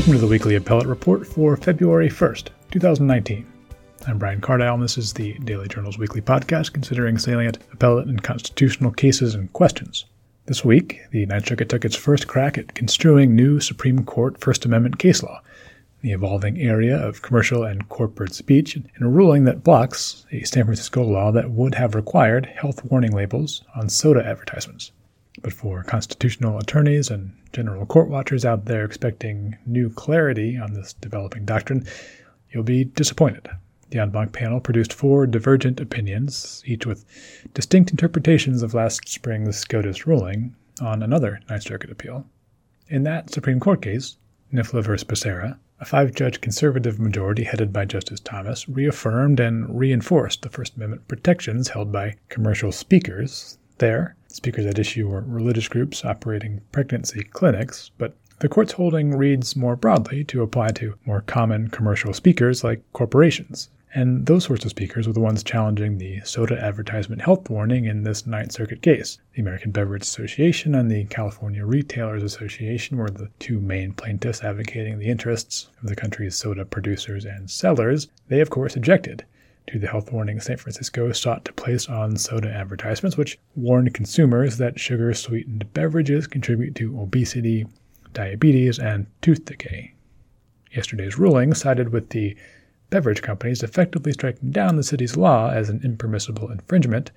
Welcome 0.00 0.14
to 0.14 0.20
the 0.20 0.28
weekly 0.28 0.54
appellate 0.54 0.86
report 0.86 1.26
for 1.26 1.58
February 1.58 2.08
1st, 2.08 2.48
2019. 2.70 3.46
I'm 4.06 4.16
Brian 4.16 4.40
Cardile, 4.40 4.72
and 4.72 4.82
this 4.82 4.96
is 4.96 5.12
the 5.12 5.34
Daily 5.40 5.68
Journal's 5.68 5.98
weekly 5.98 6.22
podcast 6.22 6.72
considering 6.72 7.18
salient 7.18 7.58
appellate 7.70 8.06
and 8.08 8.22
constitutional 8.22 8.92
cases 8.92 9.34
and 9.34 9.52
questions. 9.52 10.06
This 10.46 10.64
week, 10.64 11.02
the 11.10 11.26
Ninth 11.26 11.48
Circuit 11.48 11.68
took 11.68 11.84
its 11.84 11.96
first 11.96 12.28
crack 12.28 12.56
at 12.56 12.74
construing 12.74 13.36
new 13.36 13.60
Supreme 13.60 14.02
Court 14.06 14.40
First 14.40 14.64
Amendment 14.64 14.98
case 14.98 15.22
law, 15.22 15.42
the 16.00 16.12
evolving 16.12 16.58
area 16.58 16.96
of 16.96 17.20
commercial 17.20 17.62
and 17.64 17.86
corporate 17.90 18.32
speech, 18.32 18.76
in 18.76 18.88
a 19.02 19.06
ruling 19.06 19.44
that 19.44 19.62
blocks 19.62 20.24
a 20.32 20.44
San 20.44 20.64
Francisco 20.64 21.02
law 21.02 21.30
that 21.30 21.50
would 21.50 21.74
have 21.74 21.94
required 21.94 22.46
health 22.46 22.82
warning 22.86 23.12
labels 23.12 23.64
on 23.76 23.90
soda 23.90 24.26
advertisements. 24.26 24.92
But 25.42 25.52
for 25.52 25.82
constitutional 25.84 26.58
attorneys 26.58 27.10
and 27.10 27.32
general 27.52 27.86
court 27.86 28.08
watchers 28.08 28.44
out 28.44 28.64
there 28.64 28.84
expecting 28.84 29.56
new 29.64 29.88
clarity 29.90 30.56
on 30.56 30.74
this 30.74 30.92
developing 30.94 31.44
doctrine, 31.44 31.86
you'll 32.50 32.64
be 32.64 32.84
disappointed. 32.84 33.48
The 33.90 33.98
en 33.98 34.10
banc 34.10 34.32
panel 34.32 34.60
produced 34.60 34.92
four 34.92 35.26
divergent 35.26 35.80
opinions, 35.80 36.62
each 36.66 36.86
with 36.86 37.04
distinct 37.54 37.90
interpretations 37.90 38.62
of 38.62 38.74
last 38.74 39.08
spring's 39.08 39.56
SCOTUS 39.56 40.06
ruling 40.06 40.54
on 40.80 41.02
another 41.02 41.40
Ninth 41.48 41.64
Circuit 41.64 41.90
appeal. 41.90 42.26
In 42.88 43.04
that 43.04 43.30
Supreme 43.30 43.60
Court 43.60 43.82
case, 43.82 44.16
NIFLA 44.52 44.82
v. 44.82 45.04
Becerra, 45.04 45.58
a 45.78 45.84
five 45.84 46.12
judge 46.12 46.40
conservative 46.40 46.98
majority 46.98 47.44
headed 47.44 47.72
by 47.72 47.84
Justice 47.84 48.20
Thomas 48.20 48.68
reaffirmed 48.68 49.40
and 49.40 49.78
reinforced 49.78 50.42
the 50.42 50.50
First 50.50 50.76
Amendment 50.76 51.06
protections 51.08 51.68
held 51.68 51.92
by 51.92 52.16
commercial 52.28 52.72
speakers. 52.72 53.58
There, 53.80 54.14
speakers 54.28 54.66
at 54.66 54.78
issue 54.78 55.08
were 55.08 55.22
religious 55.22 55.66
groups 55.66 56.04
operating 56.04 56.60
pregnancy 56.70 57.22
clinics, 57.22 57.90
but 57.96 58.14
the 58.40 58.48
court's 58.48 58.72
holding 58.72 59.16
reads 59.16 59.56
more 59.56 59.74
broadly 59.74 60.22
to 60.24 60.42
apply 60.42 60.72
to 60.72 60.96
more 61.06 61.22
common 61.22 61.68
commercial 61.68 62.12
speakers 62.12 62.62
like 62.62 62.82
corporations. 62.92 63.70
And 63.94 64.26
those 64.26 64.44
sorts 64.44 64.66
of 64.66 64.70
speakers 64.70 65.06
were 65.06 65.14
the 65.14 65.20
ones 65.20 65.42
challenging 65.42 65.96
the 65.96 66.20
soda 66.24 66.62
advertisement 66.62 67.22
health 67.22 67.48
warning 67.48 67.86
in 67.86 68.02
this 68.02 68.26
Ninth 68.26 68.52
Circuit 68.52 68.82
case. 68.82 69.18
The 69.32 69.40
American 69.40 69.70
Beverage 69.70 70.02
Association 70.02 70.74
and 70.74 70.90
the 70.90 71.04
California 71.06 71.64
Retailers 71.64 72.22
Association 72.22 72.98
were 72.98 73.08
the 73.08 73.30
two 73.38 73.60
main 73.60 73.94
plaintiffs 73.94 74.44
advocating 74.44 74.98
the 74.98 75.08
interests 75.08 75.70
of 75.82 75.88
the 75.88 75.96
country's 75.96 76.34
soda 76.34 76.66
producers 76.66 77.24
and 77.24 77.48
sellers. 77.50 78.08
They, 78.28 78.42
of 78.42 78.50
course, 78.50 78.76
objected 78.76 79.24
to 79.68 79.78
the 79.78 79.86
health 79.86 80.12
warning 80.12 80.40
San 80.40 80.56
Francisco 80.56 81.12
sought 81.12 81.44
to 81.44 81.52
place 81.52 81.88
on 81.88 82.16
soda 82.16 82.50
advertisements, 82.52 83.16
which 83.16 83.38
warned 83.54 83.94
consumers 83.94 84.56
that 84.56 84.80
sugar 84.80 85.14
sweetened 85.14 85.72
beverages 85.72 86.26
contribute 86.26 86.74
to 86.74 87.00
obesity, 87.00 87.66
diabetes, 88.12 88.78
and 88.78 89.06
tooth 89.22 89.44
decay. 89.44 89.94
Yesterday's 90.72 91.18
ruling 91.18 91.54
sided 91.54 91.90
with 91.90 92.10
the 92.10 92.36
beverage 92.90 93.22
companies 93.22 93.62
effectively 93.62 94.12
striking 94.12 94.50
down 94.50 94.76
the 94.76 94.82
city's 94.82 95.16
law 95.16 95.50
as 95.50 95.68
an 95.68 95.80
impermissible 95.84 96.50
infringement 96.50 97.10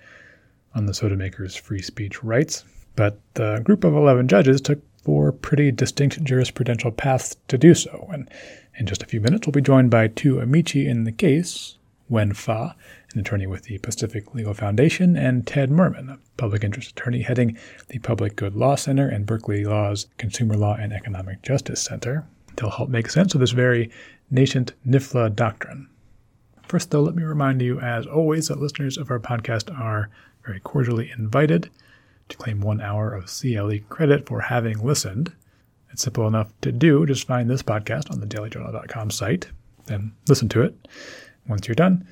on 0.76 0.86
the 0.86 0.94
soda 0.94 1.16
makers' 1.16 1.56
free 1.56 1.82
speech 1.82 2.24
rights. 2.24 2.64
But 2.96 3.20
the 3.34 3.60
group 3.64 3.84
of 3.84 3.96
11 3.96 4.28
judges 4.28 4.62
took 4.62 4.80
four 5.04 5.32
pretty 5.32 5.72
distinct 5.72 6.24
jurisprudential 6.24 6.96
paths 6.96 7.36
to 7.48 7.58
do 7.58 7.74
so. 7.74 8.08
And 8.12 8.30
in 8.78 8.86
just 8.86 9.04
a 9.04 9.08
few 9.08 9.20
minutes, 9.20 9.46
we'll 9.46 9.52
be 9.52 9.62
joined 9.62 9.90
by 9.90 10.08
two 10.08 10.40
amici 10.40 10.88
in 10.88 11.04
the 11.04 11.12
case 11.12 11.78
Wen 12.10 12.34
Fa, 12.34 12.76
an 13.14 13.20
attorney 13.20 13.48
with 13.48 13.64
the 13.64 13.78
Pacific 13.80 14.34
Legal 14.34 14.54
Foundation, 14.54 15.16
and 15.16 15.48
Ted 15.48 15.70
Mermin, 15.70 16.10
a 16.10 16.20
public 16.38 16.64
interest 16.64 16.92
attorney 16.92 17.22
heading 17.22 17.58
the 17.90 18.00
Public 18.00 18.36
Good 18.36 18.56
Law 18.56 18.76
Center 18.76 19.08
and 19.08 19.26
Berkeley 19.26 19.66
Law's 19.66 20.08
Consumer 20.18 20.56
Law 20.56 20.76
and 20.76 20.94
Economic 20.94 21.42
Justice 21.42 21.82
Center. 21.82 22.26
They'll 22.56 22.70
help 22.70 22.90
make 22.90 23.10
sense 23.10 23.34
of 23.34 23.40
this 23.40 23.52
very 23.52 23.90
nascent 24.30 24.74
NIFLA 24.86 25.36
doctrine. 25.36 25.88
First, 26.64 26.92
though, 26.92 27.02
let 27.02 27.16
me 27.16 27.24
remind 27.24 27.62
you, 27.62 27.80
as 27.80 28.06
always, 28.06 28.48
that 28.48 28.60
listeners 28.60 28.98
of 28.98 29.12
our 29.12 29.20
podcast 29.20 29.78
are 29.80 30.10
very 30.46 30.60
cordially 30.60 31.12
invited 31.18 31.70
to 32.30 32.38
claim 32.38 32.62
one 32.62 32.82
hour 32.82 33.14
of 33.14 33.26
CLE 33.26 33.80
credit 33.90 34.28
for 34.28 34.42
having 34.42 34.84
listened. 34.84 35.32
It's 35.92 36.02
simple 36.02 36.28
enough 36.28 36.52
to 36.62 36.72
do. 36.72 37.06
Just 37.06 37.28
find 37.28 37.50
this 37.50 37.62
podcast 37.62 38.12
on 38.12 38.20
the 38.20 38.26
dailyjournal.com 38.26 39.12
site, 39.12 39.50
then 39.86 40.14
listen 40.28 40.50
to 40.50 40.62
it. 40.64 40.88
Once 41.48 41.68
you're 41.68 41.76
done, 41.76 42.06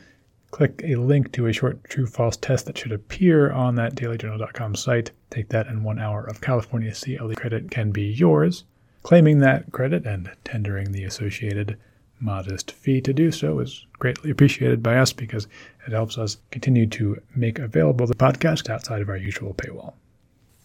click 0.52 0.82
a 0.84 0.96
link 0.96 1.32
to 1.32 1.48
a 1.48 1.54
short 1.54 1.84
true 1.86 2.06
false 2.06 2.36
test 2.38 2.66
that 2.66 2.78
should 2.78 2.92
appear 2.92 3.52
on 3.52 3.76
that 3.76 3.96
dailyjournal.com 3.96 4.76
site. 4.76 5.12
Take 5.30 5.50
that, 5.50 5.68
and 5.68 5.84
one 5.84 6.00
hour 6.00 6.26
of 6.26 6.42
California 6.42 6.94
CLE 6.94 7.34
credit 7.36 7.72
can 7.72 7.92
be 7.92 8.04
yours. 8.04 8.66
Claiming 9.04 9.40
that 9.40 9.72
credit 9.72 10.06
and 10.06 10.30
tendering 10.44 10.92
the 10.92 11.04
associated 11.04 11.78
modest 12.20 12.72
fee 12.72 13.02
to 13.02 13.14
do 13.14 13.32
so 13.32 13.60
is 13.60 13.86
greatly 13.94 14.30
appreciated 14.30 14.84
by 14.84 14.98
us 14.98 15.12
because 15.12 15.48
it 15.88 15.92
helps 15.92 16.18
us 16.18 16.38
continue 16.52 16.86
to 16.86 17.20
make 17.36 17.58
available 17.58 18.06
the 18.06 18.14
podcast 18.14 18.70
outside 18.70 19.02
of 19.02 19.10
our 19.10 19.18
usual 19.18 19.54
paywall. 19.54 19.94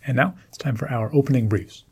And 0.07 0.17
now 0.17 0.35
it's 0.49 0.59
time 0.59 0.77
for 0.77 0.91
our 0.91 1.13
opening 1.15 1.49
briefs. 1.49 1.85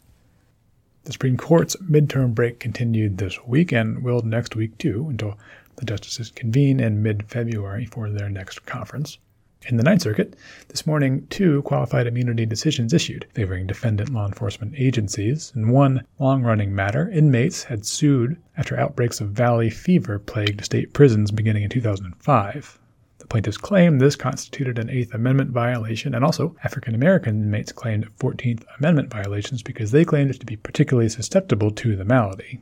The 1.05 1.13
Supreme 1.13 1.37
Court's 1.37 1.77
midterm 1.77 2.35
break 2.35 2.61
continued 2.61 3.19
this 3.19 3.43
week 3.45 3.73
and 3.73 4.03
will 4.03 4.23
next 4.23 4.57
week 4.57 4.79
too 4.79 5.07
until 5.11 5.39
the 5.77 5.85
justices 5.85 6.31
convene 6.31 6.81
in 6.81 7.03
mid 7.03 7.29
February 7.29 7.85
for 7.85 8.11
their 8.11 8.29
next 8.29 8.67
conference. 8.67 9.19
In 9.67 9.79
the 9.79 9.83
Ninth 9.83 10.03
Circuit, 10.03 10.37
this 10.69 10.87
morning, 10.87 11.27
two 11.31 11.63
qualified 11.63 12.07
immunity 12.07 12.45
decisions 12.45 12.93
issued 12.93 13.27
favoring 13.33 13.67
defendant 13.67 14.11
law 14.11 14.27
enforcement 14.27 14.75
agencies. 14.77 15.53
In 15.57 15.71
one 15.71 16.05
long 16.19 16.43
running 16.43 16.75
matter, 16.75 17.09
inmates 17.09 17.65
had 17.65 17.87
sued 17.87 18.37
after 18.59 18.79
outbreaks 18.79 19.23
of 19.23 19.31
valley 19.31 19.71
fever 19.71 20.19
plagued 20.19 20.63
state 20.63 20.93
prisons 20.93 21.31
beginning 21.31 21.63
in 21.63 21.71
2005. 21.71 22.79
The 23.21 23.27
plaintiffs 23.27 23.57
claimed 23.57 24.03
this 24.03 24.17
constituted 24.17 24.79
an 24.79 24.91
Eighth 24.91 25.15
Amendment 25.15 25.51
violation, 25.51 26.15
and 26.15 26.23
also 26.23 26.55
African 26.63 26.95
American 26.95 27.45
inmates 27.45 27.73
claimed 27.73 28.15
14th 28.19 28.65
Amendment 28.79 29.11
violations 29.11 29.63
because 29.63 29.93
they 29.93 30.05
claimed 30.05 30.39
to 30.39 30.45
be 30.45 30.57
particularly 30.57 31.09
susceptible 31.09 31.71
to 31.71 31.97
the 31.97 32.05
malady. 32.05 32.61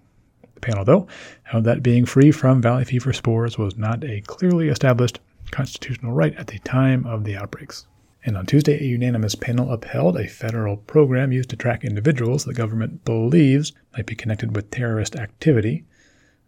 Panel, 0.63 0.85
though, 0.85 1.07
held 1.43 1.65
that 1.65 1.83
being 1.83 2.07
free 2.07 2.31
from 2.31 2.63
valley 2.63 2.85
fever 2.85 3.13
spores 3.13 3.59
was 3.59 3.77
not 3.77 4.03
a 4.05 4.23
clearly 4.23 4.69
established 4.69 5.21
constitutional 5.51 6.13
right 6.13 6.35
at 6.37 6.47
the 6.47 6.59
time 6.61 7.05
of 7.05 7.25
the 7.25 7.37
outbreaks. 7.37 7.87
And 8.25 8.37
on 8.37 8.47
Tuesday, 8.47 8.79
a 8.79 8.87
unanimous 8.87 9.35
panel 9.35 9.73
upheld 9.73 10.17
a 10.17 10.29
federal 10.29 10.77
program 10.77 11.33
used 11.33 11.51
to 11.51 11.57
track 11.57 11.85
individuals 11.85 12.45
the 12.45 12.55
government 12.55 13.05
believes 13.05 13.73
might 13.97 14.07
be 14.07 14.15
connected 14.15 14.55
with 14.55 14.71
terrorist 14.71 15.17
activity. 15.17 15.85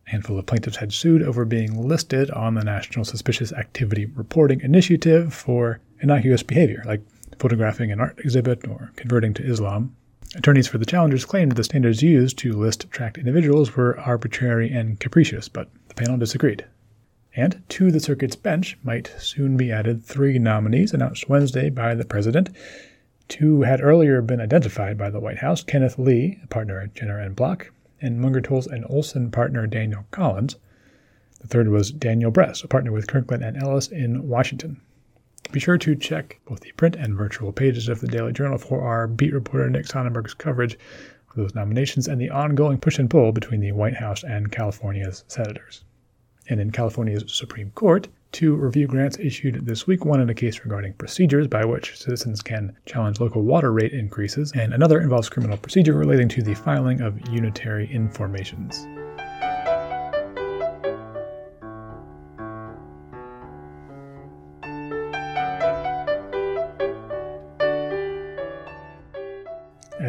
A 0.07 0.11
handful 0.11 0.39
of 0.39 0.47
plaintiffs 0.47 0.77
had 0.77 0.93
sued 0.93 1.23
over 1.23 1.45
being 1.45 1.89
listed 1.89 2.31
on 2.31 2.55
the 2.55 2.63
National 2.63 3.05
Suspicious 3.05 3.53
Activity 3.53 4.07
Reporting 4.07 4.61
Initiative 4.61 5.35
for 5.35 5.81
innocuous 6.01 6.45
behavior, 6.45 6.85
like 6.87 7.03
photographing 7.41 7.91
an 7.91 8.01
art 8.01 8.21
exhibit 8.21 8.69
or 8.69 8.93
converting 8.95 9.35
to 9.35 9.45
Islam. 9.45 9.97
Attorneys 10.37 10.67
for 10.67 10.79
the 10.79 10.87
challengers 10.87 11.25
claimed 11.25 11.53
the 11.53 11.63
standards 11.63 12.03
used 12.03 12.39
to 12.39 12.53
list 12.55 12.91
tracked 12.91 13.19
individuals 13.19 13.77
were 13.77 13.99
arbitrary 14.01 14.69
and 14.69 14.99
capricious, 14.99 15.49
but 15.49 15.69
the 15.87 15.95
panel 15.95 16.17
disagreed. 16.17 16.65
And 17.37 17.63
to 17.69 17.93
the 17.93 18.01
circuit's 18.01 18.35
bench 18.35 18.77
might 18.83 19.13
soon 19.19 19.57
be 19.57 19.71
added 19.71 20.05
three 20.05 20.41
nominees 20.41 20.93
announced 20.93 21.29
Wednesday 21.29 21.71
by 21.71 21.95
the 21.95 22.05
president. 22.05 22.51
Two 23.29 23.63
had 23.63 23.81
earlier 23.81 24.21
been 24.23 24.41
identified 24.41 24.99
by 24.99 25.09
the 25.09 25.21
White 25.21 25.39
House 25.39 25.63
Kenneth 25.63 26.01
Lee, 26.01 26.41
a 26.43 26.49
partner 26.49 26.81
at 26.81 26.95
Jenner 26.95 27.21
and 27.21 27.37
Block, 27.37 27.71
and 28.01 28.21
Munger, 28.21 28.41
Tolles 28.41 28.67
and 28.67 28.85
Olson 28.89 29.31
partner 29.31 29.69
Daniel 29.69 30.05
Collins. 30.11 30.57
The 31.41 31.47
third 31.47 31.69
was 31.69 31.93
Daniel 31.93 32.33
Bress, 32.33 32.65
a 32.65 32.69
partner 32.69 32.91
with 32.91 33.07
Kirkland 33.07 33.45
and 33.45 33.57
Ellis 33.57 33.89
in 33.89 34.29
Washington. 34.29 34.81
Be 35.53 35.61
sure 35.61 35.79
to 35.79 35.95
check 35.95 36.41
both 36.47 36.61
the 36.61 36.73
print 36.73 36.97
and 36.97 37.17
virtual 37.17 37.53
pages 37.53 37.89
of 37.89 38.01
the 38.01 38.09
Daily 38.09 38.33
Journal 38.33 38.59
for 38.59 38.83
our 38.83 39.07
beat 39.07 39.33
reporter 39.33 39.71
Nick 39.71 39.87
Sonnenberg's 39.87 40.35
coverage 40.35 40.75
of 40.75 41.37
those 41.37 41.55
nominations 41.55 42.09
and 42.09 42.21
the 42.21 42.31
ongoing 42.31 42.79
push 42.79 42.99
and 42.99 43.09
pull 43.09 43.33
between 43.33 43.61
the 43.61 43.73
White 43.73 43.97
House 43.97 44.25
and 44.25 44.51
California's 44.51 45.25
senators 45.29 45.85
and 46.49 46.61
in 46.61 46.71
California's 46.71 47.25
Supreme 47.27 47.71
Court, 47.75 48.09
two 48.33 48.55
review 48.55 48.87
grants 48.87 49.19
issued 49.19 49.67
this 49.67 49.87
week, 49.87 50.05
one 50.05 50.21
in 50.21 50.31
a 50.31 50.35
case 50.35 50.61
regarding 50.61 50.93
procedures 50.95 51.47
by 51.47 51.65
which 51.65 51.97
citizens 51.97 52.43
can 52.43 52.77
challenge 52.87 53.21
local 53.21 53.43
water 53.43 53.73
rate 53.73 53.93
increases, 53.93 54.53
and 54.55 54.75
another 54.75 55.01
involves 55.01 55.29
criminal 55.29 55.57
procedure 55.57 55.95
relating 55.95 56.29
to 56.29 56.43
the 56.43 56.55
filing 56.55 57.01
of 57.01 57.29
unitary 57.29 57.91
informations. 57.93 58.87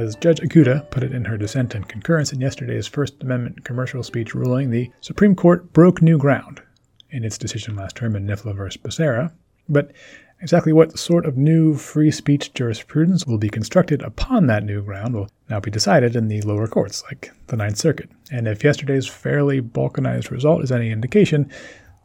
As 0.05 0.15
Judge 0.15 0.39
Ikuta 0.39 0.87
put 0.91 1.01
it 1.01 1.13
in 1.13 1.25
her 1.25 1.35
dissent 1.35 1.73
and 1.73 1.89
concurrence 1.89 2.31
in 2.31 2.39
yesterday's 2.39 2.85
First 2.85 3.23
Amendment 3.23 3.65
commercial 3.65 4.03
speech 4.03 4.35
ruling, 4.35 4.69
the 4.69 4.91
Supreme 5.01 5.33
Court 5.33 5.73
broke 5.73 5.99
new 5.99 6.19
ground 6.19 6.61
in 7.09 7.23
its 7.23 7.39
decision 7.39 7.75
last 7.75 7.95
term 7.95 8.15
in 8.15 8.27
NIFLA 8.27 8.53
v. 8.55 8.79
Becerra. 8.83 9.33
But 9.67 9.93
Exactly 10.41 10.73
what 10.73 10.99
sort 10.99 11.25
of 11.25 11.37
new 11.37 11.73
free 11.73 12.11
speech 12.11 12.53
jurisprudence 12.53 13.25
will 13.25 13.39
be 13.39 13.49
constructed 13.49 14.03
upon 14.03 14.45
that 14.45 14.63
new 14.63 14.83
ground 14.83 15.15
will 15.15 15.27
now 15.49 15.59
be 15.59 15.71
decided 15.71 16.15
in 16.15 16.27
the 16.27 16.41
lower 16.41 16.67
courts, 16.67 17.03
like 17.05 17.31
the 17.47 17.55
Ninth 17.57 17.77
Circuit. 17.77 18.11
And 18.31 18.47
if 18.47 18.63
yesterday's 18.63 19.07
fairly 19.07 19.59
balkanized 19.59 20.29
result 20.29 20.63
is 20.63 20.71
any 20.71 20.91
indication, 20.91 21.49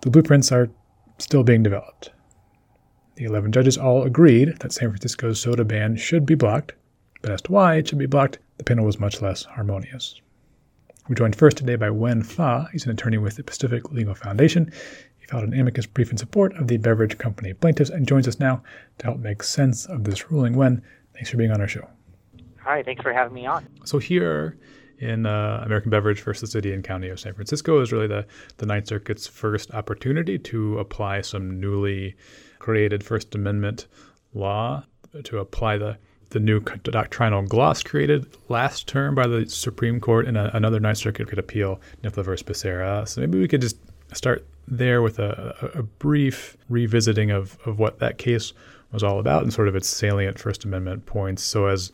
the 0.01 0.11
blueprints 0.11 0.53
are 0.53 0.71
still 1.19 1.43
being 1.43 1.63
developed. 1.63 2.13
The 3.17 3.25
11 3.25 3.53
judges 3.53 3.77
all 3.77 4.05
agreed 4.05 4.57
that 4.61 4.73
San 4.73 4.89
Francisco's 4.89 5.39
soda 5.39 5.65
ban 5.65 5.97
should 5.97 6.25
be 6.25 6.35
blocked, 6.35 6.73
but 7.23 7.31
as 7.31 7.43
to 7.43 7.53
why 7.53 7.77
it 7.77 7.89
should 7.89 7.99
be 7.99 8.07
blocked, 8.07 8.39
the 8.59 8.65
panel 8.65 8.85
was 8.85 8.99
much 8.99 9.21
less 9.21 9.45
harmonious. 9.45 10.21
We're 11.09 11.15
joined 11.17 11.37
first 11.37 11.57
today 11.57 11.77
by 11.77 11.91
Wen 11.91 12.23
Fa. 12.23 12.69
He's 12.73 12.85
an 12.85 12.93
attorney 12.93 13.19
with 13.19 13.37
the 13.37 13.43
Pacific 13.43 13.91
Legal 13.91 14.15
Foundation. 14.15 14.71
He 15.19 15.27
filed 15.27 15.45
an 15.45 15.59
amicus 15.59 15.87
brief 15.87 16.11
in 16.11 16.17
support 16.17 16.55
of 16.55 16.69
the 16.69 16.77
beverage 16.77 17.19
company 17.19 17.53
plaintiffs 17.53 17.91
and 17.91 18.07
joins 18.07 18.29
us 18.29 18.39
now 18.39 18.63
to 18.99 19.07
help 19.07 19.19
make 19.19 19.43
sense 19.43 19.87
of 19.87 20.05
this 20.05 20.31
ruling. 20.31 20.55
Wen, 20.55 20.83
thanks 21.15 21.31
for 21.31 21.37
being 21.37 21.51
on 21.51 21.61
our 21.61 21.69
show. 21.69 21.89
Hi, 22.59 22.83
thanks 22.83 23.03
for 23.03 23.13
having 23.13 23.35
me 23.35 23.47
on. 23.47 23.67
So 23.85 23.99
here 23.99 24.57
in 24.99 25.27
uh, 25.27 25.63
American 25.65 25.91
Beverage 25.91 26.21
versus 26.23 26.53
City 26.53 26.73
and 26.73 26.85
County 26.85 27.09
of 27.09 27.19
San 27.19 27.35
Francisco 27.35 27.81
is 27.81 27.91
really 27.91 28.07
the, 28.07 28.27
the 28.59 28.67
Ninth 28.67 28.87
Circuit's 28.87 29.27
first 29.27 29.73
opportunity 29.73 30.39
to 30.39 30.79
apply 30.79 31.23
some 31.23 31.59
newly 31.59 32.15
created 32.59 33.03
First 33.03 33.35
Amendment 33.35 33.87
law 34.35 34.85
to 35.25 35.39
apply 35.39 35.79
the 35.79 35.99
the 36.31 36.41
new 36.41 36.61
doctrinal 36.61 37.43
gloss 37.43 37.83
created 37.83 38.27
last 38.49 38.87
term 38.87 39.15
by 39.15 39.27
the 39.27 39.49
Supreme 39.49 40.01
Court 40.01 40.27
in 40.27 40.37
a, 40.37 40.51
another 40.55 40.81
Ninth 40.81 40.99
Circuit 40.99 41.29
could 41.29 41.39
appeal 41.39 41.81
NIFLA 42.03 42.25
versus 42.25 42.47
Becerra. 42.47 43.07
So 43.07 43.21
maybe 43.21 43.39
we 43.39 43.49
could 43.49 43.61
just 43.61 43.77
start 44.13 44.47
there 44.67 45.03
with 45.03 45.19
a, 45.19 45.73
a, 45.75 45.83
brief 45.83 46.57
revisiting 46.69 47.31
of, 47.31 47.59
of 47.67 47.79
what 47.79 47.99
that 47.99 48.19
case 48.19 48.53
was 48.93 49.03
all 49.03 49.19
about 49.19 49.43
and 49.43 49.53
sort 49.53 49.69
of 49.69 49.75
its 49.75 49.89
salient 49.89 50.39
First 50.39 50.65
Amendment 50.65 51.07
points. 51.07 51.43
So 51.43 51.67
as 51.67 51.91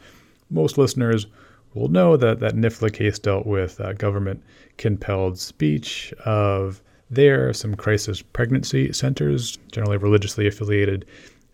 most 0.51 0.77
listeners 0.77 1.27
will 1.75 1.89
know 1.89 2.17
that 2.17 2.41
that 2.41 2.55
NIFLA 2.55 2.93
case 2.93 3.19
dealt 3.19 3.47
with 3.47 3.81
uh, 3.81 3.95
government 3.95 4.43
compelled 4.77 5.39
speech 5.39 6.13
of 6.25 6.83
there 7.11 7.53
some 7.53 7.75
crisis 7.75 8.21
pregnancy 8.21 8.93
centers, 8.93 9.59
generally 9.73 9.97
religiously 9.97 10.47
affiliated 10.47 11.07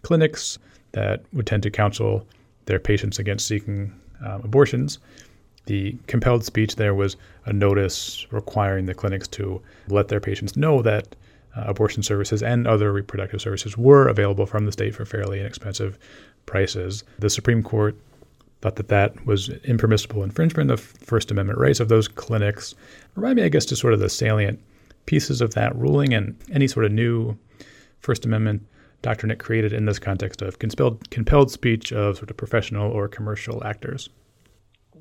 clinics 0.02 0.58
that 0.92 1.22
would 1.32 1.46
tend 1.46 1.62
to 1.62 1.70
counsel 1.70 2.26
their 2.66 2.78
patients 2.78 3.18
against 3.18 3.46
seeking 3.46 3.92
um, 4.24 4.42
abortions. 4.42 4.98
The 5.66 5.96
compelled 6.06 6.44
speech 6.44 6.76
there 6.76 6.94
was 6.94 7.16
a 7.46 7.52
notice 7.52 8.26
requiring 8.32 8.86
the 8.86 8.94
clinics 8.94 9.28
to 9.28 9.62
let 9.88 10.08
their 10.08 10.20
patients 10.20 10.56
know 10.56 10.82
that 10.82 11.14
uh, 11.56 11.64
abortion 11.66 12.02
services 12.02 12.42
and 12.42 12.66
other 12.66 12.92
reproductive 12.92 13.40
services 13.40 13.76
were 13.76 14.08
available 14.08 14.46
from 14.46 14.64
the 14.64 14.72
state 14.72 14.94
for 14.94 15.04
fairly 15.04 15.38
inexpensive 15.38 15.98
prices. 16.46 17.04
The 17.18 17.30
Supreme 17.30 17.62
Court 17.62 17.96
thought 18.60 18.76
that 18.76 18.88
that 18.88 19.26
was 19.26 19.50
impermissible 19.64 20.22
infringement 20.22 20.70
of 20.70 20.80
First 20.80 21.30
Amendment 21.30 21.58
rights 21.58 21.80
of 21.80 21.88
those 21.88 22.08
clinics. 22.08 22.74
Remind 23.16 23.36
me, 23.36 23.42
I 23.42 23.48
guess, 23.48 23.66
to 23.66 23.76
sort 23.76 23.92
of 23.92 24.00
the 24.00 24.08
salient 24.08 24.60
pieces 25.06 25.40
of 25.40 25.54
that 25.54 25.74
ruling 25.76 26.14
and 26.14 26.36
any 26.52 26.68
sort 26.68 26.86
of 26.86 26.92
new 26.92 27.36
First 28.00 28.24
Amendment 28.24 28.66
doctrine 29.02 29.30
it 29.30 29.38
created 29.38 29.72
in 29.72 29.84
this 29.84 29.98
context 29.98 30.40
of 30.42 30.58
compelled, 30.58 31.10
compelled 31.10 31.50
speech 31.50 31.92
of 31.92 32.16
sort 32.16 32.30
of 32.30 32.36
professional 32.36 32.90
or 32.90 33.08
commercial 33.08 33.62
actors. 33.64 34.08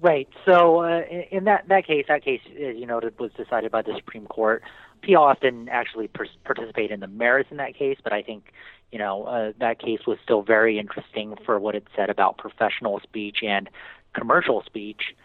Right. 0.01 0.27
So 0.45 0.81
uh, 0.81 1.03
in 1.29 1.43
that 1.43 1.67
that 1.67 1.85
case, 1.85 2.05
that 2.07 2.23
case, 2.25 2.41
as 2.47 2.75
you 2.75 2.87
noted, 2.87 3.19
was 3.19 3.31
decided 3.33 3.71
by 3.71 3.83
the 3.83 3.93
Supreme 3.95 4.25
Court. 4.25 4.63
PLF 5.03 5.39
didn't 5.39 5.69
actually 5.69 6.07
per- 6.07 6.25
participate 6.43 6.91
in 6.91 6.99
the 6.99 7.07
merits 7.07 7.49
in 7.51 7.57
that 7.57 7.75
case, 7.75 7.97
but 8.03 8.11
I 8.11 8.23
think 8.23 8.51
you 8.91 8.97
know 8.97 9.25
uh, 9.25 9.51
that 9.59 9.79
case 9.79 9.99
was 10.07 10.17
still 10.23 10.41
very 10.41 10.79
interesting 10.79 11.35
for 11.45 11.59
what 11.59 11.75
it 11.75 11.85
said 11.95 12.09
about 12.09 12.39
professional 12.39 12.99
speech 12.99 13.43
and 13.43 13.69
commercial 14.13 14.63
speech. 14.65 15.15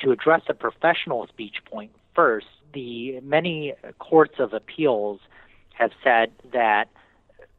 To 0.00 0.10
address 0.10 0.42
the 0.46 0.52
professional 0.52 1.26
speech 1.28 1.56
point 1.64 1.92
first, 2.14 2.46
the 2.74 3.18
many 3.20 3.72
courts 3.98 4.34
of 4.38 4.52
appeals 4.52 5.20
have 5.72 5.92
said 6.04 6.30
that 6.52 6.90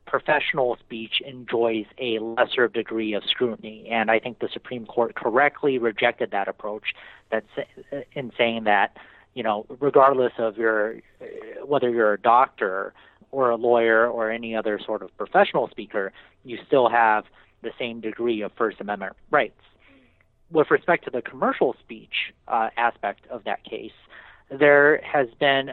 professional 0.07 0.77
speech 0.80 1.21
enjoys 1.25 1.86
a 2.00 2.19
lesser 2.19 2.68
degree 2.68 3.13
of 3.13 3.24
scrutiny. 3.25 3.88
And 3.92 4.09
I 4.09 4.19
think 4.19 4.39
the 4.39 4.50
Supreme 4.51 4.86
Court 4.86 5.15
correctly 5.15 5.77
rejected 5.77 6.31
that 6.31 6.48
approach 6.48 6.95
that's 7.30 7.48
in 8.13 8.31
saying 8.38 8.63
that, 8.63 8.98
you 9.33 9.44
know, 9.44 9.65
regardless 9.80 10.33
of 10.38 10.57
your 10.57 10.95
whether 11.63 11.89
you're 11.89 12.13
a 12.13 12.19
doctor 12.19 12.94
or 13.31 13.50
a 13.50 13.56
lawyer 13.56 14.07
or 14.07 14.31
any 14.31 14.56
other 14.56 14.80
sort 14.83 15.01
of 15.01 15.15
professional 15.18 15.68
speaker, 15.69 16.13
you 16.44 16.57
still 16.65 16.89
have 16.89 17.25
the 17.62 17.71
same 17.77 18.00
degree 18.00 18.42
of 18.42 18.51
First 18.57 18.80
Amendment 18.80 19.13
rights. 19.30 19.60
With 20.50 20.71
respect 20.71 21.03
to 21.06 21.12
the 21.12 21.21
commercial 21.21 21.75
speech 21.80 22.33
uh, 22.48 22.69
aspect 22.77 23.27
of 23.30 23.44
that 23.44 23.65
case, 23.65 23.92
there 24.50 25.01
has 25.03 25.27
been 25.39 25.71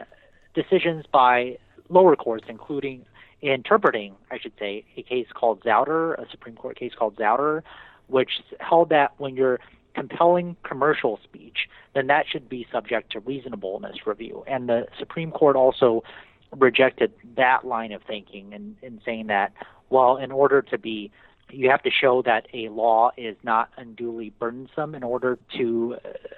decisions 0.53 1.05
by 1.11 1.57
lower 1.87 2.17
courts, 2.17 2.45
including 2.49 3.05
interpreting, 3.41 4.15
I 4.31 4.39
should 4.39 4.53
say, 4.59 4.85
a 4.97 5.03
case 5.03 5.27
called 5.33 5.61
Zauderer, 5.63 6.13
a 6.17 6.29
Supreme 6.31 6.55
Court 6.55 6.77
case 6.77 6.93
called 6.97 7.15
Zauderer, 7.17 7.61
which 8.07 8.41
held 8.59 8.89
that 8.89 9.13
when 9.17 9.35
you're 9.35 9.59
compelling 9.93 10.57
commercial 10.63 11.19
speech, 11.23 11.69
then 11.93 12.07
that 12.07 12.25
should 12.27 12.49
be 12.49 12.67
subject 12.71 13.11
to 13.13 13.19
reasonableness 13.21 14.05
review. 14.05 14.43
And 14.47 14.67
the 14.67 14.87
Supreme 14.99 15.31
Court 15.31 15.55
also 15.55 16.03
rejected 16.55 17.13
that 17.35 17.65
line 17.65 17.91
of 17.91 18.01
thinking 18.03 18.53
and 18.53 18.75
in 18.81 19.01
saying 19.05 19.27
that, 19.27 19.53
well, 19.89 20.17
in 20.17 20.31
order 20.31 20.61
to 20.61 20.77
be 20.77 21.11
you 21.51 21.69
have 21.69 21.83
to 21.83 21.91
show 21.91 22.21
that 22.23 22.47
a 22.53 22.69
law 22.69 23.11
is 23.17 23.35
not 23.43 23.69
unduly 23.77 24.33
burdensome 24.39 24.95
in 24.95 25.03
order 25.03 25.37
to 25.57 25.95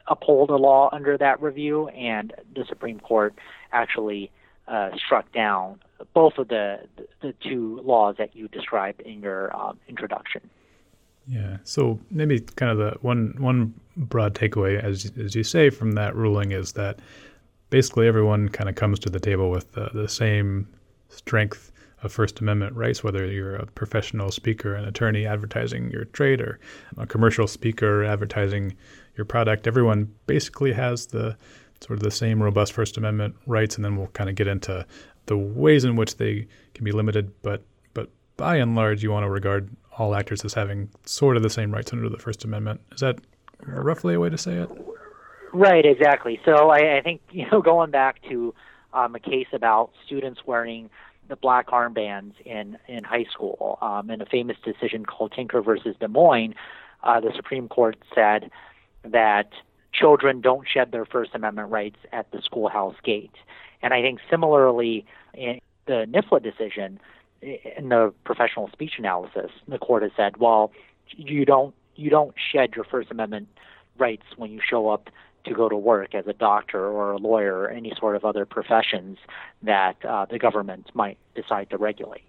uphold 0.08 0.50
a 0.50 0.56
law 0.56 0.90
under 0.92 1.18
that 1.18 1.42
review, 1.42 1.88
and 1.90 2.34
the 2.54 2.66
Supreme 2.68 3.00
Court 3.00 3.34
actually 3.72 4.32
uh, 4.68 4.90
struck 4.98 5.32
down 5.32 5.80
both 6.14 6.38
of 6.38 6.48
the 6.48 6.80
the 7.22 7.34
two 7.42 7.82
laws 7.84 8.16
that 8.18 8.36
you 8.36 8.48
described 8.50 9.02
in 9.02 9.22
your 9.22 9.56
um, 9.56 9.80
introduction. 9.88 10.42
Yeah. 11.28 11.58
So 11.64 12.00
maybe 12.10 12.40
kind 12.40 12.72
of 12.72 12.78
the 12.78 12.98
one 13.02 13.36
one 13.38 13.74
broad 13.96 14.34
takeaway, 14.34 14.82
as 14.82 15.12
as 15.18 15.36
you 15.36 15.44
say, 15.44 15.70
from 15.70 15.92
that 15.94 16.16
ruling 16.16 16.52
is 16.52 16.74
that 16.74 17.00
basically 17.70 18.08
everyone 18.08 18.50
kind 18.50 18.70
of 18.70 18.76
comes 18.76 19.00
to 19.00 19.10
the 19.10 19.20
table 19.20 19.50
with 19.50 19.72
the, 19.74 19.90
the 19.94 20.08
same 20.08 20.68
strength 21.10 21.72
of 22.04 22.14
First 22.14 22.40
Amendment 22.40 22.76
rights, 22.76 23.04
whether 23.04 23.26
you're 23.26 23.56
a 23.56 23.66
professional 23.66 24.32
speaker, 24.32 24.76
an 24.76 24.86
attorney 24.86 25.26
advertising 25.26 25.90
your 25.90 26.06
trade, 26.06 26.40
or 26.40 26.60
a 26.98 27.08
commercial 27.08 27.48
speaker 27.48 28.04
advertising 28.04 28.76
your 29.16 29.26
product. 29.26 29.68
Everyone 29.68 30.14
basically 30.28 30.72
has 30.74 31.08
the 31.08 31.36
sort 31.82 31.98
of 31.98 32.04
the 32.04 32.12
same 32.12 32.42
robust 32.42 32.74
First 32.74 32.98
Amendment 32.98 33.36
rights, 33.46 33.76
and 33.76 33.86
then 33.86 33.98
we'll 33.98 34.08
kind 34.08 34.30
of 34.30 34.36
get 34.36 34.48
into 34.48 34.86
the 35.26 35.38
ways 35.38 35.84
in 35.84 35.96
which 35.96 36.18
they 36.18 36.48
can 36.74 36.84
be 36.84 36.92
limited. 36.92 37.32
But 37.42 37.64
but 37.94 38.10
by 38.38 38.58
and 38.58 38.76
large, 38.76 39.04
you 39.04 39.12
want 39.12 39.26
to 39.26 39.30
regard 39.30 39.70
all 39.98 40.16
actors 40.16 40.44
as 40.46 40.54
having 40.54 40.90
sort 41.06 41.38
of 41.38 41.44
the 41.44 41.50
same 41.50 41.72
rights 41.72 41.94
under 41.94 42.10
the 42.10 42.18
First 42.18 42.44
Amendment. 42.44 42.82
Is 42.92 43.02
that 43.02 43.20
roughly 43.66 44.14
a 44.14 44.20
way 44.20 44.30
to 44.30 44.38
say 44.38 44.54
it? 44.54 44.70
Right, 45.54 45.86
exactly. 45.86 46.40
So 46.46 46.70
I, 46.70 46.98
I 46.98 47.02
think 47.02 47.22
you 47.32 47.50
know 47.52 47.62
going 47.62 47.92
back 47.92 48.22
to 48.30 48.54
um, 48.94 49.16
a 49.16 49.20
case 49.20 49.48
about 49.54 49.92
students 50.06 50.42
wearing 50.46 50.90
the 51.30 51.36
black 51.36 51.68
armbands 51.68 52.34
in 52.46 52.78
in 52.88 53.04
high 53.04 53.26
school, 53.32 53.78
um, 53.82 54.10
in 54.10 54.22
a 54.22 54.26
famous 54.26 54.58
decision 54.64 55.06
called 55.06 55.34
Tinker 55.34 55.62
versus 55.62 55.96
Des 56.00 56.08
Moines, 56.08 56.56
uh, 57.04 57.20
the 57.20 57.32
Supreme 57.36 57.68
Court 57.68 57.98
said 58.16 58.50
that 59.04 59.50
children 59.98 60.42
don't 60.42 60.68
shed 60.68 60.92
their 60.92 61.06
First 61.06 61.32
Amendment 61.34 61.72
rights 61.72 61.98
at 62.12 62.32
the 62.32 62.42
schoolhouse 62.42 62.96
gate. 63.04 63.34
And 63.82 63.94
I 63.94 64.02
think 64.02 64.20
similarly 64.30 65.06
in 65.34 65.60
the 65.86 66.06
NIFLA 66.10 66.44
decision, 66.44 67.00
in 67.42 67.90
the 67.90 68.14
professional 68.24 68.70
speech 68.72 68.94
analysis, 68.98 69.52
the 69.68 69.78
court 69.78 70.04
has 70.04 70.12
said, 70.16 70.38
well, 70.38 70.72
you 71.16 71.46
don't 71.46 71.74
you 71.96 72.10
don't 72.10 72.36
shed 72.52 72.76
your 72.76 72.86
First 72.86 73.10
Amendment 73.10 73.48
rights 73.98 74.26
when 74.36 74.52
you 74.52 74.60
show 74.68 74.90
up 74.90 75.10
to 75.46 75.54
go 75.54 75.70
to 75.70 75.76
work 75.76 76.14
as 76.14 76.28
a 76.28 76.34
doctor 76.34 76.86
or 76.86 77.14
a 77.14 77.18
lawyer 77.18 77.58
or 77.58 77.70
any 77.70 77.94
sort 77.98 78.16
of 78.16 78.26
other 78.26 78.46
professions 78.46 79.18
that 79.64 80.04
uh, 80.06 80.26
the 80.30 80.38
government 80.38 80.90
might 80.94 81.18
decide 81.36 81.70
to 81.70 81.78
regulate. 81.78 82.24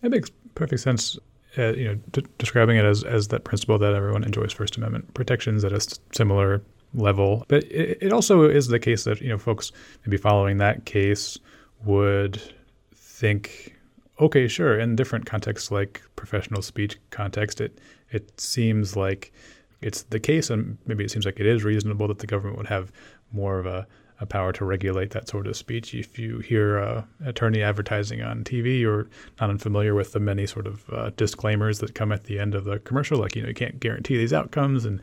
That 0.00 0.10
makes 0.10 0.30
perfect 0.54 0.80
sense. 0.80 1.18
Uh, 1.56 1.72
you 1.74 1.84
know, 1.84 2.22
describing 2.38 2.76
it 2.76 2.84
as 2.84 3.04
as 3.04 3.28
that 3.28 3.44
principle 3.44 3.78
that 3.78 3.94
everyone 3.94 4.24
enjoys 4.24 4.52
First 4.52 4.76
Amendment 4.76 5.14
protections 5.14 5.64
at 5.64 5.72
a 5.72 5.98
similar 6.12 6.62
level. 6.94 7.44
But 7.48 7.64
it, 7.64 7.98
it 8.00 8.12
also 8.12 8.48
is 8.48 8.68
the 8.68 8.78
case 8.78 9.04
that 9.04 9.20
you 9.20 9.28
know 9.28 9.38
folks 9.38 9.72
maybe 10.06 10.16
following 10.16 10.58
that 10.58 10.84
case 10.84 11.38
would 11.84 12.40
think, 12.94 13.76
okay, 14.20 14.48
sure, 14.48 14.78
in 14.78 14.96
different 14.96 15.26
contexts 15.26 15.70
like 15.70 16.02
professional 16.16 16.62
speech 16.62 16.98
context, 17.10 17.60
it 17.60 17.78
it 18.10 18.40
seems 18.40 18.96
like 18.96 19.32
it's 19.80 20.02
the 20.04 20.20
case, 20.20 20.50
and 20.50 20.78
maybe 20.86 21.04
it 21.04 21.10
seems 21.10 21.26
like 21.26 21.40
it 21.40 21.46
is 21.46 21.64
reasonable 21.64 22.08
that 22.08 22.20
the 22.20 22.26
government 22.26 22.56
would 22.56 22.68
have 22.68 22.90
more 23.32 23.58
of 23.58 23.66
a, 23.66 23.86
a 24.20 24.24
power 24.24 24.52
to 24.52 24.64
regulate 24.64 25.10
that 25.10 25.28
sort 25.28 25.46
of 25.46 25.56
speech. 25.56 25.94
If 25.94 26.18
you 26.18 26.38
hear 26.38 26.78
an 26.78 27.04
attorney 27.26 27.62
advertising 27.62 28.22
on 28.22 28.44
TV, 28.44 28.80
you're 28.80 29.08
not 29.40 29.50
unfamiliar 29.50 29.94
with 29.94 30.12
the 30.12 30.20
many 30.20 30.46
sort 30.46 30.66
of 30.66 30.88
uh, 30.90 31.10
disclaimers 31.16 31.80
that 31.80 31.94
come 31.94 32.12
at 32.12 32.24
the 32.24 32.38
end 32.38 32.54
of 32.54 32.64
the 32.64 32.78
commercial, 32.78 33.18
like 33.18 33.36
you 33.36 33.42
know 33.42 33.48
you 33.48 33.54
can't 33.54 33.78
guarantee 33.80 34.16
these 34.16 34.32
outcomes, 34.32 34.84
and 34.84 35.02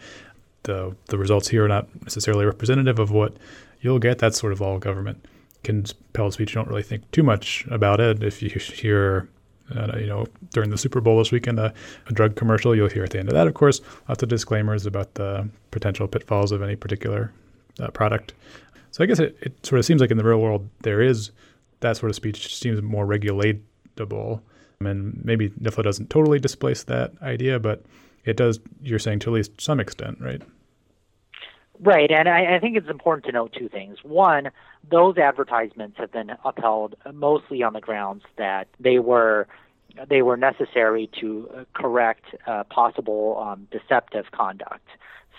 the 0.64 0.96
the 1.08 1.18
results 1.18 1.48
here 1.48 1.66
are 1.66 1.68
not 1.68 1.88
necessarily 2.04 2.46
representative 2.46 3.00
of 3.00 3.12
what 3.12 3.34
you'll 3.82 4.00
get. 4.00 4.20
That's 4.20 4.40
sort 4.40 4.54
of 4.54 4.62
all 4.62 4.78
government 4.80 5.26
compelled 5.64 6.34
speech. 6.34 6.52
You 6.52 6.56
don't 6.56 6.68
really 6.68 6.84
think 6.84 7.10
too 7.12 7.24
much 7.24 7.66
about 7.70 8.00
it. 8.00 8.24
If 8.24 8.42
you 8.42 8.50
hear 8.60 9.30
uh, 9.76 9.98
you 9.98 10.08
know, 10.08 10.26
during 10.52 10.70
the 10.70 10.78
Super 10.78 11.02
Bowl 11.02 11.18
this 11.18 11.32
weekend, 11.32 11.60
a, 11.60 11.74
a, 12.08 12.14
drug 12.14 12.36
commercial. 12.36 12.76
You'll 12.76 12.90
hear 12.90 13.04
at 13.04 13.12
the 13.12 13.20
end 13.20 13.30
of 13.30 13.36
that, 13.36 13.48
of 13.48 13.54
course, 13.54 13.80
lots 14.10 14.22
of 14.22 14.30
disclaimers 14.30 14.86
about 14.86 15.14
the 15.16 15.48
potential 15.72 16.08
pitfalls 16.08 16.52
of 16.52 16.62
any 16.62 16.76
particular 16.76 17.32
uh, 17.80 17.90
product. 17.90 18.34
So 18.92 19.04
I 19.04 19.08
guess 19.08 19.20
it, 19.20 19.38
it 19.42 19.66
sort 19.66 19.80
of 19.80 19.86
seems 19.86 20.02
like 20.02 20.12
in 20.12 20.18
the 20.18 20.24
real 20.24 20.40
world 20.42 20.70
there 20.82 21.02
is 21.02 21.32
that 21.80 21.98
sort 21.98 22.10
of 22.10 22.16
speech 22.16 22.56
seems 22.56 22.82
more 22.82 23.06
regulatable. 23.06 24.42
I 24.82 24.90
And 24.90 25.24
maybe 25.24 25.50
NIFLA 25.50 25.84
doesn't 25.84 26.10
totally 26.10 26.40
displace 26.40 26.84
that 26.84 27.14
idea, 27.22 27.60
but 27.60 27.84
it 28.26 28.38
does, 28.38 28.60
you're 28.82 29.00
saying, 29.00 29.20
to 29.20 29.32
at 29.32 29.34
least 29.34 29.62
some 29.62 29.80
extent, 29.80 30.20
right? 30.22 30.42
Right, 31.80 32.12
and 32.12 32.30
I, 32.30 32.56
I 32.56 32.60
think 32.60 32.78
it's 32.78 32.90
important 32.90 33.26
to 33.26 33.32
note 33.32 33.56
two 33.58 33.68
things. 33.68 33.98
One, 34.04 34.52
those 34.90 35.18
advertisements 35.18 35.98
have 35.98 36.12
been 36.12 36.32
upheld 36.46 36.96
mostly 37.12 37.64
on 37.64 37.74
the 37.74 37.82
grounds 37.82 38.24
that 38.38 38.68
they 38.80 39.00
were 39.00 39.48
they 40.10 40.22
were 40.22 40.38
necessary 40.38 41.10
to 41.20 41.66
correct 41.74 42.24
uh, 42.48 42.64
possible 42.66 43.38
um, 43.46 43.68
deceptive 43.72 44.32
conduct. 44.32 44.88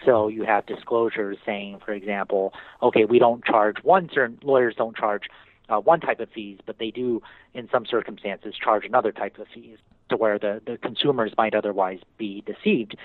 So 0.04 0.28
you 0.28 0.42
have 0.44 0.66
disclosures 0.66 1.38
saying, 1.46 1.80
for 1.84 1.92
example, 1.92 2.52
okay, 2.82 3.04
we 3.04 3.18
don't 3.18 3.44
charge 3.44 3.76
one 3.82 4.10
certain 4.12 4.38
lawyers 4.42 4.74
don't 4.76 4.96
charge 4.96 5.22
uh, 5.68 5.78
one 5.78 6.00
type 6.00 6.20
of 6.20 6.28
fees, 6.30 6.58
but 6.66 6.78
they 6.78 6.90
do 6.90 7.22
in 7.54 7.68
some 7.70 7.86
circumstances 7.86 8.54
charge 8.62 8.84
another 8.84 9.12
type 9.12 9.38
of 9.38 9.46
fees 9.54 9.78
to 10.12 10.16
where 10.16 10.38
the, 10.38 10.62
the 10.64 10.78
consumers 10.78 11.32
might 11.36 11.54
otherwise 11.54 11.98
be 12.16 12.42
deceived. 12.46 12.96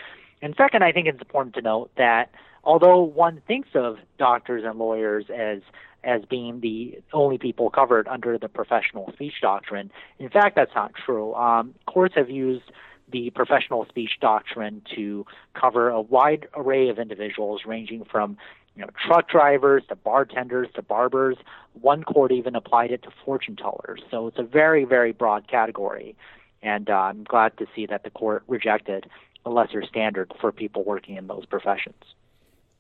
And 0.42 0.54
second, 0.56 0.84
I 0.84 0.92
think 0.92 1.08
it's 1.08 1.20
important 1.20 1.56
to 1.56 1.62
note 1.62 1.90
that 1.98 2.30
although 2.64 3.02
one 3.02 3.42
thinks 3.48 3.70
of 3.74 3.98
doctors 4.18 4.64
and 4.66 4.78
lawyers 4.78 5.26
as 5.36 5.62
as 6.04 6.22
being 6.30 6.62
the 6.62 7.00
only 7.12 7.38
people 7.38 7.70
covered 7.70 8.08
under 8.08 8.38
the 8.38 8.48
professional 8.48 9.12
speech 9.14 9.34
doctrine, 9.42 9.92
in 10.20 10.30
fact, 10.30 10.56
that's 10.56 10.74
not 10.76 10.94
true. 10.94 11.34
Um, 11.34 11.74
courts 11.86 12.14
have 12.16 12.30
used 12.30 12.72
the 13.12 13.30
professional 13.32 13.86
speech 13.90 14.12
doctrine 14.22 14.82
to 14.96 15.26
cover 15.54 15.90
a 15.90 16.00
wide 16.00 16.48
array 16.56 16.90
of 16.90 17.00
individuals, 17.00 17.62
ranging 17.66 18.06
from 18.06 18.38
you 18.76 18.84
know, 18.84 18.90
truck 19.06 19.28
drivers 19.28 19.84
to 19.90 19.96
bartenders 19.96 20.68
to 20.76 20.82
barbers. 20.82 21.38
One 21.82 22.04
court 22.04 22.32
even 22.32 22.56
applied 22.56 22.92
it 22.92 23.02
to 23.04 23.10
fortune 23.26 23.56
tellers. 23.56 24.02
So 24.12 24.28
it's 24.28 24.38
a 24.38 24.44
very, 24.44 24.84
very 24.84 25.14
broad 25.14 25.48
category. 25.48 26.16
And 26.62 26.90
uh, 26.90 26.94
I'm 26.94 27.24
glad 27.24 27.58
to 27.58 27.68
see 27.76 27.86
that 27.88 28.04
the 28.04 28.10
court 28.10 28.44
rejected 28.48 29.10
a 29.46 29.50
lesser 29.50 29.84
standard 29.86 30.34
for 30.42 30.52
people 30.52 30.84
working 30.84 31.16
in 31.16 31.28
those 31.28 31.46
professions. 31.46 32.04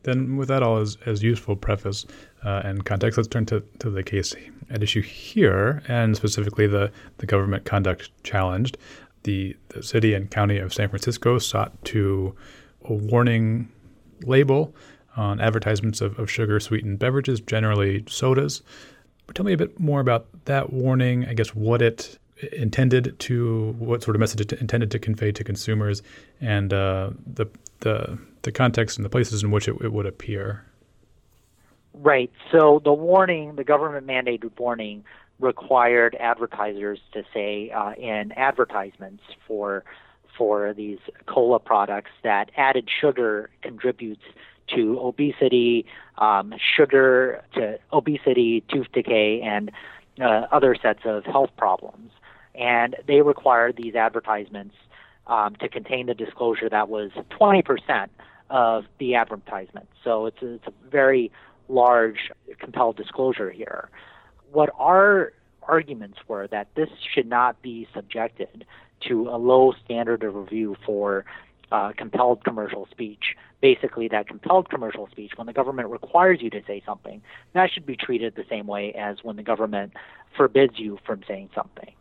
Then, 0.03 0.37
with 0.37 0.47
that 0.49 0.63
all 0.63 0.77
as, 0.77 0.97
as 1.05 1.23
useful 1.23 1.55
preface 1.55 2.05
uh, 2.45 2.61
and 2.63 2.85
context, 2.85 3.17
let's 3.17 3.27
turn 3.27 3.45
to, 3.47 3.63
to 3.79 3.89
the 3.89 4.03
case 4.03 4.35
at 4.69 4.83
issue 4.83 5.01
here, 5.01 5.81
and 5.87 6.15
specifically 6.15 6.67
the, 6.67 6.91
the 7.17 7.25
government 7.25 7.65
conduct 7.65 8.11
challenged. 8.23 8.77
The, 9.23 9.55
the 9.69 9.83
city 9.83 10.13
and 10.13 10.29
county 10.29 10.59
of 10.59 10.73
San 10.73 10.89
Francisco 10.89 11.39
sought 11.39 11.83
to 11.85 12.35
a 12.85 12.93
warning 12.93 13.69
label 14.23 14.73
on 15.17 15.41
advertisements 15.41 15.99
of, 15.99 16.17
of 16.19 16.29
sugar 16.29 16.59
sweetened 16.59 16.99
beverages, 16.99 17.41
generally 17.41 18.03
sodas. 18.07 18.61
But 19.25 19.35
Tell 19.35 19.45
me 19.45 19.53
a 19.53 19.57
bit 19.57 19.79
more 19.79 19.99
about 19.99 20.27
that 20.45 20.71
warning, 20.71 21.25
I 21.25 21.33
guess, 21.33 21.49
what 21.49 21.81
it 21.81 22.17
intended 22.51 23.17
to, 23.19 23.75
what 23.79 24.03
sort 24.03 24.15
of 24.15 24.19
message 24.19 24.41
it 24.41 24.53
intended 24.53 24.91
to 24.91 24.99
convey 24.99 25.31
to 25.31 25.43
consumers, 25.43 26.01
and 26.41 26.73
uh, 26.73 27.11
the, 27.25 27.47
the 27.79 28.17
the 28.43 28.51
context 28.51 28.97
and 28.97 29.03
the 29.03 29.09
places 29.09 29.43
in 29.43 29.51
which 29.51 29.67
it, 29.67 29.75
it 29.81 29.91
would 29.91 30.05
appear. 30.05 30.63
Right. 31.93 32.31
So 32.51 32.81
the 32.83 32.93
warning, 32.93 33.55
the 33.55 33.63
government 33.63 34.07
mandated 34.07 34.51
warning, 34.57 35.03
required 35.39 36.15
advertisers 36.19 36.99
to 37.13 37.23
say 37.33 37.71
uh, 37.71 37.93
in 37.93 38.31
advertisements 38.33 39.23
for 39.47 39.83
for 40.37 40.73
these 40.73 40.99
cola 41.25 41.59
products 41.59 42.11
that 42.23 42.51
added 42.55 42.87
sugar 43.01 43.49
contributes 43.63 44.21
to 44.75 44.99
obesity, 44.99 45.85
um, 46.19 46.53
sugar 46.75 47.43
to 47.53 47.79
obesity, 47.91 48.63
tooth 48.71 48.87
decay, 48.93 49.41
and 49.41 49.71
uh, 50.21 50.45
other 50.51 50.75
sets 50.79 50.99
of 51.05 51.25
health 51.25 51.49
problems. 51.57 52.11
And 52.57 52.95
they 53.07 53.21
required 53.21 53.75
these 53.77 53.95
advertisements 53.95 54.75
um, 55.27 55.55
to 55.57 55.69
contain 55.69 56.07
the 56.07 56.13
disclosure 56.13 56.69
that 56.69 56.89
was 56.89 57.11
20% 57.39 58.07
of 58.49 58.85
the 58.97 59.15
advertisement. 59.15 59.87
So 60.03 60.25
it's 60.25 60.41
a, 60.41 60.53
it's 60.55 60.67
a 60.67 60.89
very 60.89 61.31
large 61.69 62.31
compelled 62.59 62.95
disclosure 62.95 63.51
here. 63.51 63.89
What 64.51 64.69
our 64.77 65.33
arguments 65.63 66.19
were 66.27 66.47
that 66.47 66.67
this 66.75 66.89
should 67.13 67.27
not 67.27 67.61
be 67.61 67.87
subjected 67.93 68.65
to 69.01 69.29
a 69.29 69.37
low 69.37 69.73
standard 69.83 70.23
of 70.23 70.35
review 70.35 70.75
for 70.85 71.25
uh, 71.71 71.91
compelled 71.97 72.43
commercial 72.43 72.87
speech. 72.91 73.35
Basically, 73.61 74.07
that 74.07 74.27
compelled 74.27 74.69
commercial 74.69 75.07
speech, 75.11 75.33
when 75.35 75.47
the 75.47 75.53
government 75.53 75.89
requires 75.89 76.41
you 76.41 76.49
to 76.51 76.61
say 76.65 76.81
something, 76.85 77.21
that 77.53 77.69
should 77.71 77.85
be 77.85 77.95
treated 77.95 78.35
the 78.35 78.45
same 78.49 78.67
way 78.67 78.93
as 78.93 79.17
when 79.23 79.35
the 79.35 79.43
government 79.43 79.93
forbids 80.35 80.73
you 80.77 80.97
from 81.05 81.21
saying 81.27 81.49
something. 81.53 81.91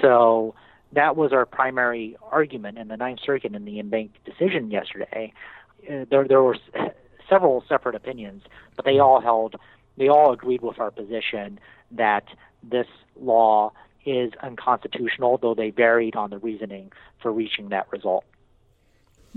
So 0.00 0.54
that 0.92 1.16
was 1.16 1.32
our 1.32 1.46
primary 1.46 2.16
argument 2.30 2.78
in 2.78 2.88
the 2.88 2.96
Ninth 2.96 3.20
Circuit 3.24 3.54
in 3.54 3.64
the 3.64 3.78
en 3.78 3.88
banc 3.88 4.12
decision 4.24 4.70
yesterday 4.70 5.32
uh, 5.90 6.04
there 6.10 6.26
there 6.26 6.42
were 6.42 6.56
several 7.28 7.64
separate 7.68 7.94
opinions, 7.94 8.42
but 8.74 8.84
they 8.84 8.98
all 8.98 9.20
held 9.20 9.56
they 9.96 10.08
all 10.08 10.32
agreed 10.32 10.60
with 10.60 10.78
our 10.78 10.90
position 10.90 11.58
that 11.90 12.24
this 12.62 12.86
law 13.18 13.72
is 14.04 14.32
unconstitutional, 14.42 15.38
though 15.38 15.54
they 15.54 15.70
varied 15.70 16.14
on 16.16 16.30
the 16.30 16.38
reasoning 16.38 16.92
for 17.20 17.32
reaching 17.32 17.70
that 17.70 17.90
result. 17.90 18.24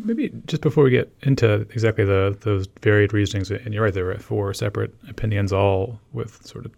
Maybe 0.04 0.32
just 0.46 0.62
before 0.62 0.84
we 0.84 0.92
get 0.92 1.12
into 1.22 1.62
exactly 1.72 2.06
the 2.06 2.38
those 2.42 2.68
varied 2.82 3.14
reasonings, 3.14 3.52
and 3.52 3.74
you're 3.74 3.84
right, 3.84 3.94
there 3.94 4.06
were 4.06 4.18
four 4.18 4.54
separate 4.54 4.94
opinions, 5.10 5.52
all 5.52 6.00
with 6.14 6.46
sort 6.46 6.66
of 6.66 6.72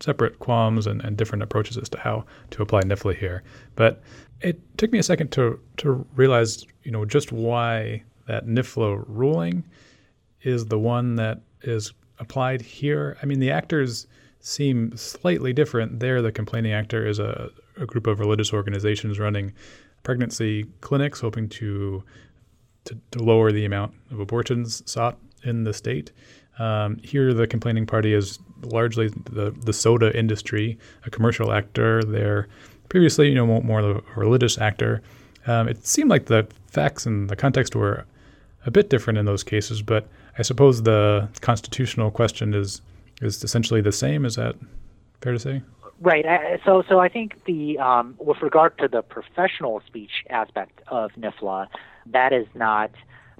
separate 0.00 0.38
qualms 0.38 0.86
and, 0.86 1.02
and 1.02 1.16
different 1.16 1.42
approaches 1.42 1.76
as 1.76 1.88
to 1.90 1.98
how 1.98 2.24
to 2.50 2.62
apply 2.62 2.82
NIFLA 2.82 3.16
here. 3.16 3.42
But 3.74 4.02
it 4.40 4.60
took 4.78 4.92
me 4.92 4.98
a 4.98 5.02
second 5.02 5.32
to 5.32 5.58
to 5.78 6.06
realize, 6.14 6.64
you 6.84 6.90
know, 6.90 7.04
just 7.04 7.32
why 7.32 8.02
that 8.26 8.46
NIFLA 8.46 9.04
ruling 9.08 9.64
is 10.42 10.66
the 10.66 10.78
one 10.78 11.16
that 11.16 11.40
is 11.62 11.92
applied 12.18 12.60
here. 12.62 13.16
I 13.22 13.26
mean, 13.26 13.40
the 13.40 13.50
actors 13.50 14.06
seem 14.40 14.96
slightly 14.96 15.52
different. 15.52 16.00
There, 16.00 16.22
the 16.22 16.32
complaining 16.32 16.72
actor 16.72 17.06
is 17.06 17.18
a, 17.18 17.50
a 17.76 17.86
group 17.86 18.06
of 18.06 18.20
religious 18.20 18.52
organizations 18.52 19.18
running 19.18 19.52
pregnancy 20.02 20.64
clinics, 20.80 21.20
hoping 21.20 21.48
to, 21.48 22.02
to, 22.88 22.98
to 23.12 23.22
lower 23.22 23.52
the 23.52 23.64
amount 23.64 23.94
of 24.10 24.20
abortions 24.20 24.82
sought 24.90 25.18
in 25.44 25.64
the 25.64 25.72
state. 25.72 26.10
Um, 26.58 26.96
here, 27.04 27.32
the 27.32 27.46
complaining 27.46 27.86
party 27.86 28.12
is 28.12 28.38
largely 28.62 29.08
the, 29.30 29.52
the 29.64 29.72
soda 29.72 30.16
industry, 30.18 30.78
a 31.06 31.10
commercial 31.10 31.52
actor. 31.52 32.02
They're 32.02 32.48
previously, 32.88 33.28
you 33.28 33.34
know, 33.34 33.46
more 33.46 33.80
of 33.80 33.96
a 33.96 34.02
religious 34.20 34.58
actor. 34.58 35.02
Um, 35.46 35.68
it 35.68 35.86
seemed 35.86 36.10
like 36.10 36.26
the 36.26 36.48
facts 36.66 37.06
and 37.06 37.30
the 37.30 37.36
context 37.36 37.76
were 37.76 38.04
a 38.66 38.70
bit 38.70 38.90
different 38.90 39.18
in 39.18 39.24
those 39.24 39.44
cases, 39.44 39.82
but 39.82 40.08
I 40.36 40.42
suppose 40.42 40.82
the 40.82 41.28
constitutional 41.40 42.10
question 42.10 42.54
is 42.54 42.80
is 43.20 43.42
essentially 43.42 43.80
the 43.80 43.92
same. 43.92 44.24
Is 44.24 44.36
that 44.36 44.54
fair 45.20 45.32
to 45.32 45.38
say? 45.38 45.62
Right. 46.00 46.24
So, 46.64 46.84
so 46.88 47.00
I 47.00 47.08
think 47.08 47.44
the 47.44 47.78
um, 47.78 48.14
with 48.18 48.40
regard 48.40 48.78
to 48.78 48.88
the 48.88 49.02
professional 49.02 49.82
speech 49.86 50.24
aspect 50.30 50.80
of 50.86 51.10
NIFLA, 51.18 51.66
that 52.12 52.32
is 52.32 52.46
not 52.54 52.90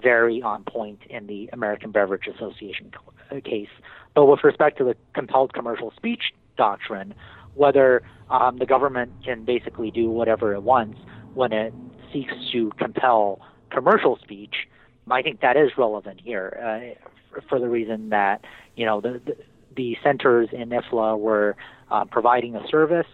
very 0.01 0.41
on 0.41 0.63
point 0.63 1.01
in 1.09 1.27
the 1.27 1.49
American 1.51 1.91
Beverage 1.91 2.27
Association 2.27 2.91
uh, 3.31 3.35
case. 3.41 3.69
But 4.15 4.25
with 4.25 4.43
respect 4.43 4.77
to 4.79 4.83
the 4.83 4.95
compelled 5.13 5.53
commercial 5.53 5.91
speech 5.95 6.33
doctrine, 6.57 7.13
whether 7.55 8.01
um, 8.29 8.57
the 8.57 8.65
government 8.65 9.11
can 9.23 9.43
basically 9.43 9.91
do 9.91 10.09
whatever 10.09 10.53
it 10.53 10.63
wants 10.63 10.99
when 11.33 11.51
it 11.51 11.73
seeks 12.11 12.33
to 12.51 12.71
compel 12.77 13.41
commercial 13.69 14.17
speech, 14.23 14.67
I 15.09 15.21
think 15.21 15.41
that 15.41 15.57
is 15.57 15.71
relevant 15.77 16.21
here 16.23 16.95
uh, 17.35 17.39
for 17.47 17.59
the 17.59 17.67
reason 17.67 18.09
that 18.09 18.45
you 18.75 18.85
know 18.85 19.01
the 19.01 19.21
the, 19.75 19.97
centers 20.03 20.49
in 20.51 20.69
NIFLA 20.69 21.17
were 21.17 21.55
uh, 21.89 22.05
providing 22.05 22.55
a 22.55 22.67
service 22.67 23.07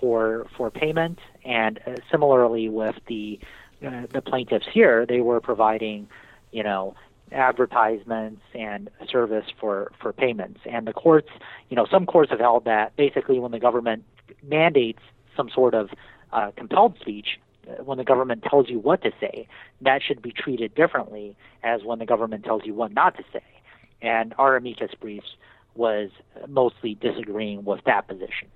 for 0.00 0.46
for 0.56 0.70
payment, 0.70 1.18
and 1.44 1.78
uh, 1.86 1.94
similarly 2.10 2.68
with 2.68 2.96
the 3.06 3.38
uh, 3.86 4.06
the 4.12 4.22
plaintiffs 4.22 4.66
here, 4.72 5.06
they 5.06 5.20
were 5.20 5.40
providing 5.40 6.08
you 6.52 6.62
know 6.62 6.94
advertisements 7.32 8.40
and 8.54 8.90
service 9.10 9.46
for, 9.60 9.92
for 10.00 10.12
payments. 10.12 10.60
And 10.70 10.86
the 10.86 10.92
courts, 10.92 11.28
you 11.68 11.76
know, 11.76 11.86
some 11.90 12.06
courts 12.06 12.30
have 12.30 12.40
held 12.40 12.64
that 12.64 12.96
basically 12.96 13.38
when 13.38 13.52
the 13.52 13.58
government 13.58 14.04
mandates 14.42 15.00
some 15.36 15.50
sort 15.50 15.74
of 15.74 15.90
uh, 16.32 16.50
compelled 16.56 16.96
speech, 17.00 17.38
uh, 17.68 17.82
when 17.84 17.98
the 17.98 18.04
government 18.04 18.44
tells 18.48 18.68
you 18.68 18.78
what 18.78 19.02
to 19.02 19.12
say, 19.20 19.46
that 19.80 20.02
should 20.02 20.22
be 20.22 20.32
treated 20.32 20.74
differently 20.74 21.36
as 21.62 21.82
when 21.84 21.98
the 21.98 22.06
government 22.06 22.44
tells 22.44 22.62
you 22.64 22.74
what 22.74 22.92
not 22.92 23.16
to 23.16 23.24
say. 23.32 23.44
And 24.00 24.34
our 24.38 24.56
amicus 24.56 24.92
briefs 25.00 25.36
was 25.74 26.10
mostly 26.48 26.94
disagreeing 26.94 27.64
with 27.64 27.80
that 27.84 28.08
position. 28.08 28.48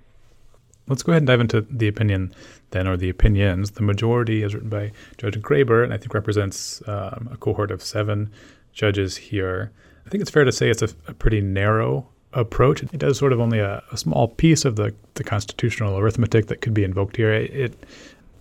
Let's 0.89 1.03
go 1.03 1.13
ahead 1.13 1.23
and 1.23 1.27
dive 1.27 1.41
into 1.41 1.61
the 1.63 1.89
opinion 1.89 2.35
then, 2.71 2.89
or 2.89 2.97
the 2.97 3.09
opinions. 3.09 3.73
The 3.73 3.83
majority 3.83 4.43
is 4.43 4.55
written 4.55 4.69
by 4.69 4.93
Judge 5.17 5.41
Graber, 5.41 5.85
and 5.85 5.93
I 5.93 5.97
think 5.97 6.15
represents 6.15 6.83
um, 6.89 7.29
a 7.31 7.37
cohort 7.37 7.71
of 7.71 7.83
seven 7.83 8.31
judges 8.73 9.17
here. 9.17 9.71
I 10.07 10.11
think 10.11 10.23
it's 10.23 10.31
fair 10.31 10.45
to 10.45 10.53
say 10.53 10.71
it's 10.71 10.83
a, 10.83 10.89
a 11.07 11.15
pretty 11.15 11.41
narrow 11.41 12.09
approach. 12.33 12.83
It 12.83 12.99
does 12.99 13.19
sort 13.19 13.33
of 13.33 13.41
only 13.41 13.59
a, 13.59 13.83
a, 13.93 13.97
small 13.97 14.29
piece 14.29 14.65
of 14.65 14.77
the, 14.77 14.95
the 15.15 15.25
constitutional 15.25 15.99
arithmetic 15.99 16.47
that 16.47 16.63
could 16.63 16.75
be 16.75 16.83
invoked 16.83 17.17
here. 17.17 17.33
It, 17.33 17.51
it, 17.55 17.87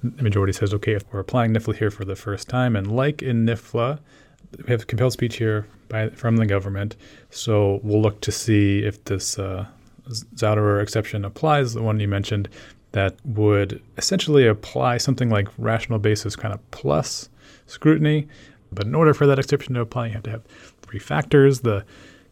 the 0.03 0.23
majority 0.23 0.53
says, 0.53 0.73
okay, 0.73 0.93
if 0.93 1.03
we're 1.11 1.19
applying 1.19 1.53
NIFLA 1.53 1.75
here 1.75 1.91
for 1.91 2.05
the 2.05 2.15
first 2.15 2.47
time, 2.47 2.75
and 2.75 2.95
like 2.95 3.21
in 3.21 3.45
NIFLA, 3.45 3.99
we 4.57 4.71
have 4.71 4.87
compelled 4.87 5.13
speech 5.13 5.37
here 5.37 5.67
by 5.89 6.09
from 6.09 6.37
the 6.37 6.45
government, 6.45 6.95
so 7.29 7.79
we'll 7.83 8.01
look 8.01 8.21
to 8.21 8.31
see 8.31 8.79
if 8.83 9.03
this 9.05 9.37
uh, 9.37 9.65
Zauderer 10.09 10.81
exception 10.81 11.25
applies, 11.25 11.73
the 11.73 11.83
one 11.83 11.99
you 11.99 12.07
mentioned, 12.07 12.49
that 12.91 13.15
would 13.25 13.81
essentially 13.97 14.47
apply 14.47 14.97
something 14.97 15.29
like 15.29 15.47
rational 15.57 15.99
basis 15.99 16.35
kind 16.35 16.53
of 16.53 16.71
plus 16.71 17.29
scrutiny. 17.67 18.27
But 18.71 18.85
in 18.85 18.95
order 18.95 19.13
for 19.13 19.25
that 19.27 19.39
exception 19.39 19.75
to 19.75 19.81
apply, 19.81 20.07
you 20.07 20.13
have 20.13 20.23
to 20.23 20.31
have 20.31 20.43
three 20.81 20.99
factors. 20.99 21.61
The 21.61 21.85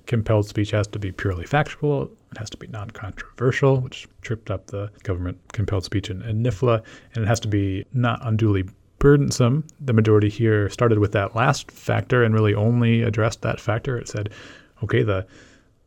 compelled 0.06 0.48
speech 0.48 0.72
has 0.72 0.88
to 0.88 1.00
be 1.00 1.12
purely 1.12 1.46
factual, 1.46 2.10
it 2.32 2.38
has 2.38 2.50
to 2.52 2.58
be 2.58 2.68
non 2.68 2.90
controversial, 2.92 3.80
which 3.80 4.08
tripped 4.22 4.52
up 4.52 4.68
the 4.68 4.92
government 5.04 5.40
compelled 5.54 5.84
speech 5.84 6.10
in, 6.10 6.22
in 6.24 6.44
NIFLA, 6.44 6.84
and 7.14 7.24
it 7.24 7.28
has 7.28 7.40
to 7.42 7.48
be 7.48 7.86
not 7.94 8.20
unduly 8.26 8.66
burdensome. 9.00 9.66
The 9.80 9.94
majority 9.94 10.30
here 10.30 10.70
started 10.70 11.00
with 11.00 11.14
that 11.14 11.36
last 11.36 11.72
factor 11.72 12.24
and 12.24 12.34
really 12.34 12.54
only 12.54 13.02
addressed 13.02 13.42
that 13.42 13.60
factor. 13.60 13.98
It 13.98 14.08
said, 14.08 14.30
okay, 14.84 15.04
the, 15.04 15.26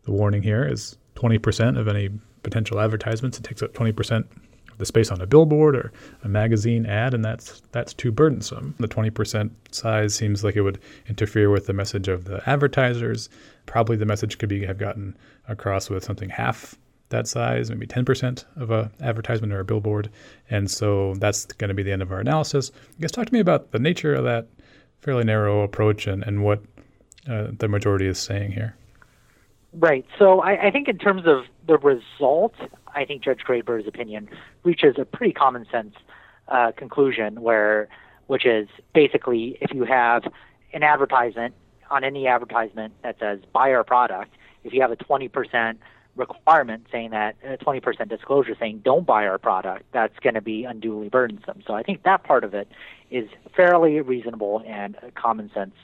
the 0.04 0.12
warning 0.12 0.42
here 0.42 0.66
is 0.66 0.96
20% 1.16 1.78
of 1.78 1.88
any 1.88 2.10
potential 2.42 2.80
advertisements. 2.80 3.38
It 3.38 3.44
takes 3.44 3.62
up 3.62 3.72
20% 3.72 4.24
of 4.72 4.78
the 4.78 4.86
space 4.86 5.10
on 5.10 5.20
a 5.20 5.26
billboard 5.26 5.76
or 5.76 5.92
a 6.24 6.28
magazine 6.28 6.86
ad, 6.86 7.14
and 7.14 7.24
that's 7.24 7.62
that's 7.72 7.94
too 7.94 8.10
burdensome. 8.10 8.74
The 8.78 8.88
20% 8.88 9.50
size 9.70 10.14
seems 10.14 10.42
like 10.42 10.56
it 10.56 10.62
would 10.62 10.80
interfere 11.08 11.50
with 11.50 11.66
the 11.66 11.72
message 11.72 12.08
of 12.08 12.24
the 12.24 12.42
advertisers. 12.48 13.28
Probably 13.66 13.96
the 13.96 14.06
message 14.06 14.38
could 14.38 14.48
be 14.48 14.64
have 14.64 14.78
gotten 14.78 15.16
across 15.48 15.90
with 15.90 16.04
something 16.04 16.30
half 16.30 16.76
that 17.12 17.28
size, 17.28 17.70
maybe 17.70 17.86
10% 17.86 18.44
of 18.56 18.70
a 18.70 18.90
advertisement 19.00 19.52
or 19.52 19.60
a 19.60 19.64
billboard. 19.64 20.10
And 20.50 20.70
so 20.70 21.14
that's 21.16 21.44
going 21.44 21.68
to 21.68 21.74
be 21.74 21.82
the 21.82 21.92
end 21.92 22.02
of 22.02 22.10
our 22.10 22.20
analysis. 22.20 22.72
I 22.98 23.00
guess 23.00 23.12
talk 23.12 23.26
to 23.26 23.32
me 23.32 23.40
about 23.40 23.70
the 23.70 23.78
nature 23.78 24.14
of 24.14 24.24
that 24.24 24.48
fairly 25.00 25.24
narrow 25.24 25.62
approach 25.62 26.06
and, 26.06 26.24
and 26.24 26.42
what 26.42 26.62
uh, 27.28 27.48
the 27.58 27.68
majority 27.68 28.06
is 28.06 28.18
saying 28.18 28.52
here. 28.52 28.74
Right. 29.74 30.04
So 30.18 30.40
I, 30.40 30.66
I 30.66 30.70
think 30.70 30.88
in 30.88 30.98
terms 30.98 31.22
of 31.26 31.44
the 31.66 31.78
result, 31.78 32.54
I 32.94 33.04
think 33.04 33.22
Judge 33.22 33.40
Graber's 33.46 33.86
opinion 33.86 34.28
reaches 34.64 34.96
a 34.98 35.04
pretty 35.04 35.32
common 35.32 35.66
sense 35.70 35.94
uh, 36.48 36.72
conclusion 36.76 37.40
where, 37.40 37.88
which 38.26 38.44
is 38.44 38.68
basically 38.94 39.56
if 39.60 39.72
you 39.72 39.84
have 39.84 40.24
an 40.74 40.82
advertisement 40.82 41.54
on 41.90 42.04
any 42.04 42.26
advertisement 42.26 42.92
that 43.02 43.18
says 43.18 43.40
buy 43.52 43.72
our 43.72 43.84
product, 43.84 44.34
if 44.64 44.72
you 44.72 44.82
have 44.82 44.90
a 44.92 44.96
20% 44.96 45.76
requirement 46.16 46.86
saying 46.92 47.10
that 47.10 47.36
a 47.42 47.56
20% 47.56 48.08
disclosure 48.08 48.54
saying 48.58 48.82
don't 48.84 49.06
buy 49.06 49.26
our 49.26 49.38
product, 49.38 49.84
that's 49.92 50.18
going 50.18 50.34
to 50.34 50.42
be 50.42 50.64
unduly 50.64 51.08
burdensome. 51.08 51.62
So 51.66 51.74
I 51.74 51.82
think 51.82 52.02
that 52.02 52.22
part 52.24 52.44
of 52.44 52.52
it 52.52 52.68
is 53.10 53.28
fairly 53.56 54.00
reasonable 54.00 54.62
and 54.66 54.96
a 55.02 55.10
common 55.12 55.50
sense 55.54 55.74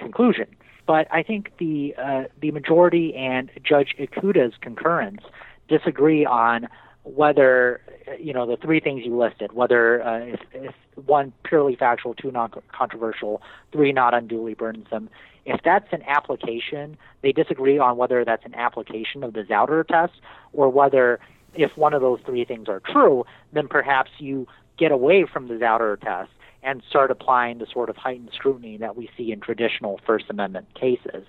conclusion. 0.00 0.46
But 0.86 1.08
I 1.12 1.22
think 1.22 1.52
the 1.58 1.94
uh, 1.98 2.24
the 2.40 2.52
majority 2.52 3.14
and 3.14 3.50
Judge 3.62 3.94
Ikuta's 3.98 4.54
concurrence 4.60 5.22
disagree 5.68 6.24
on 6.24 6.68
whether 7.02 7.80
you 8.20 8.32
know 8.32 8.46
the 8.46 8.56
three 8.56 8.80
things 8.80 9.04
you 9.04 9.16
listed 9.16 9.52
whether 9.52 10.02
uh, 10.02 10.18
if, 10.18 10.40
if 10.52 10.74
one 11.06 11.32
purely 11.44 11.76
factual 11.76 12.14
two 12.14 12.30
non-controversial 12.30 13.42
three 13.72 13.92
not 13.92 14.14
unduly 14.14 14.54
burdensome. 14.54 15.08
If 15.44 15.60
that's 15.64 15.86
an 15.92 16.02
application 16.06 16.96
they 17.22 17.32
disagree 17.32 17.78
on 17.78 17.96
whether 17.96 18.24
that's 18.24 18.44
an 18.44 18.54
application 18.54 19.22
of 19.22 19.32
the 19.34 19.42
zauderer 19.42 19.86
test 19.86 20.14
or 20.52 20.68
whether 20.68 21.20
if 21.54 21.76
one 21.76 21.94
of 21.94 22.00
those 22.00 22.20
three 22.26 22.44
things 22.44 22.68
are 22.68 22.80
true 22.80 23.24
then 23.52 23.68
perhaps 23.68 24.10
you 24.18 24.46
get 24.76 24.92
away 24.92 25.24
from 25.24 25.48
the 25.48 25.54
zauderer 25.54 26.00
test 26.00 26.30
and 26.66 26.82
start 26.90 27.12
applying 27.12 27.58
the 27.58 27.66
sort 27.72 27.88
of 27.88 27.96
heightened 27.96 28.30
scrutiny 28.34 28.76
that 28.76 28.96
we 28.96 29.08
see 29.16 29.30
in 29.30 29.40
traditional 29.40 30.00
First 30.04 30.26
Amendment 30.28 30.66
cases. 30.74 31.24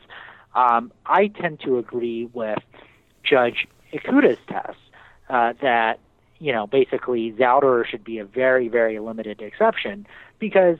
Um, 0.55 0.91
I 1.05 1.27
tend 1.27 1.59
to 1.61 1.77
agree 1.77 2.27
with 2.33 2.57
Judge 3.23 3.67
Ikuta's 3.93 4.39
test 4.49 4.79
uh, 5.29 5.53
that 5.61 5.99
you 6.39 6.51
know 6.51 6.65
basically 6.65 7.31
Zauderer 7.33 7.85
should 7.85 8.03
be 8.03 8.17
a 8.17 8.25
very 8.25 8.67
very 8.67 8.97
limited 8.99 9.41
exception 9.41 10.07
because 10.39 10.77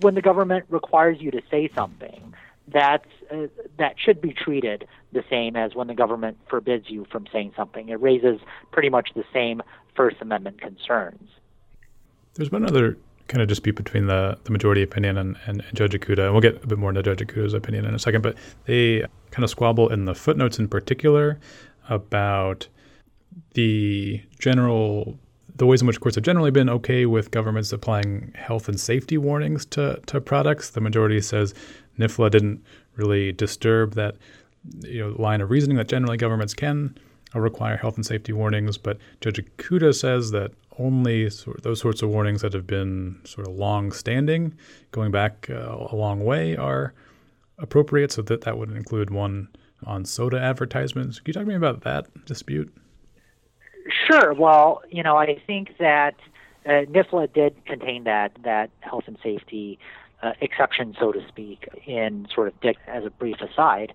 when 0.00 0.14
the 0.14 0.22
government 0.22 0.64
requires 0.68 1.20
you 1.20 1.32
to 1.32 1.42
say 1.50 1.68
something, 1.74 2.34
that's 2.68 3.08
uh, 3.32 3.48
that 3.78 3.96
should 3.98 4.20
be 4.20 4.32
treated 4.32 4.86
the 5.12 5.24
same 5.28 5.56
as 5.56 5.74
when 5.74 5.88
the 5.88 5.94
government 5.94 6.38
forbids 6.48 6.88
you 6.88 7.04
from 7.10 7.26
saying 7.32 7.52
something. 7.56 7.88
It 7.88 8.00
raises 8.00 8.38
pretty 8.70 8.90
much 8.90 9.10
the 9.16 9.24
same 9.32 9.60
First 9.96 10.18
Amendment 10.20 10.60
concerns. 10.60 11.30
There's 12.34 12.52
other 12.64 12.96
kind 13.28 13.42
of 13.42 13.48
dispute 13.48 13.76
between 13.76 14.06
the, 14.06 14.38
the 14.44 14.50
majority 14.50 14.82
opinion 14.82 15.18
and, 15.18 15.36
and, 15.46 15.62
and, 15.66 15.76
Judge 15.76 15.92
Ikuta. 15.92 16.24
And 16.24 16.32
we'll 16.32 16.40
get 16.40 16.62
a 16.62 16.66
bit 16.66 16.78
more 16.78 16.90
into 16.90 17.02
Judge 17.02 17.20
Ikuta's 17.20 17.54
opinion 17.54 17.84
in 17.84 17.94
a 17.94 17.98
second, 17.98 18.22
but 18.22 18.36
they 18.64 19.04
kind 19.30 19.44
of 19.44 19.50
squabble 19.50 19.88
in 19.90 20.06
the 20.06 20.14
footnotes 20.14 20.58
in 20.58 20.68
particular 20.68 21.38
about 21.88 22.68
the 23.54 24.20
general 24.38 25.18
the 25.56 25.66
ways 25.66 25.80
in 25.80 25.88
which 25.88 26.00
courts 26.00 26.14
have 26.14 26.22
generally 26.24 26.52
been 26.52 26.68
okay 26.68 27.04
with 27.04 27.32
governments 27.32 27.72
applying 27.72 28.32
health 28.36 28.68
and 28.68 28.78
safety 28.78 29.18
warnings 29.18 29.66
to, 29.66 30.00
to 30.06 30.20
products. 30.20 30.70
The 30.70 30.80
majority 30.80 31.20
says 31.20 31.52
NIFLA 31.98 32.30
didn't 32.30 32.64
really 32.94 33.32
disturb 33.32 33.94
that 33.94 34.16
you 34.82 35.00
know 35.00 35.20
line 35.20 35.40
of 35.40 35.50
reasoning 35.50 35.76
that 35.76 35.88
generally 35.88 36.16
governments 36.16 36.54
can 36.54 36.96
require 37.34 37.76
health 37.76 37.96
and 37.96 38.06
safety 38.06 38.32
warnings, 38.32 38.78
but 38.78 38.98
Judge 39.20 39.44
Ikuta 39.44 39.94
says 39.94 40.30
that 40.30 40.52
only 40.78 41.28
sort 41.30 41.58
of 41.58 41.62
those 41.62 41.80
sorts 41.80 42.02
of 42.02 42.10
warnings 42.10 42.42
that 42.42 42.52
have 42.52 42.66
been 42.66 43.20
sort 43.24 43.46
of 43.46 43.54
long-standing, 43.54 44.54
going 44.92 45.10
back 45.10 45.48
uh, 45.50 45.86
a 45.90 45.96
long 45.96 46.24
way, 46.24 46.56
are 46.56 46.94
appropriate. 47.58 48.12
So 48.12 48.22
that 48.22 48.42
that 48.42 48.58
would 48.58 48.70
include 48.70 49.10
one 49.10 49.48
on 49.84 50.04
soda 50.04 50.40
advertisements. 50.40 51.18
Can 51.20 51.28
you 51.28 51.32
talk 51.34 51.42
to 51.42 51.48
me 51.48 51.54
about 51.54 51.82
that 51.82 52.06
dispute? 52.24 52.72
Sure. 54.06 54.34
Well, 54.34 54.82
you 54.90 55.02
know, 55.02 55.16
I 55.16 55.40
think 55.46 55.76
that 55.78 56.14
uh, 56.66 56.84
NIFLA 56.90 57.32
did 57.32 57.64
contain 57.64 58.04
that 58.04 58.32
that 58.44 58.70
health 58.80 59.04
and 59.06 59.18
safety 59.22 59.78
uh, 60.22 60.32
exception, 60.40 60.96
so 60.98 61.12
to 61.12 61.26
speak, 61.28 61.68
in 61.86 62.26
sort 62.34 62.48
of 62.48 62.60
dicta 62.60 62.88
as 62.88 63.04
a 63.04 63.10
brief 63.10 63.36
aside. 63.40 63.92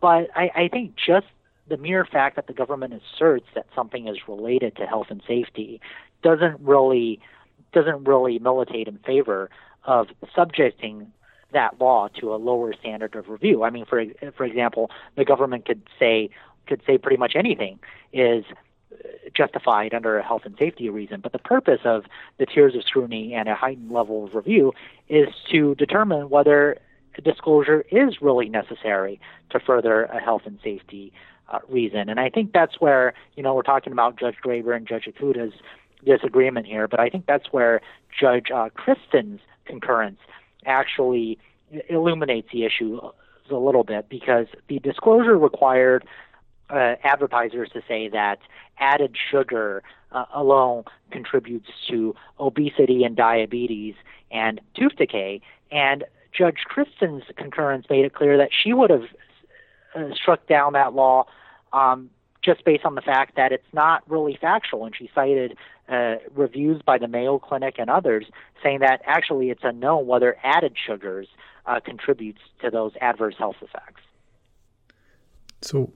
But 0.00 0.28
I, 0.36 0.50
I 0.54 0.68
think 0.68 0.94
just 0.96 1.26
the 1.70 1.76
mere 1.76 2.04
fact 2.04 2.36
that 2.36 2.48
the 2.48 2.52
government 2.52 2.92
asserts 2.92 3.46
that 3.54 3.66
something 3.74 4.08
is 4.08 4.18
related 4.28 4.76
to 4.76 4.86
health 4.86 5.06
and 5.08 5.22
safety 5.26 5.80
doesn't 6.22 6.60
really 6.60 7.20
doesn't 7.72 8.04
really 8.04 8.38
militate 8.40 8.88
in 8.88 8.98
favor 8.98 9.48
of 9.84 10.08
subjecting 10.34 11.12
that 11.52 11.80
law 11.80 12.08
to 12.20 12.34
a 12.34 12.36
lower 12.36 12.72
standard 12.72 13.14
of 13.14 13.28
review. 13.28 13.62
I 13.62 13.70
mean, 13.70 13.86
for 13.86 14.04
for 14.36 14.44
example, 14.44 14.90
the 15.16 15.24
government 15.24 15.64
could 15.64 15.82
say 15.98 16.30
could 16.66 16.82
say 16.86 16.98
pretty 16.98 17.16
much 17.16 17.32
anything 17.36 17.78
is 18.12 18.44
justified 19.32 19.94
under 19.94 20.18
a 20.18 20.22
health 20.22 20.42
and 20.44 20.56
safety 20.58 20.90
reason. 20.90 21.20
But 21.20 21.32
the 21.32 21.38
purpose 21.38 21.80
of 21.84 22.04
the 22.38 22.46
tiers 22.46 22.74
of 22.74 22.82
scrutiny 22.82 23.32
and 23.34 23.48
a 23.48 23.54
heightened 23.54 23.92
level 23.92 24.24
of 24.24 24.34
review 24.34 24.72
is 25.08 25.28
to 25.52 25.76
determine 25.76 26.28
whether 26.28 26.78
disclosure 27.22 27.84
is 27.90 28.20
really 28.20 28.48
necessary 28.48 29.20
to 29.50 29.60
further 29.60 30.04
a 30.04 30.20
health 30.20 30.42
and 30.44 30.58
safety 30.62 31.12
uh, 31.50 31.58
reason. 31.68 32.08
And 32.08 32.20
I 32.20 32.30
think 32.30 32.52
that's 32.52 32.80
where, 32.80 33.14
you 33.36 33.42
know, 33.42 33.54
we're 33.54 33.62
talking 33.62 33.92
about 33.92 34.18
Judge 34.18 34.36
Graber 34.44 34.76
and 34.76 34.86
Judge 34.86 35.04
Ikuta's 35.04 35.54
disagreement 36.04 36.66
here, 36.66 36.88
but 36.88 37.00
I 37.00 37.10
think 37.10 37.26
that's 37.26 37.52
where 37.52 37.80
Judge 38.18 38.50
uh, 38.50 38.68
Christen's 38.74 39.40
concurrence 39.66 40.18
actually 40.66 41.38
illuminates 41.88 42.48
the 42.52 42.64
issue 42.64 43.00
a 43.50 43.54
little 43.54 43.84
bit 43.84 44.08
because 44.08 44.46
the 44.68 44.78
disclosure 44.78 45.36
required 45.36 46.04
uh, 46.70 46.94
advertisers 47.02 47.68
to 47.72 47.82
say 47.86 48.08
that 48.08 48.38
added 48.78 49.16
sugar 49.30 49.82
uh, 50.12 50.24
alone 50.34 50.84
contributes 51.10 51.68
to 51.88 52.14
obesity 52.38 53.04
and 53.04 53.16
diabetes 53.16 53.94
and 54.30 54.60
tooth 54.74 54.96
decay. 54.96 55.40
And 55.70 56.04
Judge 56.32 56.58
Christen's 56.64 57.24
concurrence 57.36 57.86
made 57.90 58.04
it 58.04 58.14
clear 58.14 58.36
that 58.38 58.50
she 58.52 58.72
would 58.72 58.90
have 58.90 59.04
uh, 59.94 60.14
struck 60.14 60.46
down 60.46 60.72
that 60.74 60.94
law 60.94 61.26
um, 61.72 62.10
just 62.42 62.64
based 62.64 62.84
on 62.84 62.94
the 62.94 63.02
fact 63.02 63.36
that 63.36 63.52
it's 63.52 63.72
not 63.72 64.02
really 64.08 64.38
factual. 64.40 64.86
And 64.86 64.96
she 64.96 65.10
cited 65.14 65.56
uh, 65.88 66.16
reviews 66.34 66.80
by 66.82 66.98
the 66.98 67.08
Mayo 67.08 67.38
Clinic 67.38 67.76
and 67.78 67.90
others 67.90 68.26
saying 68.62 68.80
that 68.80 69.02
actually 69.04 69.50
it's 69.50 69.62
unknown 69.62 70.06
whether 70.06 70.36
added 70.42 70.74
sugars 70.76 71.28
uh, 71.66 71.80
contributes 71.80 72.40
to 72.62 72.70
those 72.70 72.92
adverse 73.00 73.34
health 73.38 73.56
effects. 73.60 74.02
So, 75.62 75.92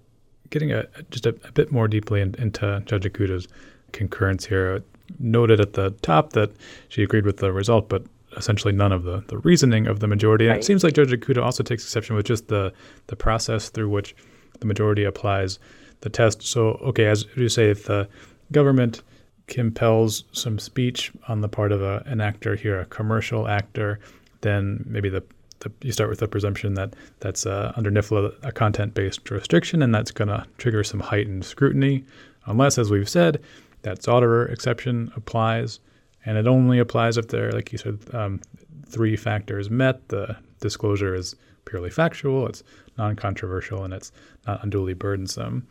getting 0.51 0.73
a, 0.73 0.85
just 1.11 1.25
a, 1.25 1.31
a 1.45 1.53
bit 1.53 1.73
more 1.73 1.89
deeply 1.89 2.21
in, 2.21 2.35
into 2.35 2.83
Judge 2.85 3.05
Ikuta's 3.05 3.49
concurrence 3.93 4.45
here, 4.45 4.83
noted 5.19 5.61
at 5.61 5.73
the 5.73 5.91
top 6.03 6.33
that 6.35 6.51
she 6.89 7.03
agreed 7.03 7.25
with 7.25 7.39
the 7.39 7.53
result, 7.53 7.89
but 7.89 8.05
essentially 8.37 8.73
none 8.73 8.93
of 8.93 9.05
the, 9.05 9.25
the 9.29 9.39
reasoning 9.39 9.87
of 9.87 10.01
the 10.01 10.07
majority. 10.07 10.47
And 10.47 10.53
right. 10.53 10.61
it 10.61 10.65
seems 10.65 10.85
like 10.85 10.95
Judge 10.95 11.11
Ikuta 11.11 11.43
also 11.43 11.63
takes 11.63 11.85
exception 11.85 12.17
with 12.17 12.27
just 12.27 12.49
the, 12.49 12.73
the 13.07 13.17
process 13.17 13.71
through 13.71 13.89
which 13.89 14.15
the 14.61 14.67
majority 14.67 15.05
applies 15.05 15.59
the 16.01 16.11
test. 16.11 16.43
So, 16.43 16.81
okay, 16.83 17.07
as 17.07 17.27
you 17.37 17.49
say, 17.49 17.71
if 17.71 17.85
the 17.85 18.09
government 18.53 19.03
compels 19.47 20.25
some 20.33 20.59
speech 20.59 21.13
on 21.29 21.41
the 21.41 21.49
part 21.49 21.73
of 21.73 21.83
a, 21.83 22.03
an 22.07 22.21
actor 22.21 22.57
here, 22.57 22.81
a 22.81 22.87
commercial 22.87 23.49
actor, 23.49 23.99
then 24.41 24.85
maybe 24.87 25.09
the, 25.09 25.23
the 25.61 25.71
you 25.83 25.93
start 25.93 26.11
with 26.11 26.19
the 26.19 26.29
presumption 26.29 26.75
that 26.75 26.95
that's 27.21 27.47
uh, 27.47 27.73
under 27.77 27.91
NIFLA 27.91 28.35
a 28.43 28.53
content-based 28.53 29.31
restriction, 29.31 29.83
and 29.83 29.95
that's 29.95 30.11
going 30.11 30.29
to 30.29 30.47
trigger 30.59 30.85
some 30.85 31.01
heightened 31.01 31.45
scrutiny, 31.45 32.05
unless, 32.47 32.79
as 32.79 32.91
we've 32.91 33.09
said, 33.09 33.43
that 33.83 34.01
Zauderer 34.01 34.51
exception 34.51 35.13
applies, 35.17 35.81
and 36.25 36.39
it 36.39 36.47
only 36.47 36.79
applies 36.79 37.17
if 37.17 37.29
there, 37.29 37.53
like 37.53 37.73
you 37.73 37.79
said, 37.79 37.99
um, 38.13 38.41
three 38.89 39.17
factors 39.17 39.71
met. 39.71 40.09
The 40.09 40.37
disclosure 40.61 41.15
is 41.15 41.37
purely 41.65 41.91
factual, 41.91 42.47
it's 42.47 42.63
non-controversial, 42.99 43.85
and 43.85 43.95
it's 43.95 44.13
not 44.47 44.63
unduly 44.63 44.95
burdensome. 44.95 45.67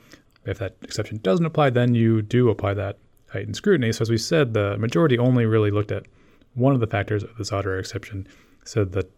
If 0.46 0.60
that 0.60 0.76
exception 0.82 1.20
doesn't 1.24 1.46
apply, 1.46 1.70
then 1.70 1.96
you 1.96 2.22
do 2.22 2.50
apply 2.50 2.74
that 2.76 2.98
heightened 3.32 3.56
scrutiny. 3.56 3.92
So 3.92 4.02
as 4.02 4.10
we 4.10 4.18
said, 4.18 4.54
the 4.54 4.78
majority 4.78 5.18
only 5.18 5.46
really 5.46 5.72
looked 5.72 5.92
at 5.92 6.06
one 6.56 6.74
of 6.74 6.80
the 6.80 6.88
factors 6.88 7.24
of 7.24 7.36
the 7.38 7.44
Zauderer 7.44 7.80
exception, 7.80 8.28
said 8.66 8.92
that 8.92 9.12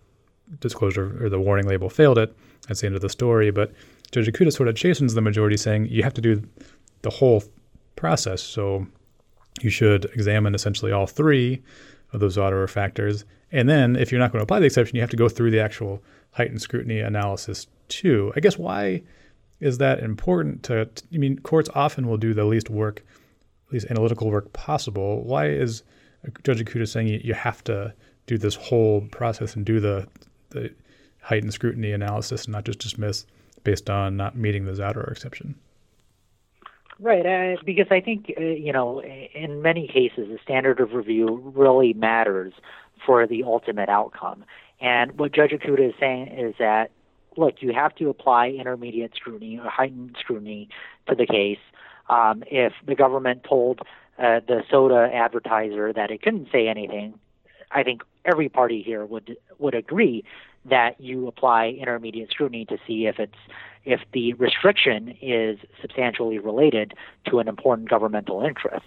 disclosure 0.60 1.24
or 1.24 1.30
the 1.30 1.40
warning 1.40 1.68
label 1.68 1.90
failed 1.90 2.18
it. 2.18 2.36
That's 2.68 2.82
the 2.82 2.88
end 2.88 2.96
of 2.96 3.02
the 3.02 3.10
story. 3.10 3.52
But 3.52 3.74
Judge 4.12 4.28
Ikuta 4.28 4.54
sort 4.54 4.70
of 4.70 4.76
chastens 4.76 5.14
the 5.14 5.22
majority, 5.22 5.58
saying 5.58 5.88
you 5.88 6.04
have 6.04 6.14
to 6.14 6.22
do 6.22 6.42
the 7.02 7.10
whole 7.10 7.44
process. 7.96 8.42
So 8.42 8.88
you 9.62 9.70
should 9.70 10.06
examine 10.14 10.56
essentially 10.56 10.92
all 10.92 11.08
three 11.08 11.62
of 12.14 12.20
those 12.20 12.38
Zauderer 12.38 12.70
factors. 12.70 13.26
And 13.52 13.68
then 13.68 13.96
if 13.96 14.12
you're 14.12 14.20
not 14.20 14.32
going 14.32 14.40
to 14.40 14.44
apply 14.44 14.60
the 14.60 14.66
exception, 14.66 14.96
you 14.96 15.02
have 15.02 15.10
to 15.10 15.18
go 15.18 15.30
through 15.30 15.52
the 15.52 15.60
actual 15.60 16.04
heightened 16.36 16.62
scrutiny 16.62 17.00
analysis 17.00 17.68
too. 17.88 18.34
I 18.36 18.40
guess 18.40 18.58
why 18.58 19.04
is 19.60 19.78
that 19.78 20.00
important 20.00 20.64
to, 20.64 20.90
I 21.14 21.18
mean, 21.18 21.40
courts 21.40 21.70
often 21.74 22.08
will 22.08 22.18
do 22.18 22.34
the 22.34 22.46
least 22.46 22.70
work 22.70 23.04
least 23.72 23.88
analytical 23.90 24.30
work 24.30 24.54
possible. 24.54 25.24
Why 25.24 25.50
is 25.50 25.84
Judge 26.44 26.60
Ikuta 26.64 26.88
saying 26.88 27.08
you, 27.08 27.34
have 27.34 27.64
to 27.66 27.94
do 28.28 28.38
this 28.38 28.56
whole 28.56 29.02
process 29.12 29.56
and 29.56 29.66
do 29.66 29.80
the, 29.80 30.08
the 30.52 30.74
heightened 31.22 31.54
scrutiny 31.54 31.92
analysis 31.92 32.46
and 32.46 32.54
not 32.54 32.66
just 32.66 32.80
dismiss 32.80 33.26
based 33.64 33.90
on 33.90 34.18
not 34.18 34.38
meeting 34.38 34.66
the 34.66 34.74
Zauderer 34.74 35.12
exception? 35.12 35.56
Right, 37.00 37.26
uh, 37.26 37.58
because 37.66 37.88
I 37.92 38.00
think 38.00 38.32
uh, 38.38 38.42
you 38.42 38.72
know, 38.72 39.02
in 39.02 39.62
many 39.62 39.88
cases, 39.88 40.30
the 40.30 40.38
standard 40.44 40.80
of 40.80 40.94
review 40.94 41.52
really 41.56 41.94
matters 41.94 42.54
for 43.06 43.28
the 43.28 43.44
ultimate 43.44 43.90
outcome. 43.90 44.46
And 44.86 45.18
what 45.18 45.32
Judge 45.32 45.50
Ikuta 45.50 45.90
is 45.90 45.96
saying 46.00 46.28
is 46.28 46.54
that, 46.60 46.92
look, 47.38 47.56
you 47.60 47.74
have 47.74 47.96
to 47.96 48.08
apply 48.10 48.50
intermediate 48.50 49.16
scrutiny 49.16 49.58
or 49.58 49.68
heightened 49.68 50.16
scrutiny 50.20 50.70
to 51.10 51.16
the 51.16 51.26
case, 51.26 51.58
um, 52.08 52.44
if 52.46 52.72
the 52.86 52.94
government 52.94 53.44
told 53.44 53.80
uh, 54.20 54.42
the 54.48 54.62
soda 54.70 55.10
advertiser 55.12 55.92
that 55.92 56.12
it 56.12 56.22
couldn't 56.22 56.50
say 56.52 56.68
anything, 56.68 57.16
I 57.72 57.82
think 57.82 58.04
every 58.24 58.48
party 58.48 58.84
here 58.84 59.04
would 59.04 59.38
would 59.58 59.74
agree 59.74 60.24
that 60.66 61.02
you 61.02 61.28
apply 61.28 61.70
intermediate 61.70 62.30
scrutiny 62.30 62.66
to 62.66 62.78
see 62.86 63.08
if 63.08 63.20
it's 63.20 63.34
if 63.86 64.02
the 64.14 64.34
restriction 64.34 65.18
is 65.20 65.58
substantially 65.82 66.38
related 66.38 66.94
to 67.30 67.40
an 67.40 67.48
important 67.48 67.90
governmental 67.90 68.44
interest. 68.44 68.86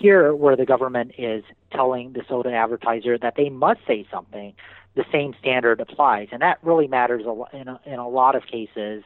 Here, 0.00 0.32
where 0.32 0.54
the 0.54 0.64
government 0.64 1.12
is 1.18 1.42
telling 1.72 2.12
the 2.12 2.22
soda 2.28 2.52
advertiser 2.52 3.18
that 3.18 3.34
they 3.36 3.48
must 3.48 3.80
say 3.84 4.06
something, 4.10 4.54
the 4.94 5.04
same 5.10 5.34
standard 5.40 5.80
applies, 5.80 6.28
and 6.30 6.40
that 6.40 6.58
really 6.62 6.86
matters 6.86 7.22
in 7.52 7.66
a, 7.66 7.80
in 7.84 7.98
a 7.98 8.08
lot 8.08 8.36
of 8.36 8.46
cases 8.46 9.02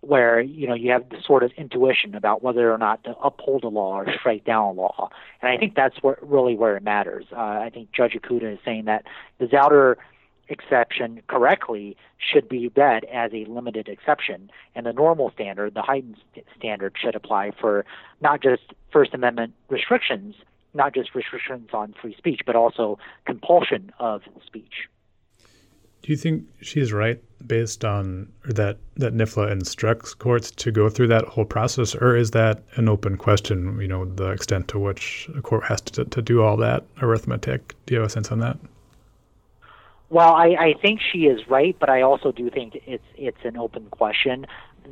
where 0.00 0.40
you 0.40 0.66
know 0.66 0.74
you 0.74 0.90
have 0.90 1.08
the 1.10 1.20
sort 1.24 1.42
of 1.42 1.52
intuition 1.56 2.14
about 2.14 2.42
whether 2.42 2.72
or 2.72 2.78
not 2.78 3.02
to 3.04 3.16
uphold 3.18 3.62
a 3.64 3.68
law 3.68 3.96
or 3.96 4.12
strike 4.18 4.44
down 4.44 4.64
a 4.64 4.72
law, 4.72 5.08
and 5.40 5.50
I 5.50 5.56
think 5.56 5.74
that's 5.76 5.96
where 6.02 6.18
really 6.20 6.56
where 6.56 6.76
it 6.76 6.82
matters. 6.82 7.26
Uh, 7.32 7.36
I 7.36 7.70
think 7.72 7.92
Judge 7.92 8.14
Ikuta 8.14 8.54
is 8.54 8.58
saying 8.64 8.86
that 8.86 9.04
the 9.38 9.46
Zauderer 9.46 9.96
exception 10.48 11.22
correctly 11.28 11.96
should 12.18 12.48
be 12.48 12.68
read 12.76 13.04
as 13.04 13.32
a 13.32 13.44
limited 13.44 13.88
exception, 13.88 14.50
and 14.74 14.86
the 14.86 14.92
normal 14.92 15.30
standard, 15.30 15.74
the 15.74 15.82
heightened 15.82 16.16
st- 16.32 16.46
standard, 16.56 16.94
should 17.00 17.14
apply 17.14 17.52
for 17.60 17.84
not 18.20 18.42
just 18.42 18.62
First 18.92 19.14
Amendment 19.14 19.54
restrictions, 19.68 20.34
not 20.74 20.94
just 20.94 21.14
restrictions 21.14 21.70
on 21.72 21.94
free 22.00 22.14
speech, 22.16 22.40
but 22.46 22.56
also 22.56 22.98
compulsion 23.24 23.92
of 23.98 24.22
speech. 24.46 24.88
Do 26.02 26.12
you 26.12 26.16
think 26.16 26.44
she's 26.62 26.92
right 26.92 27.20
based 27.46 27.84
on 27.84 28.32
that 28.44 28.78
that 28.96 29.14
NIFLA 29.14 29.50
instructs 29.50 30.14
courts 30.14 30.50
to 30.52 30.70
go 30.70 30.88
through 30.88 31.08
that 31.08 31.24
whole 31.24 31.44
process, 31.44 31.94
or 31.94 32.16
is 32.16 32.30
that 32.30 32.62
an 32.76 32.88
open 32.88 33.16
question? 33.16 33.78
You 33.80 33.88
know, 33.88 34.04
the 34.04 34.30
extent 34.30 34.68
to 34.68 34.78
which 34.78 35.28
a 35.36 35.42
court 35.42 35.64
has 35.64 35.80
to 35.82 36.04
to 36.04 36.22
do 36.22 36.42
all 36.42 36.56
that 36.58 36.84
arithmetic. 37.02 37.74
Do 37.86 37.94
you 37.94 38.00
have 38.00 38.08
a 38.08 38.10
sense 38.10 38.30
on 38.30 38.38
that? 38.38 38.58
Well, 40.10 40.34
I, 40.34 40.56
I 40.58 40.74
think 40.80 41.00
she 41.00 41.26
is 41.26 41.48
right, 41.48 41.76
but 41.78 41.90
I 41.90 42.02
also 42.02 42.32
do 42.32 42.48
think 42.50 42.80
it's 42.86 43.04
it's 43.16 43.44
an 43.44 43.56
open 43.56 43.86
question. 43.90 44.46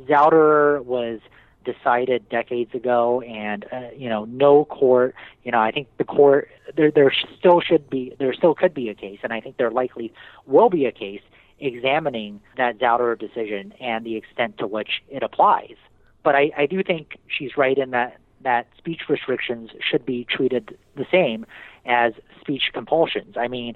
Zauderer 0.07 0.83
was 0.83 1.19
decided 1.65 2.29
decades 2.29 2.73
ago, 2.73 3.21
and 3.21 3.65
uh, 3.71 3.89
you 3.95 4.09
know, 4.09 4.25
no 4.25 4.65
court. 4.65 5.15
You 5.43 5.51
know, 5.51 5.59
I 5.59 5.71
think 5.71 5.87
the 5.97 6.03
court 6.03 6.49
there 6.75 6.91
there 6.91 7.11
still 7.39 7.61
should 7.61 7.89
be 7.89 8.15
there 8.19 8.33
still 8.33 8.53
could 8.53 8.73
be 8.73 8.89
a 8.89 8.93
case, 8.95 9.19
and 9.23 9.33
I 9.33 9.41
think 9.41 9.57
there 9.57 9.71
likely 9.71 10.13
will 10.45 10.69
be 10.69 10.85
a 10.85 10.91
case 10.91 11.21
examining 11.59 12.39
that 12.55 12.77
Zauderer 12.77 13.17
decision 13.17 13.73
and 13.79 14.05
the 14.05 14.15
extent 14.15 14.59
to 14.59 14.67
which 14.67 15.01
it 15.09 15.23
applies. 15.23 15.75
But 16.23 16.35
I, 16.35 16.51
I 16.55 16.65
do 16.67 16.83
think 16.83 17.17
she's 17.27 17.57
right 17.57 17.77
in 17.77 17.89
that 17.91 18.17
that 18.43 18.67
speech 18.77 19.01
restrictions 19.09 19.71
should 19.79 20.05
be 20.05 20.25
treated 20.25 20.77
the 20.95 21.05
same 21.11 21.45
as 21.85 22.13
speech 22.39 22.69
compulsions. 22.71 23.35
I 23.35 23.47
mean, 23.47 23.75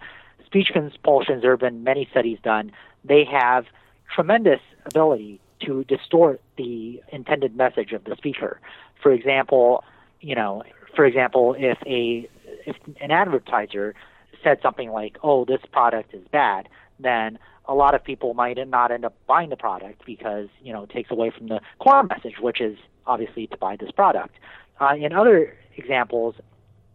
speech 0.51 0.71
compulsions, 0.73 1.41
there 1.41 1.51
have 1.51 1.61
been 1.61 1.83
many 1.83 2.07
studies 2.11 2.37
done. 2.43 2.73
They 3.05 3.23
have 3.23 3.65
tremendous 4.13 4.59
ability 4.85 5.39
to 5.65 5.85
distort 5.85 6.41
the 6.57 7.01
intended 7.09 7.55
message 7.55 7.93
of 7.93 8.03
the 8.03 8.15
speaker. 8.17 8.59
For 9.01 9.13
example, 9.13 9.83
you 10.19 10.35
know, 10.35 10.63
for 10.93 11.05
example, 11.05 11.55
if 11.57 11.77
a 11.85 12.29
if 12.65 12.75
an 12.99 13.11
advertiser 13.11 13.95
said 14.43 14.59
something 14.61 14.91
like, 14.91 15.17
"Oh, 15.23 15.45
this 15.45 15.61
product 15.71 16.13
is 16.13 16.27
bad," 16.27 16.67
then 16.99 17.39
a 17.65 17.73
lot 17.73 17.95
of 17.95 18.03
people 18.03 18.33
might 18.33 18.57
not 18.67 18.91
end 18.91 19.05
up 19.05 19.13
buying 19.27 19.49
the 19.49 19.55
product 19.55 20.05
because 20.05 20.49
you 20.61 20.73
know 20.73 20.83
it 20.83 20.89
takes 20.89 21.11
away 21.11 21.29
from 21.29 21.47
the 21.47 21.61
core 21.79 22.03
message, 22.03 22.39
which 22.41 22.59
is 22.59 22.77
obviously 23.07 23.47
to 23.47 23.57
buy 23.57 23.77
this 23.77 23.91
product. 23.91 24.35
Uh, 24.81 24.95
in 24.99 25.13
other 25.13 25.55
examples, 25.77 26.35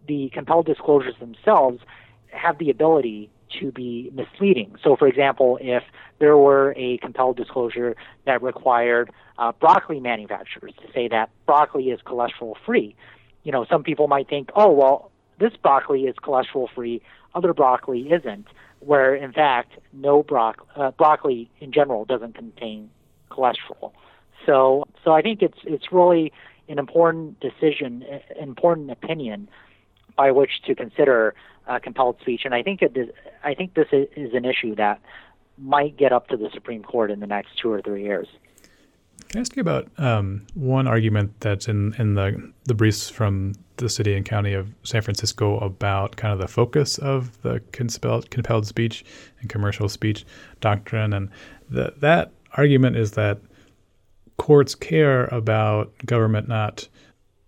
the 0.06 0.28
compelled 0.34 0.66
disclosures 0.66 1.14
themselves 1.18 1.80
have 2.30 2.58
the 2.58 2.68
ability 2.68 3.30
to 3.60 3.72
be 3.72 4.10
misleading. 4.12 4.74
So, 4.82 4.96
for 4.96 5.06
example, 5.06 5.58
if 5.60 5.82
there 6.18 6.36
were 6.36 6.74
a 6.76 6.98
compelled 6.98 7.36
disclosure 7.36 7.96
that 8.24 8.42
required 8.42 9.10
uh, 9.38 9.52
broccoli 9.52 10.00
manufacturers 10.00 10.72
to 10.80 10.92
say 10.92 11.08
that 11.08 11.30
broccoli 11.46 11.90
is 11.90 12.00
cholesterol 12.00 12.54
free, 12.64 12.94
you 13.44 13.52
know, 13.52 13.64
some 13.70 13.82
people 13.82 14.08
might 14.08 14.28
think, 14.28 14.50
oh, 14.56 14.72
well, 14.72 15.10
this 15.38 15.52
broccoli 15.62 16.02
is 16.02 16.16
cholesterol 16.16 16.68
free, 16.74 17.02
other 17.34 17.52
broccoli 17.52 18.10
isn't, 18.10 18.46
where 18.80 19.14
in 19.14 19.32
fact, 19.32 19.72
no 19.92 20.22
bro- 20.22 20.54
uh, 20.74 20.90
broccoli 20.92 21.50
in 21.60 21.72
general 21.72 22.04
doesn't 22.04 22.34
contain 22.34 22.90
cholesterol. 23.30 23.92
So, 24.44 24.84
so 25.04 25.12
I 25.12 25.22
think 25.22 25.42
it's 25.42 25.58
it's 25.64 25.92
really 25.92 26.32
an 26.68 26.78
important 26.78 27.40
decision, 27.40 28.04
an 28.08 28.20
important 28.38 28.90
opinion 28.90 29.48
by 30.16 30.30
which 30.30 30.62
to 30.66 30.74
consider 30.74 31.34
uh, 31.66 31.78
compelled 31.78 32.16
speech. 32.20 32.42
And 32.44 32.54
I 32.54 32.62
think 32.62 32.82
it 32.82 32.96
is, 32.96 33.08
I 33.44 33.54
think 33.54 33.74
this 33.74 33.88
is 33.92 34.34
an 34.34 34.44
issue 34.44 34.74
that 34.76 35.00
might 35.58 35.96
get 35.96 36.12
up 36.12 36.28
to 36.28 36.36
the 36.36 36.50
Supreme 36.52 36.82
Court 36.82 37.10
in 37.10 37.20
the 37.20 37.26
next 37.26 37.58
two 37.58 37.70
or 37.70 37.80
three 37.80 38.02
years. 38.02 38.28
Can 39.28 39.38
I 39.38 39.40
ask 39.40 39.56
you 39.56 39.60
about 39.60 39.88
um, 39.98 40.46
one 40.54 40.86
argument 40.86 41.40
that's 41.40 41.68
in, 41.68 41.94
in 41.98 42.14
the, 42.14 42.52
the 42.64 42.74
briefs 42.74 43.08
from 43.08 43.54
the 43.78 43.88
city 43.88 44.14
and 44.14 44.24
county 44.24 44.52
of 44.52 44.72
San 44.84 45.02
Francisco 45.02 45.58
about 45.58 46.16
kind 46.16 46.32
of 46.32 46.38
the 46.38 46.48
focus 46.48 46.98
of 46.98 47.40
the 47.42 47.60
compelled, 47.72 48.30
compelled 48.30 48.66
speech 48.66 49.04
and 49.40 49.48
commercial 49.48 49.88
speech 49.88 50.24
doctrine. 50.60 51.12
And 51.12 51.30
the, 51.68 51.94
that 51.98 52.32
argument 52.52 52.96
is 52.96 53.12
that 53.12 53.40
courts 54.36 54.74
care 54.74 55.24
about 55.26 55.92
government 56.04 56.46
not 56.46 56.88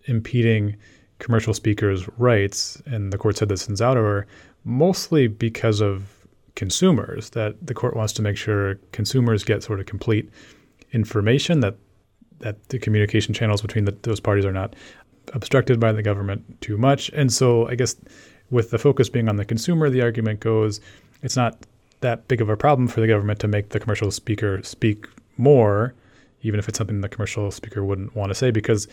impeding 0.06 0.76
commercial 1.18 1.54
speakers' 1.54 2.08
rights, 2.18 2.80
and 2.86 3.12
the 3.12 3.18
court 3.18 3.36
said 3.36 3.48
this 3.48 3.68
in 3.68 3.74
Zauderer, 3.74 4.24
mostly 4.64 5.28
because 5.28 5.80
of 5.80 6.26
consumers, 6.54 7.30
that 7.30 7.54
the 7.66 7.74
court 7.74 7.96
wants 7.96 8.12
to 8.14 8.22
make 8.22 8.36
sure 8.36 8.76
consumers 8.92 9.44
get 9.44 9.62
sort 9.62 9.80
of 9.80 9.86
complete 9.86 10.28
information 10.92 11.60
that 11.60 11.76
that 12.40 12.68
the 12.68 12.78
communication 12.78 13.34
channels 13.34 13.60
between 13.60 13.84
the, 13.84 13.92
those 14.02 14.20
parties 14.20 14.44
are 14.44 14.52
not 14.52 14.76
obstructed 15.34 15.80
by 15.80 15.90
the 15.90 16.02
government 16.02 16.60
too 16.60 16.78
much. 16.78 17.10
And 17.10 17.32
so 17.32 17.68
I 17.68 17.74
guess 17.74 17.96
with 18.50 18.70
the 18.70 18.78
focus 18.78 19.08
being 19.08 19.28
on 19.28 19.36
the 19.36 19.44
consumer, 19.44 19.90
the 19.90 20.02
argument 20.02 20.40
goes 20.40 20.80
it's 21.22 21.36
not 21.36 21.66
that 22.00 22.28
big 22.28 22.40
of 22.40 22.48
a 22.48 22.56
problem 22.56 22.86
for 22.86 23.00
the 23.00 23.08
government 23.08 23.40
to 23.40 23.48
make 23.48 23.70
the 23.70 23.80
commercial 23.80 24.10
speaker 24.12 24.62
speak 24.62 25.08
more, 25.36 25.94
even 26.42 26.60
if 26.60 26.68
it's 26.68 26.78
something 26.78 27.00
the 27.00 27.08
commercial 27.08 27.50
speaker 27.50 27.84
wouldn't 27.84 28.14
want 28.14 28.30
to 28.30 28.34
say, 28.34 28.50
because 28.52 28.86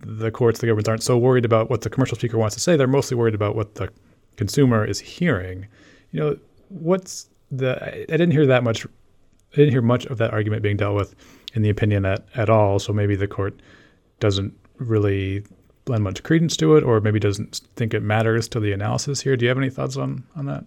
the 0.00 0.30
courts, 0.30 0.60
the 0.60 0.66
governments 0.66 0.88
aren't 0.88 1.02
so 1.02 1.16
worried 1.18 1.44
about 1.44 1.70
what 1.70 1.82
the 1.82 1.90
commercial 1.90 2.16
speaker 2.16 2.38
wants 2.38 2.54
to 2.54 2.60
say. 2.60 2.76
They're 2.76 2.86
mostly 2.86 3.16
worried 3.16 3.34
about 3.34 3.56
what 3.56 3.74
the 3.76 3.90
consumer 4.36 4.84
is 4.84 5.00
hearing. 5.00 5.66
You 6.12 6.20
know, 6.20 6.38
what's 6.68 7.28
the? 7.50 7.82
I 7.82 8.16
didn't 8.16 8.32
hear 8.32 8.46
that 8.46 8.64
much. 8.64 8.86
I 8.86 9.56
didn't 9.56 9.72
hear 9.72 9.82
much 9.82 10.06
of 10.06 10.18
that 10.18 10.32
argument 10.32 10.62
being 10.62 10.76
dealt 10.76 10.96
with 10.96 11.14
in 11.54 11.62
the 11.62 11.70
opinion 11.70 12.04
at, 12.04 12.24
at 12.34 12.48
all. 12.48 12.78
So 12.78 12.92
maybe 12.92 13.16
the 13.16 13.26
court 13.26 13.60
doesn't 14.20 14.56
really 14.78 15.44
lend 15.86 16.04
much 16.04 16.22
credence 16.22 16.56
to 16.58 16.76
it, 16.76 16.84
or 16.84 17.00
maybe 17.00 17.18
doesn't 17.18 17.60
think 17.76 17.94
it 17.94 18.02
matters 18.02 18.48
to 18.48 18.60
the 18.60 18.72
analysis 18.72 19.20
here. 19.22 19.36
Do 19.36 19.44
you 19.44 19.48
have 19.48 19.58
any 19.58 19.70
thoughts 19.70 19.96
on 19.96 20.24
on 20.36 20.46
that? 20.46 20.64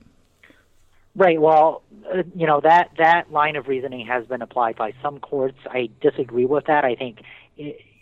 Right. 1.16 1.40
Well, 1.40 1.84
uh, 2.12 2.24
you 2.36 2.48
know 2.48 2.60
that 2.62 2.92
that 2.98 3.32
line 3.32 3.56
of 3.56 3.68
reasoning 3.68 4.06
has 4.08 4.26
been 4.26 4.42
applied 4.42 4.76
by 4.76 4.94
some 5.02 5.20
courts. 5.20 5.58
I 5.70 5.90
disagree 6.02 6.46
with 6.46 6.66
that. 6.66 6.84
I 6.84 6.96
think 6.96 7.22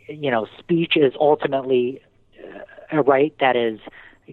you 0.07 0.31
know 0.31 0.47
speech 0.59 0.93
is 0.95 1.13
ultimately 1.19 2.01
uh, 2.43 2.99
a 2.99 3.01
right 3.01 3.33
that 3.39 3.55
is 3.55 3.79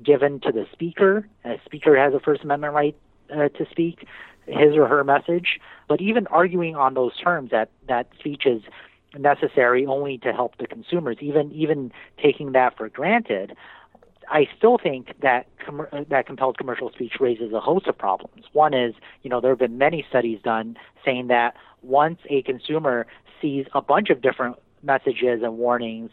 given 0.02 0.40
to 0.40 0.52
the 0.52 0.66
speaker. 0.72 1.28
A 1.44 1.60
speaker 1.64 1.96
has 1.96 2.14
a 2.14 2.20
First 2.20 2.42
Amendment 2.44 2.74
right 2.74 2.96
uh, 3.30 3.48
to 3.48 3.66
speak 3.70 4.06
his 4.46 4.76
or 4.76 4.86
her 4.86 5.04
message. 5.04 5.60
But 5.88 6.00
even 6.00 6.26
arguing 6.28 6.76
on 6.76 6.94
those 6.94 7.16
terms 7.16 7.50
that 7.50 7.70
that 7.86 8.08
speech 8.18 8.46
is 8.46 8.62
necessary 9.16 9.86
only 9.86 10.18
to 10.18 10.32
help 10.32 10.56
the 10.58 10.66
consumers, 10.66 11.16
even 11.20 11.52
even 11.52 11.92
taking 12.22 12.52
that 12.52 12.76
for 12.76 12.88
granted, 12.88 13.56
I 14.30 14.48
still 14.56 14.78
think 14.78 15.14
that 15.20 15.46
com- 15.64 15.86
that 16.08 16.26
compelled 16.26 16.58
commercial 16.58 16.90
speech 16.90 17.14
raises 17.20 17.52
a 17.52 17.60
host 17.60 17.86
of 17.86 17.96
problems. 17.96 18.44
One 18.52 18.74
is, 18.74 18.94
you 19.22 19.30
know, 19.30 19.40
there 19.40 19.50
have 19.50 19.58
been 19.58 19.78
many 19.78 20.04
studies 20.08 20.40
done 20.42 20.76
saying 21.04 21.28
that 21.28 21.54
once 21.82 22.18
a 22.28 22.42
consumer 22.42 23.06
sees 23.40 23.66
a 23.74 23.80
bunch 23.80 24.10
of 24.10 24.20
different 24.20 24.56
messages 24.82 25.42
and 25.42 25.58
warnings, 25.58 26.10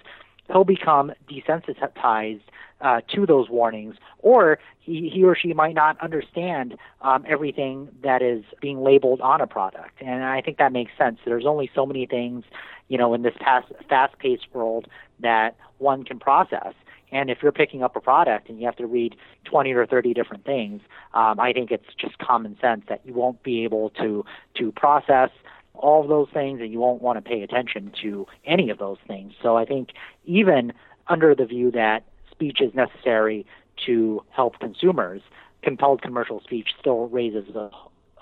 he'll 0.47 0.63
become 0.63 1.11
desensitized 1.29 2.41
uh, 2.81 3.01
to 3.13 3.25
those 3.25 3.49
warnings, 3.49 3.95
or 4.19 4.59
he, 4.79 5.09
he 5.09 5.23
or 5.23 5.35
she 5.35 5.53
might 5.53 5.75
not 5.75 5.99
understand 6.01 6.77
um, 7.01 7.25
everything 7.27 7.87
that 8.03 8.21
is 8.21 8.43
being 8.61 8.83
labeled 8.83 9.21
on 9.21 9.41
a 9.41 9.47
product. 9.47 10.01
And 10.01 10.23
I 10.23 10.41
think 10.41 10.57
that 10.57 10.71
makes 10.71 10.91
sense. 10.97 11.19
There's 11.25 11.45
only 11.45 11.69
so 11.73 11.85
many 11.85 12.05
things, 12.05 12.43
you 12.89 12.97
know, 12.97 13.13
in 13.13 13.21
this 13.21 13.33
fast, 13.39 13.71
fast-paced 13.89 14.47
world 14.53 14.87
that 15.21 15.55
one 15.77 16.03
can 16.03 16.19
process. 16.19 16.73
And 17.11 17.29
if 17.29 17.37
you're 17.41 17.53
picking 17.53 17.81
up 17.81 17.95
a 17.95 18.01
product 18.01 18.49
and 18.49 18.59
you 18.59 18.65
have 18.65 18.75
to 18.75 18.87
read 18.87 19.15
20 19.45 19.71
or 19.71 19.85
30 19.85 20.13
different 20.13 20.43
things, 20.43 20.81
um, 21.13 21.39
I 21.39 21.53
think 21.53 21.71
it's 21.71 21.93
just 21.97 22.17
common 22.17 22.57
sense 22.59 22.83
that 22.89 23.01
you 23.05 23.13
won't 23.13 23.41
be 23.41 23.63
able 23.63 23.91
to 23.91 24.25
to 24.55 24.71
process 24.73 25.29
all 25.77 26.01
of 26.03 26.09
those 26.09 26.27
things 26.33 26.61
and 26.61 26.71
you 26.71 26.79
won't 26.79 27.01
want 27.01 27.17
to 27.17 27.21
pay 27.21 27.41
attention 27.41 27.91
to 28.01 28.25
any 28.45 28.69
of 28.69 28.77
those 28.77 28.97
things. 29.07 29.33
So 29.41 29.57
I 29.57 29.65
think 29.65 29.89
even 30.25 30.73
under 31.07 31.35
the 31.35 31.45
view 31.45 31.71
that 31.71 32.03
speech 32.31 32.61
is 32.61 32.73
necessary 32.73 33.45
to 33.85 34.23
help 34.29 34.59
consumers, 34.59 35.21
compelled 35.61 36.01
commercial 36.01 36.39
speech 36.41 36.69
still 36.79 37.07
raises 37.07 37.55
a, 37.55 37.69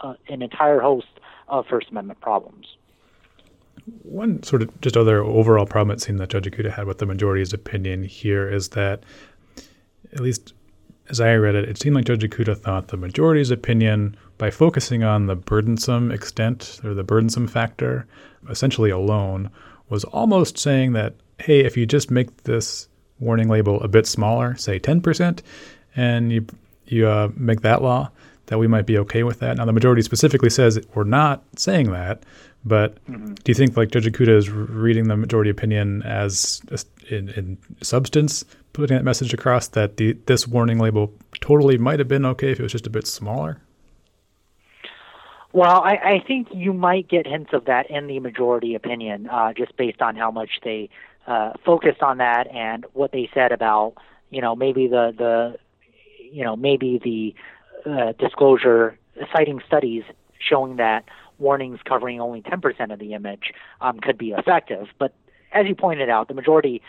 a, 0.02 0.16
an 0.30 0.42
entire 0.42 0.80
host 0.80 1.08
of 1.48 1.66
First 1.68 1.90
Amendment 1.92 2.22
problems. 2.22 2.78
One 4.04 4.44
sort 4.44 4.62
of 4.62 4.82
just 4.82 4.96
other 4.96 5.24
overall 5.24 5.66
problem 5.66 5.94
it 5.94 6.02
seemed 6.02 6.20
that 6.20 6.30
Judge 6.30 6.46
Ikuta 6.46 6.72
had 6.72 6.88
with 6.88 7.00
the 7.00 7.06
majority's 7.06 7.54
opinion 7.54 8.04
here 8.04 8.48
is 8.48 8.70
that, 8.70 9.04
at 10.14 10.20
least 10.20 10.54
as 11.10 11.20
I 11.20 11.34
read 11.36 11.56
it, 11.56 11.68
it 11.68 11.78
seemed 11.78 11.96
like 11.96 12.06
Judge 12.06 12.24
Ikuta 12.24 12.58
thought 12.58 12.88
the 12.88 12.98
majority's 12.98 13.52
opinion, 13.52 14.16
by 14.38 14.50
focusing 14.50 15.04
on 15.04 15.28
the 15.28 15.36
burdensome 15.36 16.12
extent 16.12 16.80
or 16.84 16.94
the 16.94 17.04
burdensome 17.04 17.48
factor, 17.48 18.08
essentially 18.50 18.90
alone, 18.90 19.50
was 19.90 20.04
almost 20.06 20.58
saying 20.58 20.94
that, 20.94 21.16
hey, 21.40 21.62
if 21.62 21.78
you 21.78 21.86
just 21.86 22.10
make 22.10 22.44
this 22.44 22.88
warning 23.20 23.50
label 23.50 23.82
a 23.82 23.88
bit 23.88 24.08
smaller, 24.08 24.56
say 24.56 24.80
10%, 24.80 25.42
and 25.96 26.32
you 26.32 26.46
you 26.86 27.08
uh, 27.08 27.30
make 27.38 27.62
that 27.62 27.82
law, 27.82 28.12
that 28.48 28.58
we 28.58 28.68
might 28.68 28.86
be 28.86 28.98
okay 28.98 29.24
with 29.24 29.40
that. 29.40 29.58
Now, 29.58 29.66
the 29.66 29.72
majority 29.72 30.02
specifically 30.02 30.50
says 30.50 30.80
we're 30.94 31.06
not 31.06 31.44
saying 31.56 31.92
that, 31.92 32.24
but 32.66 33.04
mm-hmm. 33.06 33.34
do 33.36 33.44
you 33.50 33.54
think 33.54 33.78
like 33.78 33.92
Judge 33.92 34.06
Ikuta 34.06 34.36
is 34.36 34.50
reading 34.50 35.08
the 35.08 35.16
majority 35.18 35.50
opinion 35.50 36.04
as 36.04 36.62
in, 37.10 37.30
in 37.30 37.58
substance, 37.82 38.46
putting 38.74 38.96
that 38.96 39.04
message 39.04 39.34
across 39.34 39.68
that 39.70 39.98
the 39.98 40.14
this 40.26 40.48
warning 40.48 40.80
label 40.80 41.14
totally 41.42 41.78
might 41.78 42.00
have 42.00 42.08
been 42.08 42.26
okay 42.26 42.52
if 42.52 42.60
it 42.60 42.64
was 42.64 42.72
just 42.72 42.88
a 42.88 42.90
bit 42.90 43.08
smaller? 43.08 43.62
Well, 45.52 45.82
I, 45.84 45.98
I 46.04 46.24
think 46.26 46.48
you 46.52 46.74
might 46.74 47.08
get 47.08 47.28
hints 47.28 47.52
of 47.54 47.66
that 47.66 47.90
in 47.92 48.08
the 48.08 48.20
majority 48.20 48.74
opinion, 48.74 49.30
uh, 49.30 49.54
just 49.54 49.78
based 49.78 50.02
on 50.02 50.16
how 50.16 50.32
much 50.32 50.50
they 50.64 50.90
uh, 51.28 51.54
focused 51.64 52.02
on 52.02 52.18
that 52.18 52.48
and 52.48 52.86
what 52.94 53.12
they 53.12 53.30
said 53.34 53.52
about 53.52 53.94
you 54.30 54.42
know 54.42 54.56
maybe 54.56 54.88
the 54.88 55.14
the 55.18 55.56
you 56.32 56.44
know 56.44 56.56
maybe 56.56 57.00
the 57.04 57.36
uh, 57.90 58.14
disclosure 58.14 58.98
citing 59.32 59.62
studies 59.68 60.04
showing 60.40 60.78
that 60.78 61.06
warnings 61.40 61.80
covering 61.86 62.20
only 62.20 62.42
10% 62.42 62.94
of 62.94 63.00
the 63.00 63.14
image 63.14 63.54
um, 63.82 64.00
could 64.00 64.18
be 64.18 64.32
effective. 64.32 64.88
But 64.98 65.14
as 65.54 65.68
you 65.68 65.76
pointed 65.76 66.10
out, 66.10 66.28
the 66.28 66.34
majority 66.34 66.82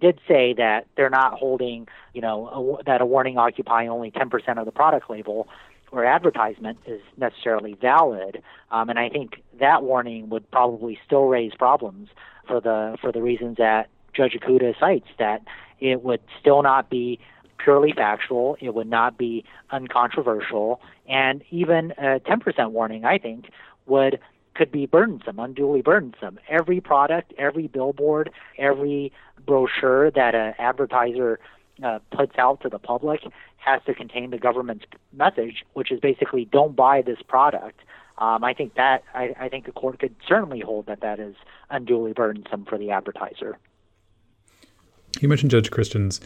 did 0.00 0.18
say 0.28 0.52
that 0.54 0.86
they're 0.96 1.10
not 1.10 1.34
holding, 1.34 1.88
you 2.12 2.20
know, 2.20 2.78
a, 2.80 2.84
that 2.84 3.00
a 3.00 3.06
warning 3.06 3.38
occupying 3.38 3.88
only 3.88 4.10
10% 4.10 4.58
of 4.58 4.64
the 4.66 4.72
product 4.72 5.08
label 5.08 5.48
or 5.90 6.04
advertisement 6.04 6.78
is 6.86 7.00
necessarily 7.16 7.74
valid. 7.80 8.42
Um, 8.70 8.90
and 8.90 8.98
I 8.98 9.08
think 9.08 9.42
that 9.58 9.82
warning 9.82 10.28
would 10.28 10.50
probably 10.50 10.98
still 11.06 11.24
raise 11.24 11.52
problems 11.54 12.08
for 12.46 12.60
the 12.60 12.96
for 13.00 13.12
the 13.12 13.22
reasons 13.22 13.56
that 13.56 13.88
Judge 14.12 14.32
Ikuta 14.32 14.78
cites 14.78 15.08
that 15.18 15.42
it 15.80 16.02
would 16.02 16.20
still 16.40 16.62
not 16.62 16.90
be 16.90 17.18
purely 17.58 17.92
factual, 17.92 18.56
it 18.60 18.74
would 18.74 18.88
not 18.88 19.18
be 19.18 19.44
uncontroversial, 19.70 20.80
and 21.08 21.42
even 21.50 21.92
a 21.98 22.20
10% 22.20 22.70
warning, 22.70 23.04
I 23.04 23.18
think, 23.18 23.50
would 23.86 24.20
could 24.58 24.72
be 24.72 24.86
burdensome, 24.86 25.38
unduly 25.38 25.82
burdensome. 25.82 26.38
Every 26.48 26.80
product, 26.80 27.32
every 27.38 27.68
billboard, 27.68 28.30
every 28.58 29.12
brochure 29.46 30.10
that 30.10 30.34
an 30.34 30.54
advertiser 30.58 31.38
uh, 31.82 32.00
puts 32.10 32.36
out 32.38 32.60
to 32.62 32.68
the 32.68 32.80
public 32.80 33.20
has 33.58 33.80
to 33.86 33.94
contain 33.94 34.30
the 34.30 34.38
government's 34.38 34.84
message, 35.12 35.64
which 35.74 35.92
is 35.92 36.00
basically 36.00 36.44
don't 36.44 36.74
buy 36.74 37.02
this 37.02 37.18
product. 37.26 37.80
Um, 38.18 38.42
I 38.42 38.52
think 38.52 38.74
that 38.74 39.04
I, 39.14 39.34
I 39.38 39.48
think 39.48 39.64
the 39.64 39.72
court 39.72 40.00
could 40.00 40.16
certainly 40.26 40.58
hold 40.58 40.86
that 40.86 41.00
that 41.02 41.20
is 41.20 41.36
unduly 41.70 42.12
burdensome 42.12 42.64
for 42.64 42.76
the 42.76 42.90
advertiser. 42.90 43.58
You 45.20 45.28
mentioned 45.28 45.52
Judge 45.52 45.70
Christen's 45.70 46.20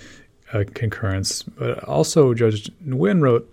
uh, 0.54 0.64
concurrence, 0.72 1.42
but 1.42 1.84
also 1.84 2.32
Judge 2.32 2.70
Nguyen 2.86 3.20
wrote 3.20 3.46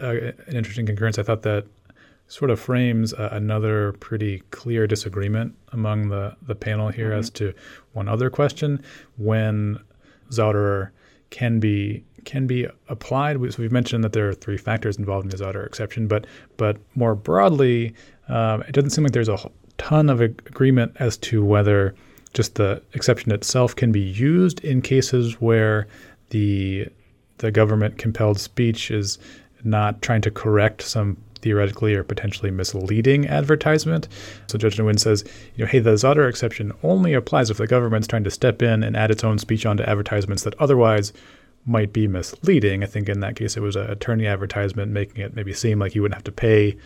a, 0.00 0.34
an 0.48 0.56
interesting 0.56 0.86
concurrence. 0.86 1.20
I 1.20 1.22
thought 1.22 1.42
that 1.42 1.66
sort 2.34 2.50
of 2.50 2.58
frames 2.58 3.14
uh, 3.14 3.28
another 3.30 3.92
pretty 4.00 4.40
clear 4.50 4.88
disagreement 4.88 5.54
among 5.70 6.08
the, 6.08 6.34
the 6.42 6.54
panel 6.56 6.88
here 6.88 7.10
mm-hmm. 7.10 7.20
as 7.20 7.30
to 7.30 7.54
one 7.92 8.08
other 8.08 8.28
question 8.28 8.82
when 9.18 9.78
Zauderer 10.30 10.90
can 11.30 11.60
be 11.60 12.02
can 12.24 12.48
be 12.48 12.66
applied. 12.88 13.36
So 13.52 13.62
we've 13.62 13.70
mentioned 13.70 14.02
that 14.02 14.14
there 14.14 14.28
are 14.28 14.34
three 14.34 14.56
factors 14.56 14.96
involved 14.96 15.26
in 15.26 15.30
the 15.30 15.36
Zauderer 15.36 15.64
exception, 15.64 16.08
but 16.08 16.26
but 16.56 16.76
more 16.96 17.14
broadly, 17.14 17.94
um, 18.28 18.62
it 18.62 18.72
doesn't 18.72 18.90
seem 18.90 19.04
like 19.04 19.12
there's 19.12 19.28
a 19.28 19.38
ton 19.78 20.10
of 20.10 20.20
agreement 20.20 20.96
as 20.98 21.16
to 21.18 21.44
whether 21.44 21.94
just 22.32 22.56
the 22.56 22.82
exception 22.94 23.30
itself 23.30 23.76
can 23.76 23.92
be 23.92 24.00
used 24.00 24.58
in 24.64 24.82
cases 24.82 25.40
where 25.40 25.86
the 26.30 26.88
the 27.38 27.52
government 27.52 27.96
compelled 27.96 28.40
speech 28.40 28.90
is 28.90 29.18
not 29.62 30.02
trying 30.02 30.20
to 30.22 30.32
correct 30.32 30.82
some 30.82 31.16
theoretically 31.44 31.94
or 31.94 32.02
potentially 32.02 32.50
misleading 32.50 33.28
advertisement. 33.28 34.08
So 34.46 34.56
Judge 34.56 34.78
Nguyen 34.78 34.98
says, 34.98 35.24
you 35.54 35.64
know, 35.64 35.70
hey, 35.70 35.78
the 35.78 35.90
Zauderer 35.90 36.28
exception 36.28 36.72
only 36.82 37.12
applies 37.12 37.50
if 37.50 37.58
the 37.58 37.66
government's 37.66 38.08
trying 38.08 38.24
to 38.24 38.30
step 38.30 38.62
in 38.62 38.82
and 38.82 38.96
add 38.96 39.10
its 39.10 39.22
own 39.22 39.38
speech 39.38 39.66
onto 39.66 39.82
advertisements 39.84 40.42
that 40.44 40.58
otherwise 40.58 41.12
might 41.66 41.92
be 41.92 42.08
misleading. 42.08 42.82
I 42.82 42.86
think 42.86 43.10
in 43.10 43.20
that 43.20 43.36
case, 43.36 43.58
it 43.58 43.60
was 43.60 43.76
an 43.76 43.90
attorney 43.90 44.26
advertisement 44.26 44.90
making 44.90 45.22
it 45.22 45.36
maybe 45.36 45.52
seem 45.52 45.78
like 45.78 45.94
you 45.94 46.00
wouldn't 46.00 46.16
have 46.16 46.24
to 46.24 46.32
pay 46.32 46.78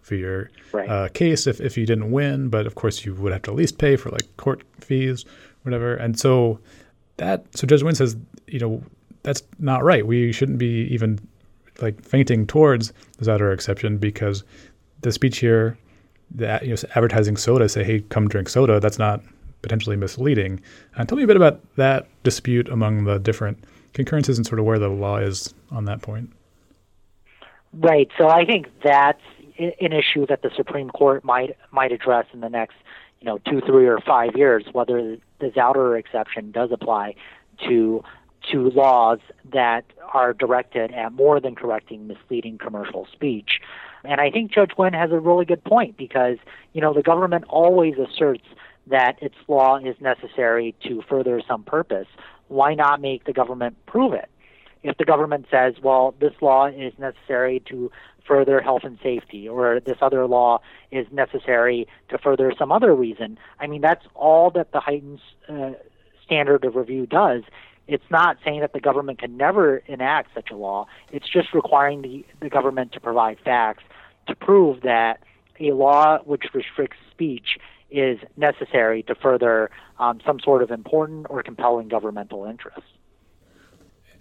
for 0.00 0.14
your 0.14 0.50
right. 0.72 0.88
uh, 0.88 1.08
case 1.08 1.46
if, 1.46 1.60
if 1.60 1.76
you 1.76 1.84
didn't 1.84 2.10
win, 2.10 2.48
but 2.48 2.66
of 2.66 2.74
course 2.74 3.04
you 3.04 3.14
would 3.14 3.32
have 3.32 3.42
to 3.42 3.50
at 3.50 3.56
least 3.56 3.76
pay 3.76 3.96
for 3.96 4.08
like 4.10 4.36
court 4.38 4.62
fees, 4.80 5.26
whatever. 5.62 5.94
And 5.94 6.18
so 6.18 6.58
that, 7.18 7.44
so 7.54 7.66
Judge 7.66 7.82
Nguyen 7.82 7.96
says, 7.96 8.16
you 8.46 8.60
know, 8.60 8.82
that's 9.24 9.42
not 9.58 9.84
right. 9.84 10.06
We 10.06 10.32
shouldn't 10.32 10.58
be 10.58 10.86
even 10.90 11.18
like 11.80 12.02
feinting 12.02 12.46
towards 12.46 12.92
the 13.18 13.24
Zauderer 13.24 13.52
exception 13.52 13.98
because 13.98 14.44
the 15.02 15.12
speech 15.12 15.38
here, 15.38 15.78
that 16.32 16.64
you 16.64 16.70
know, 16.70 16.76
advertising 16.94 17.36
soda, 17.36 17.68
say, 17.68 17.84
hey, 17.84 18.00
come 18.08 18.28
drink 18.28 18.48
soda, 18.48 18.80
that's 18.80 18.98
not 18.98 19.22
potentially 19.62 19.96
misleading. 19.96 20.60
Uh, 20.96 21.04
tell 21.04 21.16
me 21.16 21.24
a 21.24 21.26
bit 21.26 21.36
about 21.36 21.60
that 21.76 22.08
dispute 22.22 22.68
among 22.68 23.04
the 23.04 23.18
different 23.18 23.62
concurrences 23.94 24.36
and 24.38 24.46
sort 24.46 24.58
of 24.58 24.64
where 24.64 24.78
the 24.78 24.88
law 24.88 25.16
is 25.16 25.54
on 25.70 25.84
that 25.86 26.02
point. 26.02 26.30
Right. 27.72 28.08
So 28.16 28.28
I 28.28 28.44
think 28.44 28.68
that's 28.82 29.22
an 29.58 29.92
issue 29.92 30.26
that 30.26 30.42
the 30.42 30.50
Supreme 30.56 30.90
Court 30.90 31.24
might 31.24 31.56
might 31.70 31.92
address 31.92 32.26
in 32.32 32.40
the 32.40 32.48
next, 32.48 32.76
you 33.20 33.26
know, 33.26 33.38
two, 33.38 33.60
three, 33.60 33.86
or 33.86 34.00
five 34.00 34.36
years. 34.36 34.64
Whether 34.72 35.16
the 35.40 35.50
Zauderer 35.50 35.98
exception 35.98 36.50
does 36.52 36.70
apply 36.72 37.14
to 37.68 38.02
to 38.52 38.70
laws 38.70 39.18
that 39.52 39.84
are 40.12 40.32
directed 40.32 40.92
at 40.92 41.12
more 41.12 41.40
than 41.40 41.54
correcting 41.54 42.06
misleading 42.06 42.58
commercial 42.58 43.06
speech. 43.12 43.60
And 44.04 44.20
I 44.20 44.30
think 44.30 44.52
Judge 44.52 44.70
Nguyen 44.78 44.94
has 44.94 45.10
a 45.10 45.18
really 45.18 45.44
good 45.44 45.64
point 45.64 45.96
because, 45.96 46.38
you 46.72 46.80
know, 46.80 46.94
the 46.94 47.02
government 47.02 47.44
always 47.48 47.94
asserts 47.98 48.44
that 48.86 49.20
its 49.20 49.34
law 49.48 49.78
is 49.78 49.96
necessary 50.00 50.76
to 50.84 51.02
further 51.08 51.42
some 51.46 51.64
purpose 51.64 52.06
why 52.48 52.74
not 52.74 53.00
make 53.00 53.24
the 53.24 53.32
government 53.32 53.76
prove 53.86 54.12
it? 54.12 54.28
If 54.82 54.98
the 54.98 55.04
government 55.04 55.46
says, 55.50 55.74
well, 55.82 56.14
this 56.20 56.32
law 56.40 56.66
is 56.66 56.92
necessary 56.98 57.62
to 57.68 57.90
further 58.26 58.60
health 58.60 58.82
and 58.84 58.98
safety, 59.02 59.48
or 59.48 59.80
this 59.80 59.98
other 60.00 60.26
law 60.26 60.60
is 60.90 61.06
necessary 61.12 61.86
to 62.08 62.18
further 62.18 62.52
some 62.56 62.70
other 62.70 62.94
reason, 62.94 63.38
I 63.58 63.66
mean, 63.66 63.80
that's 63.80 64.04
all 64.14 64.50
that 64.52 64.72
the 64.72 64.80
heightened 64.80 65.20
uh, 65.48 65.72
standard 66.24 66.64
of 66.64 66.76
review 66.76 67.06
does. 67.06 67.42
It's 67.88 68.10
not 68.10 68.38
saying 68.44 68.60
that 68.60 68.72
the 68.72 68.80
government 68.80 69.18
can 69.18 69.36
never 69.36 69.78
enact 69.86 70.34
such 70.34 70.50
a 70.50 70.56
law. 70.56 70.86
It's 71.12 71.28
just 71.28 71.54
requiring 71.54 72.02
the, 72.02 72.24
the 72.40 72.48
government 72.48 72.92
to 72.92 73.00
provide 73.00 73.38
facts 73.44 73.84
to 74.26 74.34
prove 74.34 74.82
that 74.82 75.20
a 75.60 75.72
law 75.72 76.18
which 76.24 76.44
restricts 76.52 76.98
speech 77.10 77.58
is 77.90 78.18
necessary 78.36 79.02
to 79.04 79.14
further 79.14 79.70
um, 79.98 80.20
some 80.26 80.40
sort 80.40 80.62
of 80.62 80.70
important 80.70 81.26
or 81.30 81.42
compelling 81.42 81.88
governmental 81.88 82.44
interest. 82.44 82.82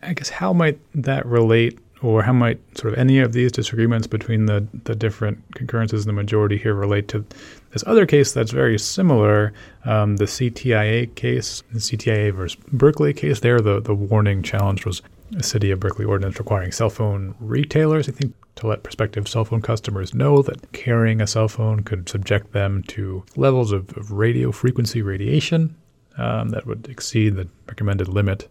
I 0.01 0.13
guess 0.13 0.29
how 0.29 0.53
might 0.53 0.79
that 0.93 1.25
relate, 1.25 1.79
or 2.05 2.23
how 2.23 2.33
might 2.33 2.59
sort 2.77 2.93
of 2.93 2.99
any 2.99 3.19
of 3.19 3.33
these 3.33 3.51
disagreements 3.51 4.07
between 4.07 4.45
the, 4.45 4.67
the 4.83 4.95
different 4.95 5.39
concurrences 5.55 6.05
in 6.05 6.07
the 6.07 6.13
majority 6.13 6.57
here 6.57 6.73
relate 6.73 7.07
to 7.07 7.25
this 7.71 7.83
other 7.87 8.05
case 8.05 8.31
that's 8.31 8.51
very 8.51 8.77
similar, 8.77 9.51
um, 9.85 10.17
the 10.17 10.25
CTIA 10.25 11.13
case, 11.15 11.63
the 11.71 11.79
CTIA 11.79 12.33
versus 12.33 12.57
Berkeley 12.71 13.13
case? 13.13 13.39
There, 13.39 13.59
the, 13.59 13.81
the 13.81 13.95
warning 13.95 14.43
challenge 14.43 14.85
was 14.85 15.01
a 15.37 15.43
city 15.43 15.71
of 15.71 15.79
Berkeley 15.79 16.05
ordinance 16.05 16.37
requiring 16.37 16.71
cell 16.71 16.89
phone 16.89 17.35
retailers, 17.39 18.07
I 18.07 18.11
think, 18.11 18.33
to 18.55 18.67
let 18.67 18.83
prospective 18.83 19.27
cell 19.27 19.43
phone 19.43 19.61
customers 19.61 20.13
know 20.13 20.41
that 20.43 20.71
carrying 20.71 21.19
a 21.21 21.27
cell 21.27 21.47
phone 21.47 21.81
could 21.81 22.07
subject 22.07 22.53
them 22.53 22.83
to 22.83 23.25
levels 23.35 23.71
of, 23.71 23.95
of 23.97 24.11
radio 24.11 24.51
frequency 24.51 25.01
radiation 25.01 25.75
um, 26.17 26.49
that 26.49 26.65
would 26.65 26.87
exceed 26.87 27.35
the 27.35 27.47
recommended 27.67 28.07
limit. 28.07 28.47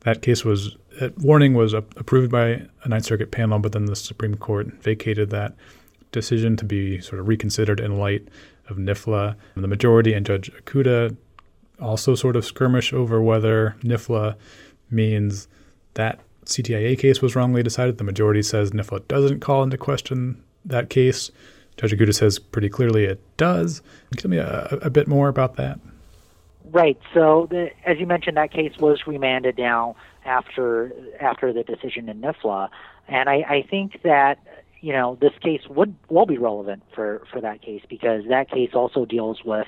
That 0.00 0.22
case 0.22 0.44
was, 0.44 0.76
that 1.00 1.18
warning 1.18 1.54
was 1.54 1.72
approved 1.72 2.30
by 2.30 2.62
a 2.82 2.88
Ninth 2.88 3.04
Circuit 3.04 3.30
panel, 3.30 3.58
but 3.58 3.72
then 3.72 3.86
the 3.86 3.96
Supreme 3.96 4.36
Court 4.36 4.66
vacated 4.82 5.30
that 5.30 5.54
decision 6.12 6.56
to 6.56 6.64
be 6.64 7.00
sort 7.00 7.20
of 7.20 7.28
reconsidered 7.28 7.80
in 7.80 7.98
light 7.98 8.28
of 8.68 8.76
NIFLA. 8.76 9.34
And 9.54 9.64
the 9.64 9.68
majority 9.68 10.12
and 10.14 10.24
Judge 10.24 10.50
Ikuta 10.52 11.16
also 11.80 12.14
sort 12.14 12.36
of 12.36 12.44
skirmish 12.44 12.92
over 12.92 13.20
whether 13.20 13.76
NIFLA 13.82 14.36
means 14.90 15.48
that 15.94 16.20
CTIA 16.46 16.98
case 16.98 17.20
was 17.20 17.34
wrongly 17.34 17.62
decided. 17.62 17.98
The 17.98 18.04
majority 18.04 18.42
says 18.42 18.70
NIFLA 18.70 19.08
doesn't 19.08 19.40
call 19.40 19.62
into 19.62 19.76
question 19.76 20.42
that 20.64 20.90
case. 20.90 21.30
Judge 21.76 21.92
Ikuta 21.92 22.14
says 22.14 22.38
pretty 22.38 22.68
clearly 22.68 23.04
it 23.04 23.20
does. 23.36 23.80
Can 23.80 23.88
you 24.12 24.16
tell 24.16 24.30
me 24.30 24.36
a, 24.38 24.78
a 24.82 24.90
bit 24.90 25.08
more 25.08 25.28
about 25.28 25.56
that? 25.56 25.80
Right. 26.70 26.98
So, 27.12 27.46
the, 27.50 27.70
as 27.84 27.98
you 27.98 28.06
mentioned, 28.06 28.36
that 28.36 28.50
case 28.50 28.76
was 28.78 29.06
remanded 29.06 29.58
now 29.58 29.96
after 30.24 30.92
after 31.20 31.52
the 31.52 31.62
decision 31.62 32.08
in 32.08 32.20
NIFLA, 32.20 32.68
and 33.08 33.28
I, 33.28 33.34
I 33.48 33.66
think 33.68 34.02
that 34.02 34.38
you 34.80 34.92
know 34.92 35.16
this 35.20 35.32
case 35.40 35.62
would 35.68 35.94
will 36.08 36.26
be 36.26 36.38
relevant 36.38 36.82
for 36.94 37.22
for 37.32 37.40
that 37.40 37.62
case 37.62 37.82
because 37.88 38.22
that 38.28 38.50
case 38.50 38.70
also 38.74 39.04
deals 39.04 39.44
with 39.44 39.66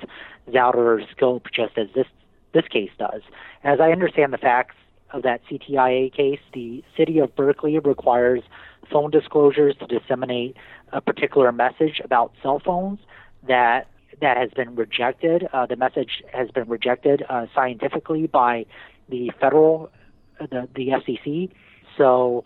Zauderer's 0.51 1.09
scope 1.11 1.47
just 1.53 1.77
as 1.79 1.88
this 1.95 2.07
this 2.53 2.66
case 2.69 2.90
does. 2.99 3.23
As 3.64 3.81
I 3.81 3.90
understand 3.92 4.33
the 4.33 4.38
facts 4.38 4.77
of 5.12 5.23
that 5.23 5.40
CTIA 5.51 6.12
case, 6.14 6.40
the 6.53 6.83
city 6.97 7.19
of 7.19 7.35
Berkeley 7.37 7.79
requires 7.79 8.42
phone 8.90 9.11
disclosures 9.11 9.77
to 9.77 9.87
disseminate 9.87 10.57
a 10.92 11.01
particular 11.01 11.53
message 11.53 12.01
about 12.05 12.33
cell 12.42 12.61
phones 12.64 12.99
that 13.47 13.88
that 14.21 14.37
has 14.37 14.51
been 14.51 14.75
rejected. 14.75 15.49
Uh, 15.53 15.66
the 15.66 15.77
message 15.77 16.23
has 16.33 16.51
been 16.51 16.69
rejected 16.69 17.23
uh, 17.29 17.47
scientifically 17.55 18.27
by 18.27 18.64
the 19.09 19.31
federal, 19.40 19.90
the 20.38 20.68
the 20.75 20.88
FCC. 20.88 21.51
So, 21.96 22.44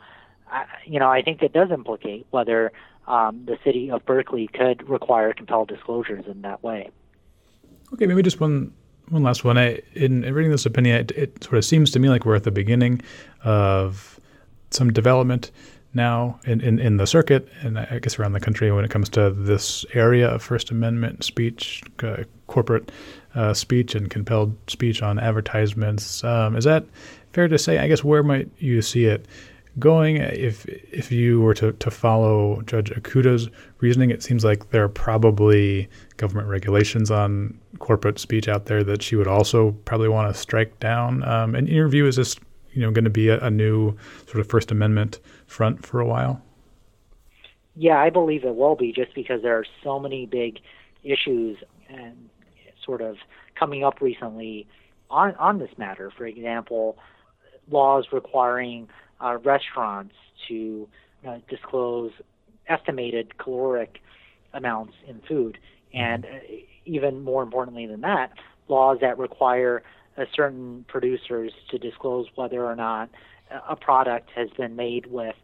you 0.84 0.98
know, 0.98 1.08
I 1.08 1.22
think 1.22 1.42
it 1.42 1.52
does 1.52 1.70
implicate 1.70 2.26
whether 2.30 2.72
um, 3.06 3.44
the 3.46 3.58
city 3.64 3.90
of 3.90 4.04
Berkeley 4.04 4.48
could 4.48 4.88
require 4.88 5.32
compelled 5.32 5.68
disclosures 5.68 6.24
in 6.26 6.42
that 6.42 6.62
way. 6.62 6.90
Okay, 7.92 8.06
maybe 8.06 8.22
just 8.22 8.40
one 8.40 8.72
one 9.08 9.22
last 9.22 9.44
one. 9.44 9.58
I, 9.58 9.80
in, 9.94 10.24
in 10.24 10.34
reading 10.34 10.52
this 10.52 10.66
opinion, 10.66 10.96
it, 10.96 11.10
it, 11.12 11.44
sort 11.44 11.56
of 11.56 11.64
seems 11.64 11.90
to 11.92 11.98
me 11.98 12.08
like 12.08 12.24
we're 12.24 12.36
at 12.36 12.44
the 12.44 12.52
beginning 12.52 13.02
of 13.42 14.20
some 14.70 14.92
development 14.92 15.50
now 15.92 16.38
in, 16.44 16.60
in, 16.60 16.78
in 16.78 16.96
the 16.96 17.06
circuit 17.06 17.48
and 17.62 17.76
I 17.76 17.98
guess 17.98 18.18
around 18.18 18.32
the 18.32 18.40
country 18.40 18.70
when 18.70 18.84
it 18.84 18.90
comes 18.92 19.08
to 19.10 19.30
this 19.30 19.84
area 19.92 20.28
of 20.28 20.40
First 20.40 20.70
Amendment 20.70 21.24
speech, 21.24 21.82
uh, 22.04 22.22
corporate 22.46 22.92
uh, 23.34 23.54
speech, 23.54 23.96
and 23.96 24.08
compelled 24.08 24.56
speech 24.68 25.02
on 25.02 25.18
advertisements. 25.18 26.22
Um, 26.22 26.56
is 26.56 26.64
that 26.64 26.84
fair 27.32 27.48
to 27.48 27.58
say? 27.58 27.78
I 27.78 27.88
guess 27.88 28.04
where 28.04 28.22
might 28.22 28.48
you 28.58 28.82
see 28.82 29.04
it 29.04 29.26
going 29.78 30.16
if 30.16 30.66
if 30.66 31.12
you 31.12 31.40
were 31.40 31.54
to, 31.54 31.72
to 31.72 31.90
follow 31.90 32.60
Judge 32.62 32.90
Ikuta's 32.90 33.48
reasoning? 33.80 34.10
It 34.10 34.22
seems 34.22 34.44
like 34.44 34.70
there 34.70 34.84
are 34.84 34.88
probably 34.88 35.88
government 36.16 36.48
regulations 36.48 37.10
on 37.10 37.58
corporate 37.78 38.18
speech 38.18 38.48
out 38.48 38.66
there 38.66 38.82
that 38.84 39.02
she 39.02 39.16
would 39.16 39.28
also 39.28 39.72
probably 39.84 40.08
want 40.08 40.32
to 40.32 40.38
strike 40.38 40.78
down. 40.80 41.22
Um, 41.24 41.54
and 41.54 41.68
in 41.68 41.74
your 41.74 41.88
view, 41.88 42.06
is 42.06 42.16
this 42.16 42.36
you 42.72 42.82
know 42.82 42.90
going 42.90 43.04
to 43.04 43.10
be 43.10 43.28
a, 43.28 43.38
a 43.40 43.50
new 43.50 43.96
sort 44.26 44.40
of 44.40 44.48
First 44.48 44.70
Amendment 44.70 45.20
front 45.46 45.84
for 45.84 46.00
a 46.00 46.06
while? 46.06 46.42
Yeah, 47.76 47.98
I 47.98 48.10
believe 48.10 48.44
it 48.44 48.56
will 48.56 48.76
be, 48.76 48.92
just 48.92 49.14
because 49.14 49.42
there 49.42 49.56
are 49.56 49.64
so 49.82 49.98
many 49.98 50.26
big 50.26 50.58
issues 51.02 51.56
and 51.88 52.28
sort 52.84 53.00
of 53.00 53.16
coming 53.54 53.84
up 53.84 54.00
recently 54.00 54.66
on 55.10 55.34
on 55.36 55.58
this 55.58 55.70
matter. 55.78 56.10
For 56.16 56.26
example, 56.26 56.98
laws 57.70 58.06
requiring 58.12 58.88
uh, 59.20 59.38
restaurants 59.44 60.14
to 60.48 60.88
uh, 61.26 61.38
disclose 61.48 62.12
estimated 62.68 63.38
caloric 63.38 63.98
amounts 64.52 64.94
in 65.06 65.20
food, 65.28 65.58
and 65.92 66.24
uh, 66.24 66.28
even 66.84 67.22
more 67.22 67.42
importantly 67.42 67.86
than 67.86 68.00
that, 68.00 68.32
laws 68.68 68.98
that 69.00 69.18
require 69.18 69.82
uh, 70.16 70.24
certain 70.34 70.84
producers 70.88 71.52
to 71.70 71.78
disclose 71.78 72.26
whether 72.34 72.64
or 72.64 72.76
not 72.76 73.10
a 73.68 73.74
product 73.74 74.30
has 74.34 74.48
been 74.50 74.76
made 74.76 75.06
with 75.06 75.34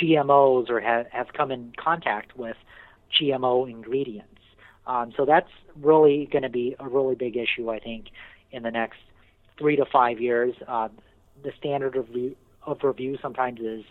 GMOs 0.00 0.70
or 0.70 0.80
have, 0.80 1.06
have 1.10 1.32
come 1.36 1.50
in 1.50 1.72
contact 1.76 2.36
with 2.36 2.56
GMO 3.20 3.68
ingredients. 3.68 4.40
Um, 4.86 5.12
so 5.16 5.24
that's 5.24 5.50
really 5.80 6.28
going 6.30 6.42
to 6.42 6.48
be 6.48 6.76
a 6.78 6.88
really 6.88 7.14
big 7.14 7.36
issue, 7.36 7.70
I 7.70 7.78
think, 7.78 8.06
in 8.50 8.62
the 8.62 8.70
next 8.70 8.98
three 9.58 9.76
to 9.76 9.84
five 9.84 10.20
years. 10.20 10.54
Uh, 10.66 10.88
the 11.42 11.52
standard 11.58 11.96
of, 11.96 12.08
re- 12.14 12.36
of 12.64 12.82
review 12.82 13.18
sometimes 13.20 13.60
is 13.60 13.84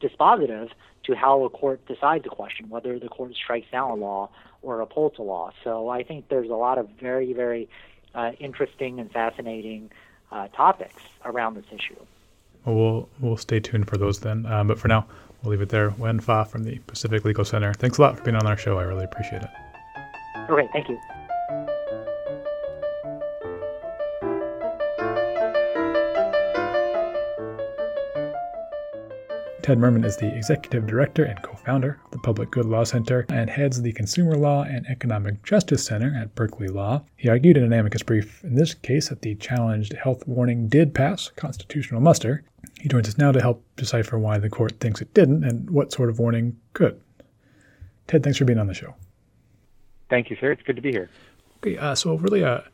dispositive 0.00 0.70
to 1.04 1.14
how 1.14 1.44
a 1.44 1.50
court 1.50 1.84
decides 1.86 2.26
a 2.26 2.28
question, 2.28 2.68
whether 2.68 2.98
the 2.98 3.08
court 3.08 3.34
strikes 3.34 3.70
down 3.70 3.90
a 3.90 3.94
law 3.94 4.28
or 4.62 4.80
upholds 4.80 5.18
a 5.18 5.22
law. 5.22 5.50
So 5.64 5.88
I 5.88 6.02
think 6.02 6.28
there's 6.28 6.50
a 6.50 6.54
lot 6.54 6.78
of 6.78 6.88
very, 7.00 7.32
very 7.32 7.68
uh, 8.14 8.32
interesting 8.38 9.00
and 9.00 9.10
fascinating 9.10 9.90
uh, 10.30 10.48
topics 10.48 11.02
around 11.24 11.54
this 11.54 11.64
issue. 11.70 11.96
Well, 12.64 12.76
we'll 12.76 13.08
we'll 13.20 13.36
stay 13.36 13.60
tuned 13.60 13.88
for 13.88 13.96
those 13.96 14.20
then. 14.20 14.44
Um, 14.46 14.66
but 14.66 14.78
for 14.78 14.88
now, 14.88 15.06
we'll 15.42 15.50
leave 15.50 15.62
it 15.62 15.70
there. 15.70 15.90
Wen 15.90 16.20
Fa 16.20 16.44
from 16.44 16.64
the 16.64 16.78
Pacific 16.80 17.24
Legal 17.24 17.44
Center. 17.44 17.72
Thanks 17.72 17.98
a 17.98 18.02
lot 18.02 18.18
for 18.18 18.22
being 18.22 18.36
on 18.36 18.46
our 18.46 18.56
show. 18.56 18.78
I 18.78 18.82
really 18.82 19.04
appreciate 19.04 19.42
it. 19.42 19.50
Okay, 20.50 20.68
thank 20.72 20.88
you. 20.88 20.98
Ted 29.70 29.78
Mermin 29.78 30.04
is 30.04 30.16
the 30.16 30.36
executive 30.36 30.84
director 30.88 31.22
and 31.22 31.40
co 31.42 31.52
founder 31.52 32.00
of 32.04 32.10
the 32.10 32.18
Public 32.18 32.50
Good 32.50 32.64
Law 32.64 32.82
Center 32.82 33.24
and 33.28 33.48
heads 33.48 33.80
the 33.80 33.92
Consumer 33.92 34.34
Law 34.34 34.64
and 34.64 34.84
Economic 34.88 35.44
Justice 35.44 35.84
Center 35.84 36.12
at 36.20 36.34
Berkeley 36.34 36.66
Law. 36.66 37.04
He 37.16 37.28
argued 37.28 37.56
in 37.56 37.62
an 37.62 37.72
amicus 37.72 38.02
brief 38.02 38.42
in 38.42 38.56
this 38.56 38.74
case 38.74 39.10
that 39.10 39.22
the 39.22 39.36
challenged 39.36 39.92
health 39.92 40.26
warning 40.26 40.66
did 40.66 40.92
pass 40.92 41.30
constitutional 41.36 42.00
muster. 42.00 42.42
He 42.80 42.88
joins 42.88 43.08
us 43.08 43.16
now 43.16 43.30
to 43.30 43.40
help 43.40 43.64
decipher 43.76 44.18
why 44.18 44.38
the 44.38 44.50
court 44.50 44.80
thinks 44.80 45.00
it 45.00 45.14
didn't 45.14 45.44
and 45.44 45.70
what 45.70 45.92
sort 45.92 46.10
of 46.10 46.18
warning 46.18 46.56
could. 46.72 47.00
Ted, 48.08 48.24
thanks 48.24 48.40
for 48.40 48.46
being 48.46 48.58
on 48.58 48.66
the 48.66 48.74
show. 48.74 48.96
Thank 50.08 50.30
you, 50.30 50.36
sir. 50.40 50.50
It's 50.50 50.64
good 50.64 50.74
to 50.74 50.82
be 50.82 50.90
here. 50.90 51.08
Okay, 51.58 51.78
uh, 51.78 51.94
so 51.94 52.16
really 52.16 52.42
a, 52.42 52.68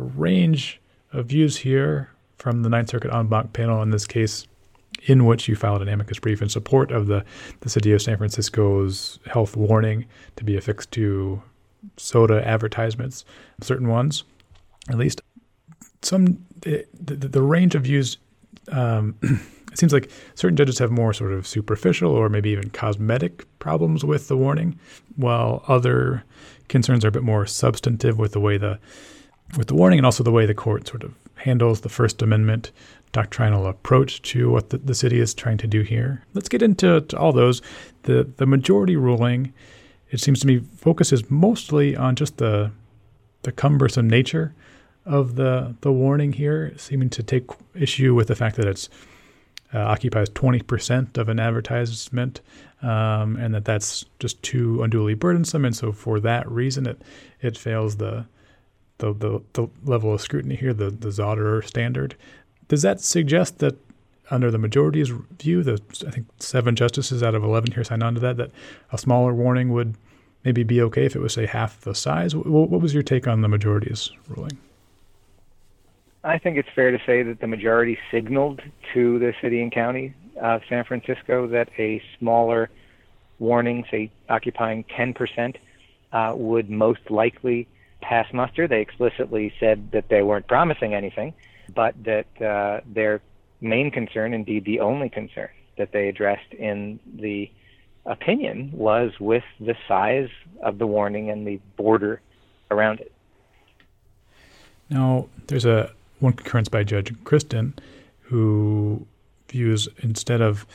a 0.00 0.02
range 0.02 0.80
of 1.12 1.26
views 1.26 1.58
here 1.58 2.10
from 2.38 2.64
the 2.64 2.68
Ninth 2.68 2.90
Circuit 2.90 3.14
en 3.14 3.28
banc 3.28 3.52
panel 3.52 3.82
in 3.82 3.90
this 3.90 4.04
case 4.04 4.48
in 5.06 5.24
which 5.24 5.48
you 5.48 5.56
filed 5.56 5.82
an 5.82 5.88
amicus 5.88 6.18
brief 6.18 6.42
in 6.42 6.48
support 6.48 6.90
of 6.90 7.06
the, 7.06 7.24
the 7.60 7.70
city 7.70 7.92
of 7.92 8.02
San 8.02 8.16
Francisco's 8.16 9.18
health 9.26 9.56
warning 9.56 10.06
to 10.36 10.44
be 10.44 10.56
affixed 10.56 10.90
to 10.92 11.42
soda 11.96 12.46
advertisements, 12.46 13.24
certain 13.60 13.88
ones, 13.88 14.24
at 14.88 14.98
least. 14.98 15.22
Some 16.02 16.44
the, 16.62 16.86
the, 16.94 17.14
the 17.14 17.42
range 17.42 17.74
of 17.74 17.82
views. 17.82 18.18
Um, 18.68 19.16
it 19.72 19.78
seems 19.78 19.92
like 19.92 20.10
certain 20.34 20.56
judges 20.56 20.78
have 20.78 20.90
more 20.90 21.12
sort 21.12 21.32
of 21.32 21.46
superficial 21.46 22.12
or 22.12 22.28
maybe 22.28 22.50
even 22.50 22.70
cosmetic 22.70 23.46
problems 23.58 24.04
with 24.04 24.28
the 24.28 24.36
warning, 24.36 24.78
while 25.16 25.64
other 25.68 26.24
concerns 26.68 27.04
are 27.04 27.08
a 27.08 27.12
bit 27.12 27.22
more 27.22 27.46
substantive 27.46 28.18
with 28.18 28.32
the 28.32 28.40
way 28.40 28.56
the 28.56 28.78
with 29.56 29.66
the 29.66 29.74
warning 29.74 29.98
and 29.98 30.06
also 30.06 30.22
the 30.22 30.30
way 30.30 30.46
the 30.46 30.54
court 30.54 30.86
sort 30.86 31.02
of 31.02 31.14
handles 31.34 31.80
the 31.80 31.88
First 31.88 32.22
Amendment 32.22 32.70
doctrinal 33.12 33.66
approach 33.66 34.22
to 34.22 34.50
what 34.50 34.70
the, 34.70 34.78
the 34.78 34.94
city 34.94 35.20
is 35.20 35.34
trying 35.34 35.58
to 35.58 35.66
do 35.66 35.82
here. 35.82 36.24
Let's 36.34 36.48
get 36.48 36.62
into 36.62 37.04
all 37.16 37.32
those. 37.32 37.62
The 38.02 38.28
the 38.36 38.46
majority 38.46 38.96
ruling, 38.96 39.52
it 40.10 40.20
seems 40.20 40.40
to 40.40 40.46
me, 40.46 40.60
focuses 40.76 41.30
mostly 41.30 41.96
on 41.96 42.16
just 42.16 42.38
the 42.38 42.70
the 43.42 43.52
cumbersome 43.52 44.08
nature 44.08 44.54
of 45.04 45.36
the 45.36 45.74
the 45.80 45.92
warning 45.92 46.32
here, 46.32 46.72
seeming 46.76 47.10
to 47.10 47.22
take 47.22 47.44
issue 47.74 48.14
with 48.14 48.28
the 48.28 48.36
fact 48.36 48.56
that 48.56 48.66
it's 48.66 48.88
uh, 49.72 49.78
occupies 49.78 50.28
20% 50.30 51.16
of 51.16 51.28
an 51.28 51.38
advertisement, 51.38 52.40
um, 52.82 53.36
and 53.36 53.54
that 53.54 53.64
that's 53.64 54.04
just 54.18 54.42
too 54.42 54.82
unduly 54.82 55.14
burdensome. 55.14 55.64
And 55.64 55.76
so, 55.76 55.92
for 55.92 56.18
that 56.20 56.50
reason, 56.50 56.86
it 56.86 57.02
it 57.40 57.56
fails 57.56 57.96
the 57.96 58.26
the, 58.98 59.14
the, 59.14 59.40
the 59.54 59.68
level 59.84 60.12
of 60.12 60.20
scrutiny 60.20 60.54
here, 60.54 60.74
the, 60.74 60.90
the 60.90 61.08
Zauderer 61.08 61.64
standard. 61.64 62.14
Does 62.70 62.82
that 62.82 63.00
suggest 63.00 63.58
that 63.58 63.76
under 64.30 64.48
the 64.48 64.56
majority's 64.56 65.08
view, 65.08 65.64
the 65.64 65.82
I 66.06 66.10
think 66.12 66.28
seven 66.38 66.76
justices 66.76 67.20
out 67.20 67.34
of 67.34 67.42
11 67.42 67.72
here 67.72 67.82
signed 67.82 68.04
on 68.04 68.14
to 68.14 68.20
that, 68.20 68.36
that 68.36 68.52
a 68.92 68.96
smaller 68.96 69.34
warning 69.34 69.72
would 69.72 69.96
maybe 70.44 70.62
be 70.62 70.80
okay 70.82 71.04
if 71.04 71.16
it 71.16 71.18
was, 71.18 71.32
say, 71.32 71.46
half 71.46 71.80
the 71.80 71.96
size? 71.96 72.36
What, 72.36 72.70
what 72.70 72.80
was 72.80 72.94
your 72.94 73.02
take 73.02 73.26
on 73.26 73.40
the 73.40 73.48
majority's 73.48 74.12
ruling? 74.28 74.56
I 76.22 76.38
think 76.38 76.58
it's 76.58 76.68
fair 76.72 76.92
to 76.92 77.00
say 77.04 77.24
that 77.24 77.40
the 77.40 77.48
majority 77.48 77.98
signaled 78.12 78.62
to 78.94 79.18
the 79.18 79.34
city 79.42 79.60
and 79.62 79.72
county 79.72 80.14
of 80.40 80.62
San 80.68 80.84
Francisco 80.84 81.48
that 81.48 81.70
a 81.76 82.00
smaller 82.20 82.70
warning, 83.40 83.84
say 83.90 84.12
occupying 84.28 84.84
10%, 84.84 85.56
uh, 86.12 86.34
would 86.36 86.70
most 86.70 87.10
likely 87.10 87.66
pass 88.00 88.32
muster. 88.32 88.68
They 88.68 88.80
explicitly 88.80 89.52
said 89.58 89.90
that 89.90 90.08
they 90.08 90.22
weren't 90.22 90.46
promising 90.46 90.94
anything, 90.94 91.34
but 91.74 91.94
that 92.04 92.26
uh, 92.42 92.80
their 92.86 93.20
main 93.60 93.90
concern, 93.90 94.34
indeed 94.34 94.64
the 94.64 94.80
only 94.80 95.08
concern 95.08 95.50
that 95.76 95.92
they 95.92 96.08
addressed 96.08 96.52
in 96.52 96.98
the 97.16 97.50
opinion, 98.06 98.70
was 98.72 99.12
with 99.20 99.44
the 99.58 99.74
size 99.86 100.28
of 100.62 100.78
the 100.78 100.86
warning 100.86 101.30
and 101.30 101.46
the 101.46 101.60
border 101.76 102.20
around 102.70 103.00
it. 103.00 103.12
Now, 104.88 105.28
there's 105.46 105.64
a 105.64 105.92
one 106.18 106.32
concurrence 106.32 106.68
by 106.68 106.84
Judge 106.84 107.12
Christen 107.24 107.74
who 108.22 109.06
views 109.48 109.88
instead 109.98 110.40
of 110.40 110.66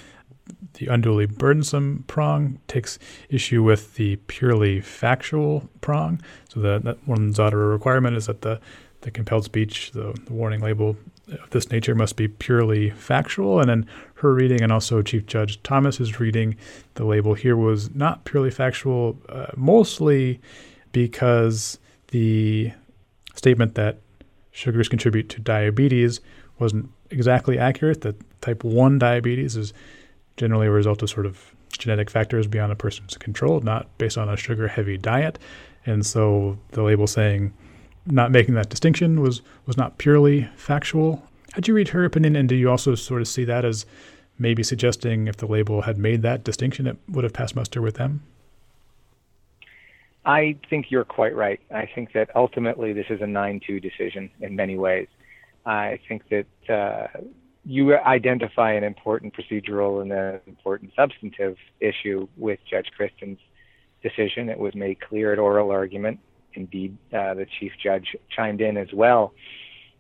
the 0.73 0.87
unduly 0.87 1.25
burdensome 1.25 2.03
prong 2.07 2.59
takes 2.67 2.99
issue 3.29 3.63
with 3.63 3.95
the 3.95 4.17
purely 4.27 4.81
factual 4.81 5.69
prong. 5.81 6.21
So 6.49 6.59
the, 6.59 6.79
that 6.79 7.07
one's 7.07 7.37
Zauderer 7.37 7.71
requirement 7.71 8.15
is 8.15 8.27
that 8.27 8.41
the, 8.41 8.59
the 9.05 9.11
compelled 9.11 9.45
speech, 9.45 9.91
the, 9.91 10.19
the 10.25 10.33
warning 10.33 10.61
label 10.61 10.97
of 11.31 11.49
this 11.51 11.69
nature 11.69 11.93
must 11.93 12.15
be 12.15 12.27
purely 12.27 12.89
factual. 12.89 13.59
And 13.59 13.69
then 13.69 13.85
her 14.15 14.33
reading 14.33 14.63
and 14.63 14.71
also 14.71 15.03
Chief 15.03 15.27
Judge 15.27 15.61
Thomas's 15.61 16.19
reading, 16.19 16.57
the 16.95 17.05
label 17.05 17.35
here 17.35 17.55
was 17.55 17.93
not 17.93 18.25
purely 18.25 18.49
factual, 18.49 19.15
uh, 19.29 19.45
mostly 19.55 20.41
because 20.91 21.77
the 22.07 22.71
statement 23.35 23.75
that 23.75 23.99
sugars 24.51 24.89
contribute 24.89 25.29
to 25.29 25.39
diabetes 25.39 26.19
wasn't 26.57 26.89
exactly 27.11 27.59
accurate. 27.59 28.01
That 28.01 28.15
type 28.41 28.63
1 28.63 28.97
diabetes 28.97 29.55
is 29.55 29.71
generally 30.35 30.65
a 30.65 30.71
result 30.71 31.03
of 31.03 31.11
sort 31.11 31.27
of 31.27 31.53
genetic 31.69 32.09
factors 32.09 32.47
beyond 32.47 32.71
a 32.71 32.75
person's 32.75 33.17
control, 33.17 33.59
not 33.59 33.95
based 33.99 34.17
on 34.17 34.29
a 34.29 34.35
sugar 34.35 34.67
heavy 34.67 34.97
diet. 34.97 35.37
And 35.85 36.03
so 36.03 36.57
the 36.71 36.81
label 36.81 37.05
saying 37.05 37.53
not 38.05 38.31
making 38.31 38.53
that 38.55 38.69
distinction 38.69 39.21
was 39.21 39.41
was 39.65 39.77
not 39.77 39.97
purely 39.97 40.49
factual. 40.55 41.23
How'd 41.53 41.67
you 41.67 41.73
read 41.73 41.89
her 41.89 42.05
opinion, 42.05 42.35
and 42.35 42.49
do 42.49 42.55
you 42.55 42.69
also 42.69 42.95
sort 42.95 43.21
of 43.21 43.27
see 43.27 43.45
that 43.45 43.65
as 43.65 43.85
maybe 44.37 44.63
suggesting 44.63 45.27
if 45.27 45.37
the 45.37 45.45
label 45.45 45.83
had 45.83 45.97
made 45.97 46.21
that 46.21 46.43
distinction, 46.43 46.87
it 46.87 46.97
would 47.07 47.23
have 47.23 47.33
passed 47.33 47.55
muster 47.55 47.81
with 47.81 47.95
them? 47.95 48.21
I 50.25 50.57
think 50.69 50.89
you're 50.89 51.05
quite 51.05 51.35
right. 51.35 51.59
I 51.71 51.87
think 51.93 52.13
that 52.13 52.35
ultimately 52.35 52.93
this 52.93 53.05
is 53.09 53.21
a 53.21 53.27
9 53.27 53.61
2 53.65 53.79
decision 53.79 54.29
in 54.41 54.55
many 54.55 54.77
ways. 54.77 55.07
I 55.65 55.99
think 56.07 56.23
that 56.29 56.73
uh, 56.73 57.07
you 57.63 57.95
identify 57.97 58.73
an 58.73 58.83
important 58.83 59.33
procedural 59.33 60.01
and 60.01 60.11
an 60.11 60.39
important 60.47 60.91
substantive 60.95 61.57
issue 61.79 62.27
with 62.37 62.59
Judge 62.69 62.87
Christen's 62.95 63.39
decision. 64.03 64.49
It 64.49 64.59
was 64.59 64.75
made 64.75 64.99
clear 64.99 65.33
at 65.33 65.39
oral 65.39 65.71
argument. 65.71 66.19
Indeed, 66.55 66.97
uh, 67.13 67.33
the 67.33 67.45
chief 67.59 67.73
judge 67.81 68.15
chimed 68.29 68.61
in 68.61 68.77
as 68.77 68.91
well 68.93 69.33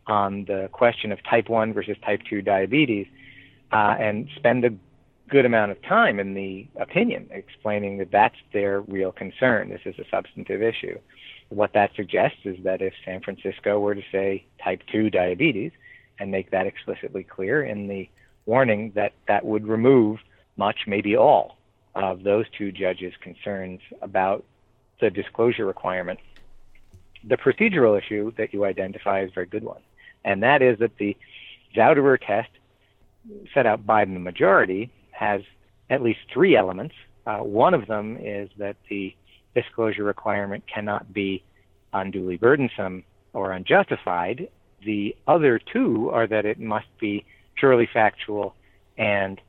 on 0.07 0.45
the 0.45 0.69
question 0.71 1.11
of 1.11 1.23
type 1.23 1.49
1 1.49 1.73
versus 1.73 1.97
type 2.05 2.21
2 2.29 2.41
diabetes 2.41 3.07
uh, 3.71 3.95
and 3.99 4.29
spend 4.35 4.63
a 4.65 4.69
good 5.27 5.45
amount 5.45 5.71
of 5.71 5.81
time 5.81 6.19
in 6.19 6.35
the 6.35 6.67
opinion 6.79 7.27
explaining 7.31 7.97
that 7.97 8.11
that's 8.11 8.35
their 8.53 8.81
real 8.81 9.11
concern. 9.11 9.69
This 9.69 9.81
is 9.85 9.95
a 9.97 10.05
substantive 10.11 10.61
issue. 10.61 10.99
What 11.49 11.73
that 11.73 11.91
suggests 11.95 12.39
is 12.45 12.57
that 12.63 12.81
if 12.81 12.93
San 13.03 13.21
Francisco 13.21 13.79
were 13.79 13.95
to 13.95 14.03
say 14.11 14.45
type 14.63 14.81
2 14.91 15.09
diabetes, 15.09 15.71
and 16.19 16.31
make 16.31 16.51
that 16.51 16.67
explicitly 16.67 17.23
clear 17.23 17.63
in 17.63 17.87
the 17.87 18.09
warning 18.45 18.91
that 18.95 19.13
that 19.27 19.45
would 19.45 19.67
remove 19.67 20.19
much, 20.57 20.81
maybe 20.87 21.15
all, 21.15 21.57
of 21.95 22.23
those 22.23 22.45
two 22.57 22.71
judges' 22.71 23.13
concerns 23.21 23.81
about 24.01 24.43
the 25.01 25.09
disclosure 25.09 25.65
requirement. 25.65 26.19
The 27.27 27.37
procedural 27.37 27.97
issue 27.97 28.31
that 28.37 28.53
you 28.53 28.65
identify 28.65 29.23
is 29.23 29.31
a 29.31 29.33
very 29.33 29.47
good 29.47 29.63
one, 29.63 29.81
and 30.23 30.43
that 30.43 30.61
is 30.61 30.79
that 30.79 30.97
the 30.97 31.15
Zauderer 31.75 32.19
test 32.19 32.49
set 33.53 33.65
out 33.65 33.85
by 33.85 34.05
the 34.05 34.11
majority 34.19 34.91
has 35.11 35.41
at 35.89 36.01
least 36.01 36.19
three 36.31 36.55
elements. 36.55 36.95
Uh, 37.25 37.39
one 37.39 37.73
of 37.73 37.87
them 37.87 38.17
is 38.21 38.49
that 38.57 38.75
the 38.89 39.15
disclosure 39.55 40.03
requirement 40.03 40.63
cannot 40.67 41.11
be 41.13 41.43
unduly 41.93 42.37
burdensome 42.37 43.03
or 43.33 43.51
unjustified, 43.51 44.47
the 44.85 45.15
other 45.27 45.59
two 45.59 46.09
are 46.11 46.27
that 46.27 46.45
it 46.45 46.59
must 46.59 46.87
be 46.99 47.25
purely 47.55 47.87
factual 47.91 48.55
and 48.97 49.41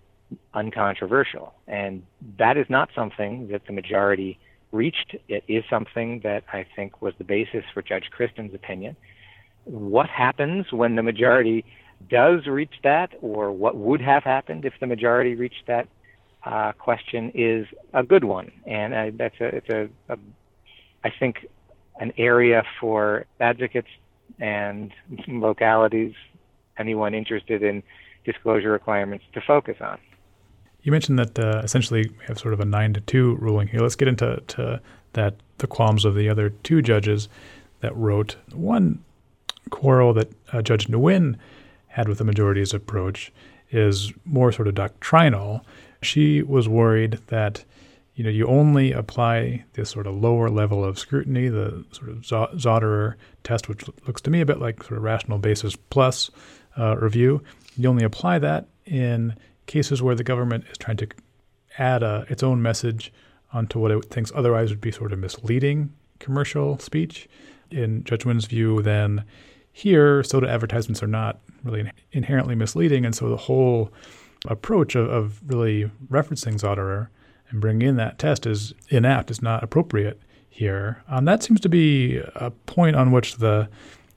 uncontroversial. 0.55 1.55
And 1.67 2.03
that 2.39 2.57
is 2.57 2.67
not 2.69 2.89
something 2.95 3.49
that 3.49 3.67
the 3.67 3.73
majority 3.73 4.39
reached. 4.73 5.17
It 5.29 5.45
is 5.49 5.65
something 5.71 6.21
that 6.25 6.45
I 6.53 6.67
think 6.77 7.01
was 7.03 7.15
the 7.19 7.25
basis 7.25 7.65
for 7.73 7.83
Judge 7.83 8.11
Christen's 8.11 8.55
opinion. 8.55 8.97
What 9.65 10.09
happens 10.09 10.73
when 10.73 10.97
the 10.97 11.03
majority 11.03 11.65
does 12.11 12.47
reach 12.47 12.75
that, 12.83 13.13
or 13.21 13.51
what 13.51 13.77
would 13.77 14.01
have 14.01 14.23
happened 14.23 14.65
if 14.65 14.75
the 14.81 14.87
majority 14.87 15.35
reached 15.35 15.67
that 15.67 15.89
uh, 16.45 16.73
question, 16.73 17.33
is 17.35 17.67
a 17.93 18.03
good 18.03 18.25
one. 18.25 18.53
And 18.67 18.95
uh, 18.95 19.11
that's 19.17 19.41
a, 19.41 19.47
it's 19.47 19.69
a, 19.69 19.89
a, 20.09 20.19
I 21.05 21.11
think, 21.19 21.47
an 21.99 22.13
area 22.19 22.63
for 22.79 23.25
advocates 23.41 23.89
and 24.39 24.93
localities, 25.29 26.13
anyone 26.79 27.15
interested 27.15 27.63
in 27.63 27.83
disclosure 28.25 28.71
requirements 28.71 29.25
to 29.33 29.41
focus 29.41 29.77
on. 29.81 29.99
You 30.87 30.93
mentioned 30.93 31.19
that 31.19 31.37
uh, 31.37 31.63
essentially 31.65 32.13
we 32.17 32.25
have 32.27 32.39
sort 32.39 32.55
of 32.55 32.61
a 32.61 32.65
nine 32.65 32.93
to 32.93 33.01
two 33.01 33.35
ruling 33.41 33.67
here. 33.67 33.81
Let's 33.81 33.97
get 33.97 34.07
into 34.07 34.41
to 34.47 34.81
that 35.15 35.35
the 35.59 35.67
qualms 35.67 36.05
of 36.05 36.15
the 36.15 36.29
other 36.29 36.51
two 36.51 36.81
judges 36.81 37.29
that 37.81 37.95
wrote. 37.97 38.37
One 38.53 39.03
quarrel 39.71 40.13
that 40.13 40.31
uh, 40.53 40.63
Judge 40.63 40.87
Nguyen 40.87 41.39
had 41.89 42.09
with 42.09 42.19
the 42.19 42.25
majority's 42.25 42.73
approach 42.73 43.33
is 43.73 44.13
more 44.25 44.53
sort 44.53 44.69
of 44.69 44.77
doctrinal, 44.77 45.67
She 46.03 46.41
was 46.43 46.69
worried 46.69 47.19
that 47.27 47.65
you 48.15 48.23
know 48.23 48.31
you 48.31 48.47
only 48.47 48.93
apply 48.93 49.65
this 49.73 49.91
sort 49.91 50.07
of 50.07 50.15
lower 50.15 50.49
level 50.49 50.85
of 50.85 51.01
scrutiny, 51.01 51.49
the 51.49 51.85
sort 51.91 52.11
of 52.11 52.19
Zauderer 52.19 53.15
test, 53.43 53.69
which 53.69 53.89
looks 54.07 54.23
to 54.23 54.31
me 54.31 54.41
a 54.41 54.47
bit 54.47 54.61
like 54.61 54.85
sort 54.85 54.99
of 54.99 55.03
rational 55.03 55.39
basis 55.39 55.75
plus 55.75 56.31
uh, 56.79 56.97
review. 56.97 57.43
You 57.77 57.89
only 57.89 58.05
apply 58.05 58.39
that 58.39 58.69
in 58.85 59.35
cases 59.67 60.03
where 60.03 60.15
the 60.15 60.25
government 60.25 60.65
is 60.71 60.79
trying 60.79 60.97
to 60.99 61.09
add 61.79 62.03
a, 62.03 62.25
its 62.29 62.43
own 62.43 62.63
message 62.63 63.13
onto 63.53 63.79
what 63.79 63.91
it 63.91 64.05
thinks 64.07 64.33
otherwise 64.35 64.71
would 64.71 64.81
be 64.81 64.93
sort 64.93 65.13
of 65.13 65.19
misleading 65.19 65.93
commercial 66.19 66.79
speech. 66.79 67.29
In 67.71 68.05
Judge 68.05 68.25
Nguyen's 68.25 68.47
view, 68.47 68.83
then 68.83 69.25
here, 69.73 70.23
soda 70.23 70.49
advertisements 70.49 71.03
are 71.03 71.09
not 71.09 71.41
really 71.65 71.91
inherently 72.13 72.55
misleading, 72.55 73.05
and 73.05 73.15
so 73.15 73.29
the 73.29 73.37
whole 73.37 73.93
approach 74.49 74.95
of, 74.95 75.09
of 75.11 75.41
really 75.47 75.91
referencing 76.09 76.59
Zauderer 76.59 77.09
and 77.51 77.61
bringing 77.61 77.89
in 77.89 77.97
that 77.97 78.19
test 78.19 78.47
is 78.47 78.73
inapt, 78.91 79.31
is 79.31 79.43
not 79.43 79.63
appropriate 79.63 80.21
here. 80.49 81.03
Um, 81.09 81.25
that 81.27 81.43
seems 81.43 81.61
to 81.61 81.69
be 81.69 82.19
a 82.37 82.51
point 82.51 82.97
on 82.97 83.13
which 83.13 83.37
the 83.37 83.69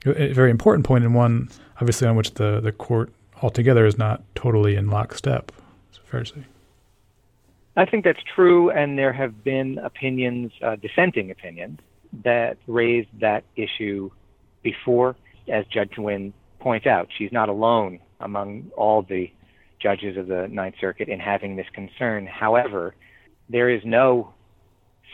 a 0.06 0.32
very 0.32 0.50
important 0.50 0.86
point, 0.86 1.04
and 1.04 1.14
one 1.14 1.50
obviously 1.76 2.08
on 2.08 2.16
which 2.16 2.34
the 2.34 2.60
the 2.60 2.72
court 2.72 3.12
altogether 3.42 3.86
is 3.86 3.98
not 3.98 4.22
totally 4.34 4.76
in 4.76 4.88
lockstep. 4.88 5.52
Is 5.92 5.98
it 5.98 6.06
fair 6.06 6.20
to 6.20 6.26
say? 6.26 6.44
I 7.76 7.86
think 7.86 8.04
that's 8.04 8.22
true, 8.34 8.70
and 8.70 8.98
there 8.98 9.12
have 9.12 9.44
been 9.44 9.78
opinions, 9.78 10.52
uh, 10.62 10.76
dissenting 10.76 11.30
opinions, 11.30 11.78
that 12.24 12.58
raised 12.66 13.08
that 13.20 13.44
issue 13.56 14.10
before. 14.62 15.16
As 15.48 15.64
Judge 15.66 15.92
Nguyen 15.96 16.32
points 16.58 16.86
out, 16.86 17.08
she's 17.16 17.32
not 17.32 17.48
alone 17.48 18.00
among 18.20 18.70
all 18.76 19.02
the 19.02 19.32
judges 19.80 20.16
of 20.16 20.26
the 20.26 20.48
Ninth 20.48 20.74
Circuit 20.80 21.08
in 21.08 21.20
having 21.20 21.56
this 21.56 21.66
concern. 21.72 22.26
However, 22.26 22.94
there 23.48 23.70
is 23.70 23.82
no 23.84 24.34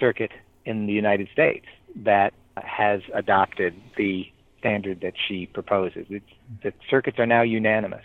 circuit 0.01 0.33
in 0.64 0.87
the 0.87 0.93
United 0.93 1.29
States 1.33 1.66
that 1.97 2.35
has 2.57 3.01
adopted 3.14 3.74
the 3.97 4.27
standard 4.59 5.01
that 5.03 5.14
she 5.29 5.47
proposes. 5.47 6.07
It's, 6.11 6.24
the 6.62 6.72
circuits 6.91 7.18
are 7.18 7.27
now 7.27 7.43
unanimous 7.43 8.03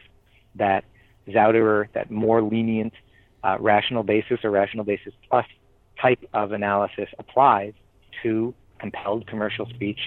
that 0.56 0.84
Zauderer, 1.28 1.88
that 1.94 2.12
more 2.12 2.42
lenient 2.42 2.94
uh, 3.44 3.58
rational 3.60 4.04
basis 4.04 4.40
or 4.44 4.52
rational 4.52 4.84
basis 4.84 5.14
plus 5.30 5.46
type 6.02 6.24
of 6.34 6.52
analysis 6.52 7.10
applies 7.20 7.74
to 8.24 8.54
compelled 8.80 9.28
commercial 9.28 9.68
speech 9.68 10.00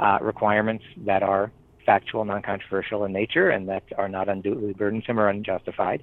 uh, 0.00 0.18
requirements 0.20 0.84
that 0.98 1.22
are 1.22 1.50
factual, 1.84 2.24
non 2.24 2.42
controversial 2.42 3.04
in 3.04 3.12
nature, 3.12 3.50
and 3.50 3.68
that 3.68 3.82
are 3.96 4.08
not 4.08 4.28
unduly 4.28 4.74
burdensome 4.74 5.18
or 5.18 5.28
unjustified, 5.28 6.02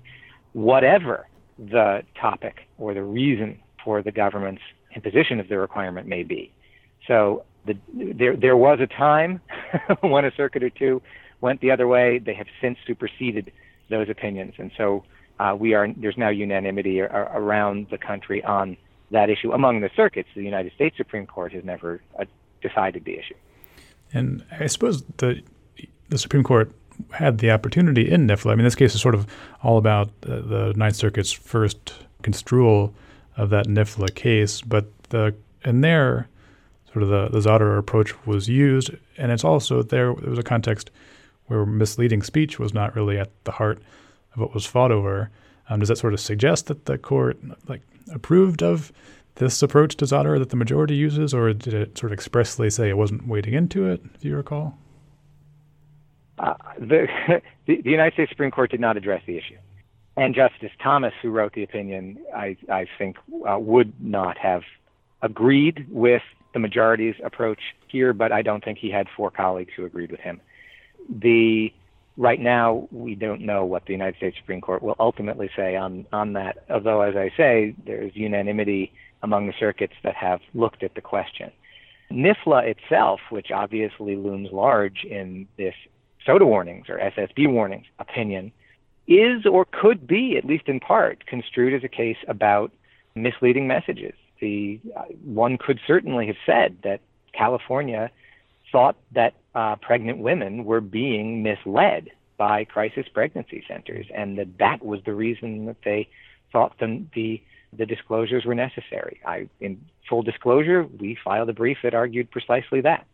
whatever 0.54 1.28
the 1.58 2.02
topic 2.20 2.68
or 2.78 2.94
the 2.94 3.04
reason 3.04 3.60
for 3.84 4.02
the 4.02 4.12
government's 4.12 4.64
imposition 4.96 5.40
of 5.40 5.48
the 5.48 5.58
requirement 5.58 6.08
may 6.08 6.24
be. 6.24 6.52
So 7.08 7.46
the, 7.66 7.78
there, 7.94 8.36
there 8.36 8.58
was 8.58 8.80
a 8.82 8.88
time 8.88 9.42
when 10.02 10.26
a 10.26 10.32
circuit 10.36 10.64
or 10.64 10.70
two 10.70 11.02
went 11.42 11.62
the 11.62 11.72
other 11.72 11.88
way. 11.88 12.20
They 12.20 12.34
have 12.34 12.48
since 12.62 12.78
superseded 12.88 13.52
those 13.90 14.10
opinions, 14.10 14.54
and 14.58 14.72
so 14.78 15.04
uh, 15.40 15.56
we 15.58 15.74
are 15.74 15.88
there's 15.98 16.18
now 16.18 16.30
unanimity 16.30 17.02
ar- 17.02 17.32
around 17.34 17.88
the 17.90 17.98
country 17.98 18.44
on 18.44 18.78
that 19.12 19.30
issue 19.30 19.52
among 19.52 19.82
the 19.82 19.90
circuits. 19.96 20.30
The 20.36 20.44
United 20.44 20.74
States 20.74 20.98
Supreme 20.98 21.28
Court 21.28 21.52
has 21.54 21.64
never 21.64 22.02
uh, 22.20 22.26
decided 22.62 23.06
the 23.06 23.18
issue. 23.18 23.36
And 24.14 24.44
I 24.60 24.68
suppose 24.68 25.04
the 25.18 25.42
the 26.10 26.18
Supreme 26.18 26.44
Court 26.44 26.72
had 27.12 27.40
the 27.40 27.52
opportunity 27.52 28.10
in 28.10 28.28
NIFLA. 28.28 28.52
I 28.52 28.56
mean, 28.56 28.64
this 28.64 28.76
case 28.76 28.96
is 28.96 29.02
sort 29.02 29.16
of 29.16 29.28
all 29.62 29.78
about 29.78 30.08
uh, 30.24 30.40
the 30.42 30.74
Ninth 30.76 30.96
Circuit's 30.96 31.32
first 31.32 31.94
construal 32.22 32.94
of 33.38 33.50
that 33.50 33.68
NIFLA 33.68 34.16
case, 34.16 34.62
but 34.62 34.86
the 35.10 35.36
in 35.64 35.82
there, 35.82 36.28
sort 36.94 37.04
of 37.04 37.10
the 37.10 37.28
the 37.30 37.40
Zauderer 37.40 37.78
approach 37.78 38.26
was 38.26 38.48
used, 38.48 38.92
and 39.18 39.32
it's 39.32 39.44
also 39.44 39.84
there. 39.84 40.14
There 40.14 40.30
was 40.30 40.40
a 40.40 40.44
context 40.44 40.92
where 41.48 41.66
misleading 41.66 42.24
speech 42.24 42.60
was 42.60 42.74
not 42.74 42.96
really 42.96 43.18
at 43.18 43.32
the 43.44 43.52
heart 43.52 43.82
of 44.34 44.40
what 44.40 44.54
was 44.54 44.66
fought 44.66 44.92
over. 44.92 45.30
Um, 45.70 45.80
does 45.80 45.90
that 45.90 45.98
sort 45.98 46.14
of 46.14 46.20
suggest 46.20 46.68
that 46.68 46.86
the 46.86 46.98
court 46.98 47.38
like 47.68 47.82
approved 48.12 48.62
of 48.62 48.92
this 49.36 49.62
approach 49.62 49.96
to 49.98 50.06
Zauderer 50.06 50.40
that 50.40 50.50
the 50.50 50.56
majority 50.56 50.96
uses, 50.96 51.34
or 51.34 51.52
did 51.54 51.74
it 51.74 51.98
sort 51.98 52.12
of 52.12 52.14
expressly 52.14 52.70
say 52.70 52.90
it 52.90 52.98
wasn't 52.98 53.28
wading 53.28 53.54
into 53.54 53.88
it? 53.88 54.02
If 54.16 54.24
you 54.24 54.36
recall. 54.36 54.78
Uh, 56.38 56.54
the, 56.80 57.08
the, 57.66 57.82
the 57.82 57.90
United 57.90 58.14
States 58.14 58.30
Supreme 58.30 58.52
Court 58.52 58.72
did 58.72 58.80
not 58.80 58.98
address 58.98 59.24
the 59.26 59.38
issue, 59.38 59.58
and 60.18 60.34
Justice 60.34 60.72
Thomas, 60.82 61.14
who 61.22 61.30
wrote 61.30 61.54
the 61.54 61.64
opinion, 61.64 62.18
I, 62.34 62.58
I 62.70 62.88
think 62.98 63.18
uh, 63.48 63.58
would 63.60 63.94
not 64.02 64.38
have 64.38 64.64
agreed 65.22 65.88
with 65.90 66.22
the 66.54 66.60
majority's 66.60 67.16
approach 67.24 67.60
here, 67.88 68.14
but 68.14 68.32
I 68.32 68.42
don't 68.42 68.64
think 68.64 68.78
he 68.78 68.90
had 68.90 69.08
four 69.16 69.30
colleagues 69.30 69.74
who 69.76 69.86
agreed 69.86 70.12
with 70.12 70.22
him. 70.22 70.40
The 71.10 71.74
right 72.18 72.40
now 72.40 72.88
we 72.92 73.16
don't 73.16 73.42
know 73.42 73.66
what 73.66 73.86
the 73.86 73.92
United 73.92 74.18
States 74.18 74.38
Supreme 74.38 74.62
Court 74.62 74.82
will 74.82 74.96
ultimately 75.00 75.50
say 75.56 75.76
on 75.76 76.06
on 76.12 76.34
that. 76.34 76.64
Although, 76.70 77.02
as 77.02 77.16
I 77.16 77.32
say, 77.36 77.76
there's 77.86 78.16
unanimity 78.16 78.92
among 79.24 79.48
the 79.48 79.54
circuits 79.60 79.96
that 80.04 80.16
have 80.16 80.40
looked 80.54 80.84
at 80.84 80.96
the 80.96 81.02
question. 81.02 81.52
NIFLA 82.12 82.68
itself, 82.68 83.20
which 83.30 83.52
obviously 83.52 84.16
looms 84.16 84.50
large 84.52 85.04
in 85.04 85.48
this 85.58 85.74
soda 86.26 86.46
warnings 86.46 86.86
or 86.90 87.00
SSB 87.00 87.52
warnings 87.52 87.86
opinion, 88.00 88.52
is 89.08 89.46
or 89.46 89.66
could 89.66 90.08
be, 90.08 90.38
at 90.38 90.46
least 90.46 90.68
in 90.68 90.80
part, 90.80 91.26
construed 91.26 91.74
as 91.74 91.84
a 91.84 91.88
case 91.88 92.18
about 92.28 92.72
misleading 93.16 93.68
messages. 93.68 94.14
The 94.40 94.80
uh, 94.96 95.04
one 95.24 95.58
could 95.58 95.80
certainly 95.88 96.28
have 96.28 96.36
said 96.46 96.78
that 96.84 97.02
California 97.34 98.12
thought 98.76 98.98
that 99.14 99.34
uh, 99.56 99.78
pregnant 99.78 100.18
women 100.18 100.66
were 100.66 100.82
being 100.82 101.42
misled 101.42 102.10
by 102.36 102.66
crisis 102.66 103.06
pregnancy 103.14 103.64
centers, 103.70 104.06
and 104.14 104.38
that 104.38 104.58
that 104.60 104.84
was 104.84 105.00
the 105.06 105.14
reason 105.14 105.66
that 105.68 105.78
they 105.86 106.10
thought 106.52 106.78
the 106.78 107.02
the, 107.16 107.42
the 107.72 107.86
disclosures 107.86 108.44
were 108.44 108.54
necessary. 108.54 109.22
I, 109.26 109.48
in 109.62 109.80
full 110.10 110.24
disclosure, 110.24 110.84
we 111.00 111.18
filed 111.24 111.50
a 111.50 111.54
brief 111.54 111.78
that 111.84 111.94
argued 111.94 112.30
precisely 112.32 112.82
that, 112.82 113.06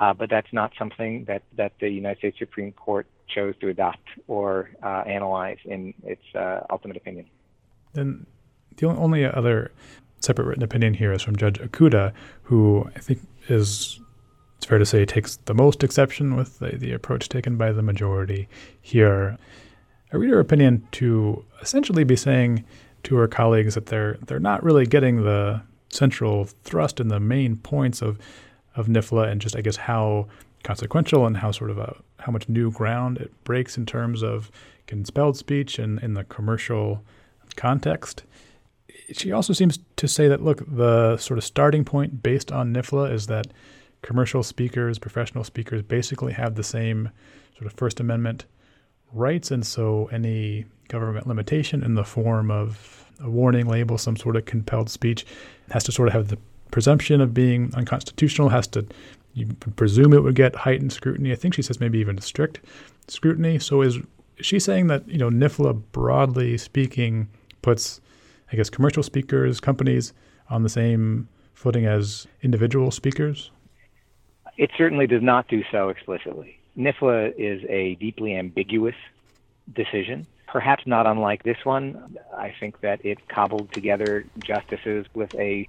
uh, 0.00 0.14
but 0.14 0.30
that's 0.30 0.52
not 0.52 0.72
something 0.76 1.26
that 1.26 1.42
that 1.56 1.74
the 1.78 1.90
United 1.90 2.18
States 2.18 2.38
Supreme 2.40 2.72
Court 2.72 3.06
chose 3.28 3.54
to 3.60 3.68
adopt 3.68 4.08
or 4.26 4.68
uh, 4.82 5.04
analyze 5.06 5.58
in 5.64 5.94
its 6.02 6.26
uh, 6.34 6.62
ultimate 6.70 6.96
opinion. 6.96 7.26
Then 7.92 8.26
the 8.78 8.88
only 8.88 9.24
other 9.24 9.70
separate 10.18 10.46
written 10.46 10.64
opinion 10.64 10.94
here 10.94 11.12
is 11.12 11.22
from 11.22 11.36
Judge 11.36 11.60
Ikuta, 11.60 12.12
who 12.42 12.90
I 12.96 12.98
think 12.98 13.20
is 13.48 14.00
it's 14.56 14.66
fair 14.66 14.78
to 14.78 14.86
say 14.86 15.04
takes 15.04 15.36
the 15.44 15.54
most 15.54 15.82
exception 15.84 16.36
with 16.36 16.58
the, 16.58 16.76
the 16.76 16.92
approach 16.92 17.28
taken 17.28 17.56
by 17.56 17.72
the 17.72 17.82
majority 17.82 18.48
here. 18.80 19.36
I 20.12 20.16
read 20.16 20.30
her 20.30 20.40
opinion 20.40 20.86
to 20.92 21.44
essentially 21.60 22.04
be 22.04 22.16
saying 22.16 22.64
to 23.04 23.16
her 23.16 23.28
colleagues 23.28 23.74
that 23.74 23.86
they're 23.86 24.18
they're 24.26 24.40
not 24.40 24.62
really 24.62 24.86
getting 24.86 25.22
the 25.24 25.62
central 25.90 26.44
thrust 26.64 27.00
and 27.00 27.10
the 27.10 27.20
main 27.20 27.56
points 27.56 28.02
of 28.02 28.18
of 28.76 28.86
NIFLA 28.86 29.28
and 29.28 29.40
just 29.40 29.56
I 29.56 29.60
guess 29.60 29.76
how 29.76 30.28
consequential 30.62 31.26
and 31.26 31.36
how 31.36 31.50
sort 31.50 31.70
of 31.70 31.78
a 31.78 31.96
how 32.20 32.32
much 32.32 32.48
new 32.48 32.70
ground 32.70 33.18
it 33.18 33.32
breaks 33.44 33.76
in 33.76 33.86
terms 33.86 34.22
of 34.22 34.50
compelled 34.86 35.36
speech 35.36 35.78
and 35.78 36.02
in 36.02 36.14
the 36.14 36.24
commercial 36.24 37.04
context. 37.56 38.24
She 39.12 39.32
also 39.32 39.52
seems 39.52 39.78
to 39.96 40.08
say 40.08 40.28
that 40.28 40.42
look, 40.42 40.62
the 40.66 41.16
sort 41.18 41.38
of 41.38 41.44
starting 41.44 41.84
point 41.84 42.22
based 42.22 42.50
on 42.50 42.72
NIFLA 42.72 43.12
is 43.12 43.26
that 43.26 43.48
commercial 44.04 44.42
speakers, 44.42 44.98
professional 44.98 45.42
speakers 45.42 45.80
basically 45.82 46.34
have 46.34 46.54
the 46.54 46.62
same 46.62 47.10
sort 47.54 47.66
of 47.66 47.72
First 47.72 48.00
Amendment 48.00 48.44
rights, 49.12 49.50
and 49.50 49.66
so 49.66 50.10
any 50.12 50.66
government 50.88 51.26
limitation 51.26 51.82
in 51.82 51.94
the 51.94 52.04
form 52.04 52.50
of 52.50 53.10
a 53.20 53.30
warning 53.30 53.66
label, 53.66 53.96
some 53.96 54.16
sort 54.16 54.36
of 54.36 54.44
compelled 54.44 54.90
speech, 54.90 55.24
has 55.70 55.84
to 55.84 55.92
sort 55.92 56.08
of 56.08 56.12
have 56.12 56.28
the 56.28 56.38
presumption 56.70 57.20
of 57.22 57.32
being 57.32 57.72
unconstitutional, 57.74 58.50
has 58.50 58.66
to 58.68 58.86
you 59.32 59.46
presume 59.76 60.12
it 60.12 60.22
would 60.22 60.34
get 60.34 60.54
heightened 60.54 60.92
scrutiny. 60.92 61.32
I 61.32 61.34
think 61.34 61.54
she 61.54 61.62
says 61.62 61.80
maybe 61.80 61.98
even 61.98 62.20
strict 62.20 62.60
scrutiny. 63.08 63.58
So 63.58 63.80
is 63.82 63.98
she 64.38 64.60
saying 64.60 64.88
that 64.88 65.08
you 65.08 65.18
know 65.18 65.30
NIFLA 65.30 65.82
broadly 65.92 66.58
speaking 66.58 67.28
puts, 67.62 68.02
I 68.52 68.56
guess, 68.56 68.68
commercial 68.68 69.02
speakers, 69.02 69.60
companies 69.60 70.12
on 70.50 70.62
the 70.62 70.68
same 70.68 71.28
footing 71.54 71.86
as 71.86 72.26
individual 72.42 72.90
speakers? 72.90 73.50
It 74.56 74.70
certainly 74.78 75.06
does 75.06 75.22
not 75.22 75.48
do 75.48 75.62
so 75.72 75.88
explicitly. 75.88 76.58
NIFLA 76.76 77.32
is 77.36 77.62
a 77.68 77.96
deeply 77.96 78.36
ambiguous 78.36 78.94
decision, 79.74 80.26
perhaps 80.46 80.84
not 80.86 81.06
unlike 81.06 81.42
this 81.42 81.56
one. 81.64 82.16
I 82.36 82.52
think 82.60 82.80
that 82.80 83.04
it 83.04 83.18
cobbled 83.28 83.72
together 83.72 84.26
justices 84.40 85.06
with 85.14 85.30
a 85.34 85.68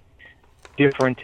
different 0.78 1.20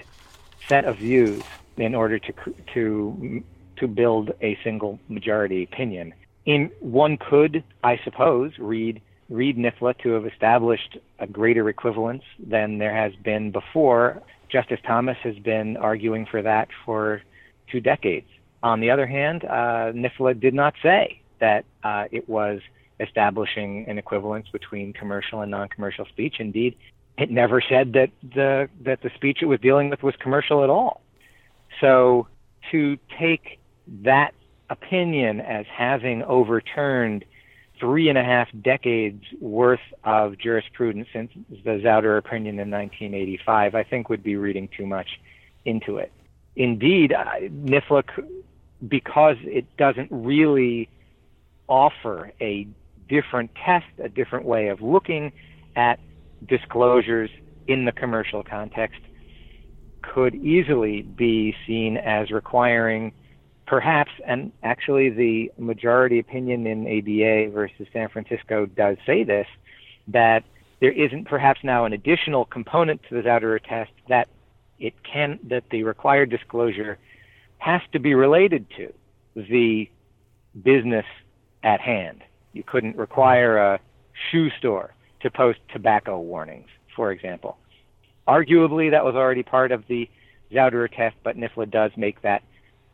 set 0.68 0.86
of 0.86 0.98
views 0.98 1.44
in 1.78 1.96
order 1.96 2.20
to 2.20 2.34
to 2.74 3.44
to 3.78 3.88
build 3.88 4.32
a 4.42 4.58
single 4.64 5.00
majority 5.08 5.64
opinion. 5.64 6.14
In 6.46 6.70
one 6.80 7.18
could, 7.18 7.64
I 7.84 8.00
suppose, 8.04 8.52
read 8.60 9.02
read 9.30 9.58
NIFLA 9.58 9.98
to 10.00 10.10
have 10.12 10.26
established 10.26 10.98
a 11.20 11.28
greater 11.28 11.70
equivalence 11.70 12.24
than 12.40 12.78
there 12.78 12.96
has 12.96 13.14
been 13.24 13.52
before. 13.52 14.22
Justice 14.52 14.80
Thomas 14.86 15.18
has 15.24 15.38
been 15.40 15.78
arguing 15.78 16.26
for 16.30 16.42
that 16.42 16.68
for 16.86 17.22
two 17.72 17.80
decades. 17.80 18.28
On 18.64 18.80
the 18.80 18.92
other 18.92 19.08
hand, 19.08 19.44
uh, 19.44 19.92
NIFLA 19.94 20.40
did 20.40 20.54
not 20.54 20.76
say 20.84 21.22
that 21.40 21.66
uh, 21.84 22.06
it 22.12 22.30
was 22.30 22.60
establishing 23.00 23.86
an 23.88 23.98
equivalence 23.98 24.48
between 24.52 24.94
commercial 24.94 25.42
and 25.42 25.50
non-commercial 25.50 26.06
speech. 26.06 26.36
Indeed, 26.40 26.78
it 27.18 27.32
never 27.32 27.62
said 27.62 27.94
that 27.94 28.12
the 28.22 28.70
that 28.82 29.02
the 29.02 29.10
speech 29.16 29.40
it 29.42 29.46
was 29.46 29.60
dealing 29.60 29.90
with 29.90 30.04
was 30.04 30.16
commercial 30.20 30.64
at 30.64 30.70
all. 30.70 31.02
So 31.80 32.28
to 32.72 32.98
take 33.20 33.60
that 34.04 34.34
opinion 34.70 35.42
as 35.42 35.66
having 35.76 36.24
overturned 36.24 37.26
three 37.80 38.10
and 38.10 38.18
a 38.18 38.24
half 38.24 38.48
decades 38.62 39.24
worth 39.42 39.82
of 40.04 40.38
jurisprudence 40.38 41.08
since 41.12 41.32
the 41.50 41.82
Zauderer 41.84 42.20
opinion 42.20 42.60
in 42.60 42.70
1985, 42.70 43.76
I 43.76 43.84
think 43.84 44.08
would 44.10 44.24
be 44.24 44.36
reading 44.36 44.70
too 44.78 44.86
much 44.86 45.20
into 45.66 45.98
it. 45.98 46.12
Indeed, 46.56 47.14
uh, 47.14 47.26
NIFLA, 47.42 48.04
because 48.88 49.38
it 49.44 49.66
doesn't 49.78 50.10
really 50.12 50.90
offer 51.68 52.32
a 52.42 52.68
different 53.08 53.52
test, 53.56 53.86
a 54.04 54.10
different 54.10 54.46
way 54.46 54.68
of 54.68 54.82
looking 54.82 55.32
at 55.76 56.00
disclosures 56.48 57.30
in 57.68 57.86
the 57.86 57.92
commercial 57.92 58.44
context, 58.44 59.00
could 60.02 60.36
easily 60.36 61.04
be 61.04 61.56
seen 61.68 61.98
as 61.98 62.32
requiring 62.32 63.14
perhaps, 63.68 64.12
and 64.28 64.52
actually 64.64 65.10
the 65.10 65.52
majority 65.58 66.20
opinion 66.20 66.68
in 66.68 66.86
ABA 66.86 67.52
versus 67.54 67.88
San 67.94 68.10
Francisco 68.10 68.66
does 68.66 68.98
say 69.06 69.24
this, 69.24 69.48
that 70.08 70.44
there 70.82 70.92
isn't 70.92 71.26
perhaps 71.26 71.62
now 71.64 71.86
an 71.86 71.94
additional 71.94 72.44
component 72.44 73.02
to 73.08 73.16
the 73.16 73.22
Zauderer 73.22 73.60
test 73.64 73.92
that 74.10 74.28
it 74.82 74.94
can 75.04 75.40
that 75.44 75.64
the 75.72 75.84
required 75.84 76.30
disclosure 76.30 76.98
has 77.60 77.82
to 77.94 78.00
be 78.00 78.16
related 78.16 78.66
to 78.76 78.92
the 79.36 79.90
business 80.64 81.06
at 81.64 81.80
hand. 81.80 82.22
You 82.54 82.64
couldn't 82.64 82.98
require 82.98 83.58
a 83.58 83.80
shoe 84.32 84.50
store 84.58 84.94
to 85.22 85.30
post 85.30 85.60
tobacco 85.72 86.20
warnings, 86.20 86.68
for 86.96 87.12
example. 87.12 87.58
Arguably, 88.28 88.92
that 88.92 89.06
was 89.06 89.16
already 89.16 89.44
part 89.44 89.72
of 89.72 89.84
the 89.88 90.10
Zauderer 90.52 90.90
test, 90.90 91.16
but 91.24 91.38
NIFLA 91.38 91.70
does 91.70 91.92
make 91.96 92.22
that 92.24 92.44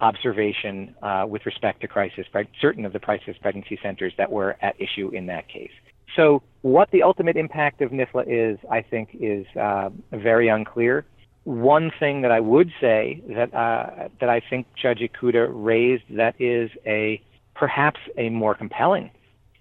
observation 0.02 0.94
uh, 1.02 1.26
with 1.28 1.46
respect 1.46 1.82
to 1.82 1.88
crisis, 1.88 2.26
certain 2.62 2.86
of 2.86 2.94
the 2.94 3.00
crisis 3.00 3.36
pregnancy 3.42 3.80
centers 3.82 4.14
that 4.18 4.32
were 4.32 4.58
at 4.62 4.76
issue 4.80 5.10
in 5.10 5.26
that 5.28 5.48
case. 5.48 5.72
So, 6.16 6.44
what 6.62 6.90
the 6.92 7.04
ultimate 7.04 7.38
impact 7.38 7.82
of 7.82 7.92
NIFLA 7.92 8.26
is, 8.28 8.60
I 8.70 8.82
think, 8.82 9.10
is 9.20 9.46
uh, 9.60 9.90
very 10.12 10.50
unclear. 10.50 11.06
One 11.48 11.94
thing 11.98 12.24
that 12.24 12.32
I 12.32 12.42
would 12.42 12.74
say 12.82 13.24
that 13.30 13.54
uh, 13.54 14.10
that 14.20 14.28
I 14.28 14.42
think 14.50 14.68
Judge 14.76 15.00
Ikuta 15.00 15.48
raised 15.50 16.04
that 16.10 16.36
is 16.42 16.70
a 16.86 17.22
perhaps 17.56 18.02
a 18.18 18.28
more 18.28 18.54
compelling 18.54 19.12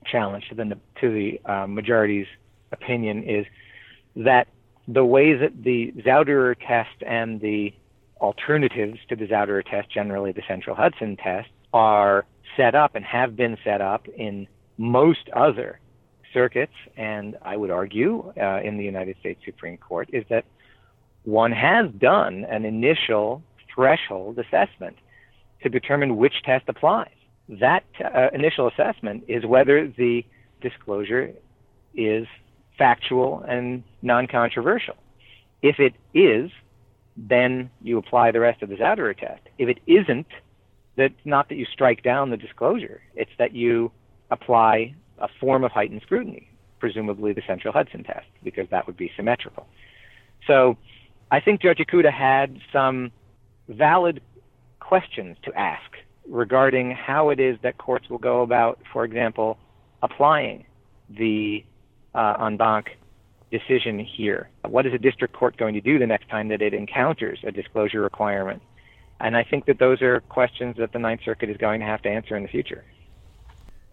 challenge 0.04 0.48
to 0.48 0.56
the 0.56 0.76
to 1.00 1.12
the 1.12 1.40
uh, 1.44 1.68
majority's 1.68 2.26
opinion 2.72 3.22
is 3.22 3.46
that 4.16 4.48
the 4.88 5.04
way 5.04 5.34
that 5.34 5.62
the 5.62 5.92
Zauderer 6.04 6.56
test 6.58 7.04
and 7.06 7.40
the 7.40 7.72
alternatives 8.20 8.98
to 9.08 9.14
the 9.14 9.28
Zauderer 9.28 9.62
test, 9.64 9.88
generally 9.88 10.32
the 10.32 10.42
Central 10.48 10.74
Hudson 10.74 11.16
test, 11.16 11.50
are 11.72 12.26
set 12.56 12.74
up 12.74 12.96
and 12.96 13.04
have 13.04 13.36
been 13.36 13.56
set 13.62 13.80
up 13.80 14.08
in 14.08 14.48
most 14.76 15.28
other 15.36 15.78
circuits, 16.34 16.74
and 16.96 17.36
I 17.42 17.56
would 17.56 17.70
argue 17.70 18.32
uh, 18.36 18.60
in 18.64 18.76
the 18.76 18.84
United 18.84 19.16
States 19.20 19.40
Supreme 19.44 19.76
Court, 19.76 20.10
is 20.12 20.24
that 20.30 20.44
one 21.26 21.50
has 21.50 21.90
done 21.98 22.46
an 22.48 22.64
initial 22.64 23.42
threshold 23.74 24.38
assessment 24.38 24.96
to 25.62 25.68
determine 25.68 26.16
which 26.16 26.34
test 26.44 26.64
applies. 26.68 27.10
That 27.48 27.84
uh, 28.02 28.28
initial 28.32 28.68
assessment 28.68 29.24
is 29.26 29.44
whether 29.44 29.88
the 29.88 30.24
disclosure 30.60 31.32
is 31.94 32.26
factual 32.78 33.44
and 33.48 33.82
non 34.02 34.28
controversial. 34.28 34.94
If 35.62 35.80
it 35.80 35.94
is, 36.14 36.50
then 37.16 37.70
you 37.82 37.98
apply 37.98 38.30
the 38.30 38.40
rest 38.40 38.62
of 38.62 38.68
the 38.68 38.76
Zauderer 38.76 39.18
test. 39.18 39.42
If 39.58 39.68
it 39.68 39.78
isn't, 39.86 40.28
that's 40.96 41.14
not 41.24 41.48
that 41.48 41.56
you 41.56 41.66
strike 41.72 42.04
down 42.04 42.30
the 42.30 42.36
disclosure, 42.36 43.02
it's 43.14 43.30
that 43.38 43.52
you 43.52 43.90
apply 44.30 44.94
a 45.18 45.28
form 45.40 45.64
of 45.64 45.72
heightened 45.72 46.02
scrutiny, 46.02 46.48
presumably 46.78 47.32
the 47.32 47.42
Central 47.46 47.72
Hudson 47.72 48.04
test, 48.04 48.26
because 48.44 48.68
that 48.70 48.86
would 48.86 48.96
be 48.96 49.10
symmetrical. 49.16 49.66
So 50.46 50.76
I 51.30 51.40
think 51.40 51.60
Judge 51.60 51.78
Ikuta 51.78 52.12
had 52.12 52.60
some 52.72 53.10
valid 53.68 54.20
questions 54.80 55.36
to 55.42 55.52
ask 55.54 55.90
regarding 56.28 56.92
how 56.92 57.30
it 57.30 57.40
is 57.40 57.58
that 57.62 57.78
courts 57.78 58.08
will 58.08 58.18
go 58.18 58.42
about, 58.42 58.78
for 58.92 59.04
example, 59.04 59.58
applying 60.02 60.66
the 61.10 61.64
uh, 62.14 62.34
en 62.46 62.56
banc 62.56 62.96
decision 63.50 63.98
here? 63.98 64.48
What 64.62 64.86
is 64.86 64.94
a 64.94 64.98
district 64.98 65.34
court 65.34 65.56
going 65.56 65.74
to 65.74 65.80
do 65.80 65.98
the 65.98 66.06
next 66.06 66.28
time 66.28 66.48
that 66.48 66.62
it 66.62 66.74
encounters 66.74 67.38
a 67.44 67.52
disclosure 67.52 68.00
requirement? 68.00 68.62
And 69.20 69.36
I 69.36 69.44
think 69.44 69.66
that 69.66 69.78
those 69.78 70.02
are 70.02 70.20
questions 70.20 70.76
that 70.78 70.92
the 70.92 70.98
Ninth 70.98 71.20
Circuit 71.24 71.48
is 71.48 71.56
going 71.56 71.80
to 71.80 71.86
have 71.86 72.02
to 72.02 72.08
answer 72.08 72.36
in 72.36 72.42
the 72.42 72.48
future. 72.48 72.84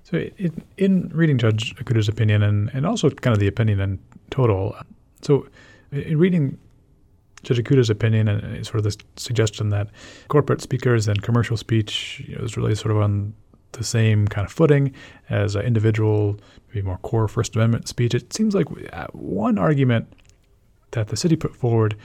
So, 0.03 0.17
in, 0.17 0.63
in 0.77 1.09
reading 1.13 1.37
Judge 1.37 1.75
Ikuta's 1.75 2.09
opinion 2.09 2.43
and, 2.43 2.69
and 2.73 2.85
also 2.85 3.09
kind 3.09 3.33
of 3.33 3.39
the 3.39 3.47
opinion 3.47 3.79
in 3.79 3.99
total, 4.31 4.75
so 5.21 5.47
in 5.91 6.17
reading 6.17 6.57
Judge 7.43 7.59
Ikuta's 7.59 7.89
opinion 7.89 8.27
and 8.27 8.65
sort 8.65 8.77
of 8.77 8.83
the 8.83 8.95
suggestion 9.17 9.69
that 9.69 9.89
corporate 10.29 10.61
speakers 10.61 11.07
and 11.07 11.21
commercial 11.21 11.57
speech 11.57 12.23
is 12.27 12.57
really 12.57 12.75
sort 12.75 12.95
of 12.95 13.01
on 13.01 13.33
the 13.73 13.83
same 13.83 14.27
kind 14.27 14.45
of 14.45 14.51
footing 14.51 14.93
as 15.29 15.55
an 15.55 15.63
individual, 15.63 16.39
maybe 16.69 16.85
more 16.85 16.97
core 16.99 17.27
First 17.27 17.55
Amendment 17.55 17.87
speech. 17.87 18.13
It 18.13 18.33
seems 18.33 18.55
like 18.55 18.67
uh, 18.93 19.07
one 19.13 19.57
argument 19.57 20.11
that 20.91 21.07
the 21.07 21.17
city 21.17 21.35
put 21.35 21.55
forward 21.55 21.95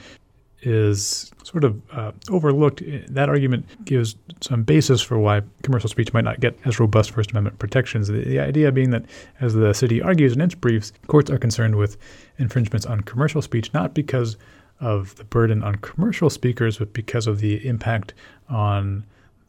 is 0.61 1.31
sort 1.43 1.63
of 1.63 1.81
uh, 1.91 2.11
overlooked. 2.29 2.83
That 3.07 3.29
argument 3.29 3.65
gives 3.85 4.15
some 4.41 4.63
basis 4.63 5.01
for 5.01 5.17
why 5.17 5.41
commercial 5.63 5.89
speech 5.89 6.13
might 6.13 6.25
not 6.25 6.39
get 6.39 6.57
as 6.65 6.79
robust 6.79 7.11
First 7.11 7.31
Amendment 7.31 7.59
protections. 7.59 8.07
The, 8.09 8.25
the, 8.25 8.39
idea 8.39 8.71
being 8.71 8.89
that, 8.89 9.05
as 9.39 9.53
the 9.53 9.73
city 9.73 10.01
argues 10.01 10.33
in 10.33 10.41
its 10.41 10.55
briefs, 10.55 10.91
courts 11.07 11.31
are 11.31 11.37
concerned 11.37 11.75
with 11.75 11.97
infringements 12.39 12.85
on 12.85 13.01
commercial 13.01 13.41
speech 13.41 13.73
not 13.73 13.93
because 13.93 14.37
of 14.79 15.15
the 15.15 15.23
burden 15.23 15.63
on 15.63 15.75
commercial 15.75 16.29
speakers, 16.29 16.77
but 16.77 16.93
because 16.93 17.27
of 17.27 17.39
the 17.39 17.65
impact 17.67 18.13
on 18.49 19.03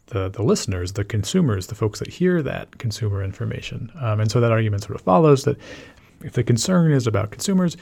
the, 0.06 0.28
the 0.28 0.42
listeners, 0.42 0.92
the 0.92 1.04
consumers, 1.04 1.68
the 1.68 1.74
folks 1.74 1.98
that 2.00 2.08
hear 2.08 2.42
that 2.42 2.78
consumer 2.78 3.22
information. 3.22 3.90
Um, 4.00 4.20
and 4.20 4.30
so 4.30 4.40
that 4.40 4.52
argument 4.52 4.82
sort 4.82 4.96
of 4.96 5.02
follows 5.02 5.44
that 5.44 5.56
if 6.22 6.32
the 6.32 6.42
concern 6.42 6.92
is 6.92 7.06
about 7.06 7.30
consumers 7.30 7.76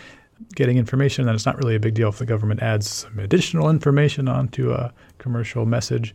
getting 0.54 0.76
information, 0.76 1.26
then 1.26 1.34
it's 1.34 1.46
not 1.46 1.56
really 1.58 1.74
a 1.74 1.80
big 1.80 1.94
deal 1.94 2.08
if 2.10 2.18
the 2.18 2.26
government 2.26 2.62
adds 2.62 2.88
some 2.88 3.18
additional 3.18 3.68
information 3.70 4.28
onto 4.28 4.72
a 4.72 4.92
commercial 5.18 5.66
message. 5.66 6.14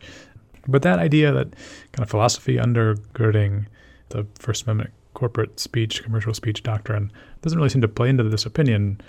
But 0.68 0.82
that 0.84 1.00
idea, 1.00 1.32
that 1.32 1.52
kind 1.92 2.04
of 2.04 2.10
philosophy 2.10 2.56
undergirding 2.56 3.66
the 4.10 4.26
First 4.40 4.64
Amendment 4.64 4.92
corporate 5.14 5.60
speech, 5.60 6.04
commercial 6.04 6.34
speech 6.34 6.64
doctrine, 6.64 7.12
doesn't 7.42 7.58
really 7.58 7.70
seem 7.70 7.82
to 7.82 7.88
play 7.88 8.10
into 8.10 8.24
this 8.24 8.46
opinion 8.46 9.02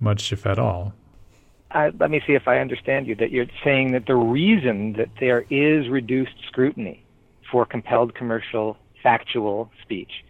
much, 0.00 0.32
if 0.32 0.46
at 0.46 0.58
all. 0.58 0.92
I, 1.70 1.90
let 1.98 2.10
me 2.10 2.22
see 2.26 2.32
if 2.34 2.48
I 2.48 2.58
understand 2.58 3.06
you. 3.06 3.14
That 3.14 3.30
you're 3.30 3.46
saying 3.62 3.92
that 3.92 4.06
the 4.06 4.16
reason 4.16 4.94
that 4.94 5.08
there 5.20 5.44
is 5.50 5.88
reduced 5.88 6.32
scrutiny 6.46 7.04
for 7.50 7.66
compelled 7.66 8.14
commercial 8.14 8.76
factual 9.02 9.70
speech 9.82 10.24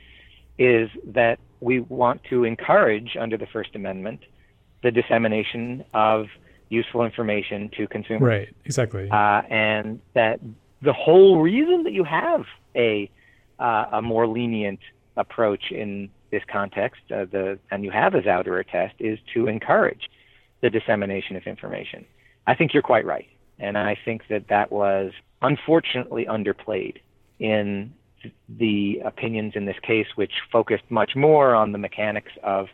is 0.58 0.90
that 1.06 1.38
we 1.60 1.80
want 1.80 2.22
to 2.30 2.44
encourage, 2.44 3.16
under 3.18 3.36
the 3.36 3.46
First 3.46 3.74
Amendment, 3.74 4.20
the 4.82 4.90
dissemination 4.90 5.84
of 5.94 6.26
useful 6.68 7.04
information 7.04 7.70
to 7.76 7.86
consumers. 7.88 8.28
Right, 8.28 8.54
exactly. 8.64 9.08
Uh, 9.10 9.42
and 9.48 10.00
that 10.14 10.40
the 10.82 10.92
whole 10.92 11.40
reason 11.40 11.84
that 11.84 11.92
you 11.92 12.04
have 12.04 12.44
a 12.76 13.10
uh, 13.58 13.86
a 13.92 14.02
more 14.02 14.26
lenient 14.26 14.78
approach 15.16 15.72
in 15.72 16.10
this 16.30 16.42
context, 16.50 17.00
uh, 17.10 17.24
the 17.24 17.58
and 17.70 17.84
you 17.84 17.90
have 17.90 18.14
a 18.14 18.20
Zauderer 18.20 18.64
test, 18.68 18.94
is 18.98 19.18
to 19.34 19.48
encourage 19.48 20.08
the 20.60 20.70
dissemination 20.70 21.36
of 21.36 21.46
information. 21.46 22.04
I 22.46 22.54
think 22.54 22.72
you're 22.74 22.82
quite 22.82 23.04
right. 23.04 23.28
And 23.58 23.76
I 23.76 23.96
think 24.04 24.22
that 24.28 24.48
that 24.48 24.70
was 24.70 25.12
unfortunately 25.42 26.26
underplayed 26.26 26.98
in 27.38 27.92
the 28.48 29.00
opinions 29.04 29.52
in 29.54 29.64
this 29.64 29.78
case, 29.82 30.06
which 30.16 30.32
focused 30.50 30.84
much 30.90 31.14
more 31.14 31.54
on 31.54 31.72
the 31.72 31.78
mechanics 31.78 32.32
of 32.42 32.68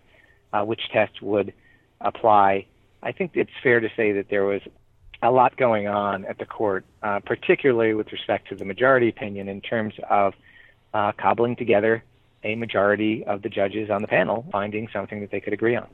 uh, 0.53 0.63
which 0.63 0.89
test 0.93 1.21
would 1.21 1.53
apply. 2.01 2.67
I 3.03 3.13
think 3.13 3.33
it's 3.35 3.51
fair 3.63 3.81
to 3.81 3.89
say 3.97 4.13
that 4.13 4.29
there 4.31 4.45
was 4.45 4.63
a 5.23 5.31
lot 5.31 5.57
going 5.57 5.89
on 5.89 6.25
at 6.27 6.39
the 6.39 6.47
court, 6.47 6.85
uh, 7.03 7.21
particularly 7.21 7.95
with 7.95 8.13
respect 8.13 8.49
to 8.49 8.55
the 8.55 8.65
majority 8.65 9.09
opinion 9.09 9.49
in 9.49 9.61
terms 9.61 9.95
of 10.09 10.35
uh, 10.93 11.13
cobbling 11.13 11.57
together 11.57 12.05
a 12.45 12.55
majority 12.55 13.25
of 13.25 13.43
the 13.43 13.49
judges 13.49 13.91
on 13.91 14.03
the 14.03 14.09
panel 14.09 14.47
finding 14.53 14.87
something 14.93 15.21
that 15.21 15.31
they 15.31 15.41
could 15.41 15.53
agree 15.53 15.77
on. 15.77 15.89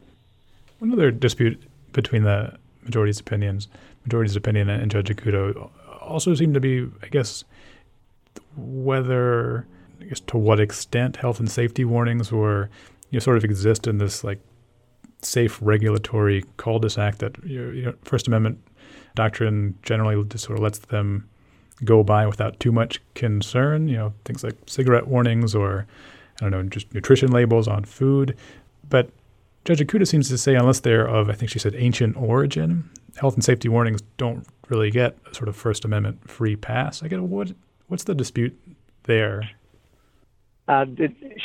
One 0.80 0.93
other 0.93 1.11
dispute 1.11 1.62
between 1.93 2.22
the 2.22 2.57
majority's 2.82 3.20
opinions, 3.20 3.68
majority's 4.05 4.36
opinion 4.36 4.68
and 4.68 4.91
Judge 4.91 5.09
Ikuta 5.09 5.70
also 6.01 6.34
seemed 6.34 6.55
to 6.55 6.61
be, 6.61 6.88
I 7.03 7.09
guess, 7.09 7.45
whether, 8.57 9.66
I 10.01 10.05
guess, 10.05 10.20
to 10.20 10.38
what 10.38 10.61
extent 10.61 11.16
health 11.16 11.41
and 11.41 11.51
safety 11.51 11.84
warnings 11.84 12.32
were, 12.32 12.70
you 13.11 13.16
know, 13.16 13.20
sort 13.20 13.36
of 13.36 13.45
exist 13.45 13.86
in 13.86 13.99
this 13.99 14.24
like 14.24 14.41
safe 15.22 15.59
regulatory 15.61 16.45
cul-de-sac 16.57 17.18
that 17.18 17.36
you 17.45 17.82
know, 17.82 17.95
First 18.03 18.26
Amendment 18.26 18.59
doctrine 19.14 19.78
generally 19.82 20.22
just 20.24 20.45
sort 20.45 20.59
of 20.59 20.62
lets 20.62 20.78
them 20.78 21.28
go 21.84 22.03
by 22.03 22.26
without 22.26 22.59
too 22.61 22.72
much 22.72 23.01
concern. 23.14 23.88
You 23.88 23.97
know, 23.97 24.14
things 24.24 24.43
like 24.43 24.57
cigarette 24.66 25.07
warnings 25.07 25.55
or 25.55 25.86
I 26.41 26.45
don't 26.45 26.51
know, 26.51 26.62
just 26.64 26.93
nutrition 26.95 27.30
labels 27.30 27.68
on 27.68 27.84
food. 27.84 28.36
But 28.88 29.11
Judge 29.65 29.81
Ikuta 29.81 30.07
seems 30.07 30.29
to 30.29 30.39
say, 30.39 30.55
unless 30.55 30.81
they're 30.81 31.07
of, 31.07 31.29
I 31.29 31.35
think 31.35 31.51
she 31.51 31.59
said, 31.59 31.75
ancient 31.77 32.17
origin, 32.17 32.89
health 33.17 33.35
and 33.35 33.45
safety 33.45 33.69
warnings 33.69 34.01
don't 34.17 34.47
really 34.69 34.91
get 34.91 35.19
a 35.31 35.35
sort 35.35 35.49
of 35.49 35.57
First 35.57 35.85
Amendment 35.85 36.29
free 36.29 36.57
pass. 36.57 37.03
I 37.03 37.09
get 37.09 37.21
what 37.21 37.53
what's 37.89 38.05
the 38.05 38.15
dispute 38.15 38.59
there? 39.05 39.51
Uh, 40.69 40.87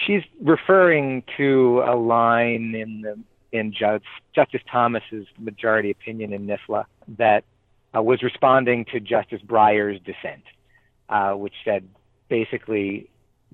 she's 0.06 0.22
referring 0.42 1.24
to 1.36 1.84
a 1.86 1.96
line 1.96 2.76
in 2.76 3.02
the 3.02 3.20
in 3.52 3.74
Judge, 3.74 4.04
Justice 4.34 4.62
Thomas's 4.70 5.26
majority 5.40 5.90
opinion 5.90 6.34
in 6.34 6.46
NIFLA 6.46 6.86
that 7.18 7.46
uh, 7.96 8.02
was 8.02 8.22
responding 8.22 8.86
to 8.86 9.00
Justice 9.00 9.42
Breyer's 9.42 10.00
dissent, 10.02 10.44
uh, 11.10 11.32
which 11.34 11.54
said 11.64 11.88
basically, 12.28 13.10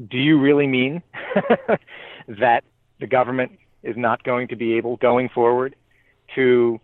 do 0.09 0.17
you 0.17 0.39
really 0.39 0.65
mean 0.65 1.03
that 2.27 2.63
the 2.99 3.07
government 3.07 3.51
is 3.83 3.95
not 3.97 4.23
going 4.23 4.47
to 4.49 4.55
be 4.55 4.73
able 4.73 4.97
going 4.97 5.29
forward 5.29 5.75
to 6.35 6.79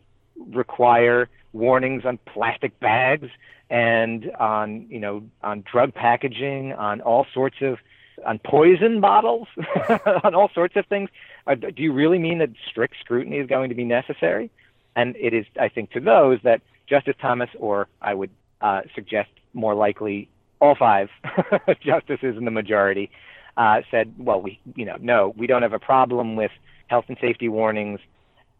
require 0.51 1.29
warnings 1.53 2.03
on 2.05 2.19
plastic 2.25 2.79
bags 2.79 3.29
and 3.69 4.31
on 4.39 4.85
you 4.89 4.99
know 4.99 5.23
on 5.43 5.63
drug 5.69 5.93
packaging 5.93 6.73
on 6.73 7.01
all 7.01 7.25
sorts 7.33 7.57
of 7.61 7.77
on 8.25 8.39
poison 8.39 9.01
bottles 9.01 9.47
on 10.23 10.33
all 10.33 10.49
sorts 10.53 10.75
of 10.75 10.85
things. 10.87 11.09
Uh, 11.45 11.55
do 11.55 11.83
you 11.83 11.93
really 11.93 12.17
mean 12.17 12.39
that 12.39 12.49
strict 12.69 12.95
scrutiny 12.99 13.37
is 13.37 13.47
going 13.47 13.69
to 13.69 13.75
be 13.75 13.83
necessary? 13.83 14.49
And 14.95 15.15
it 15.17 15.33
is 15.33 15.45
i 15.59 15.69
think 15.69 15.91
to 15.91 15.99
those 15.99 16.39
that 16.43 16.61
justice 16.87 17.15
thomas 17.21 17.49
or 17.59 17.87
i 18.01 18.13
would 18.13 18.31
uh, 18.61 18.81
suggest 18.95 19.29
more 19.53 19.75
likely 19.75 20.29
all 20.59 20.75
five 20.75 21.09
justices 21.81 22.35
in 22.37 22.45
the 22.45 22.51
majority 22.51 23.11
uh, 23.57 23.81
said 23.91 24.13
well 24.17 24.41
we 24.41 24.59
you 24.75 24.85
know 24.85 24.97
no 24.99 25.33
we 25.37 25.45
don't 25.45 25.61
have 25.61 25.73
a 25.73 25.79
problem 25.79 26.35
with 26.35 26.51
health 26.87 27.05
and 27.07 27.17
safety 27.21 27.49
warnings 27.49 27.99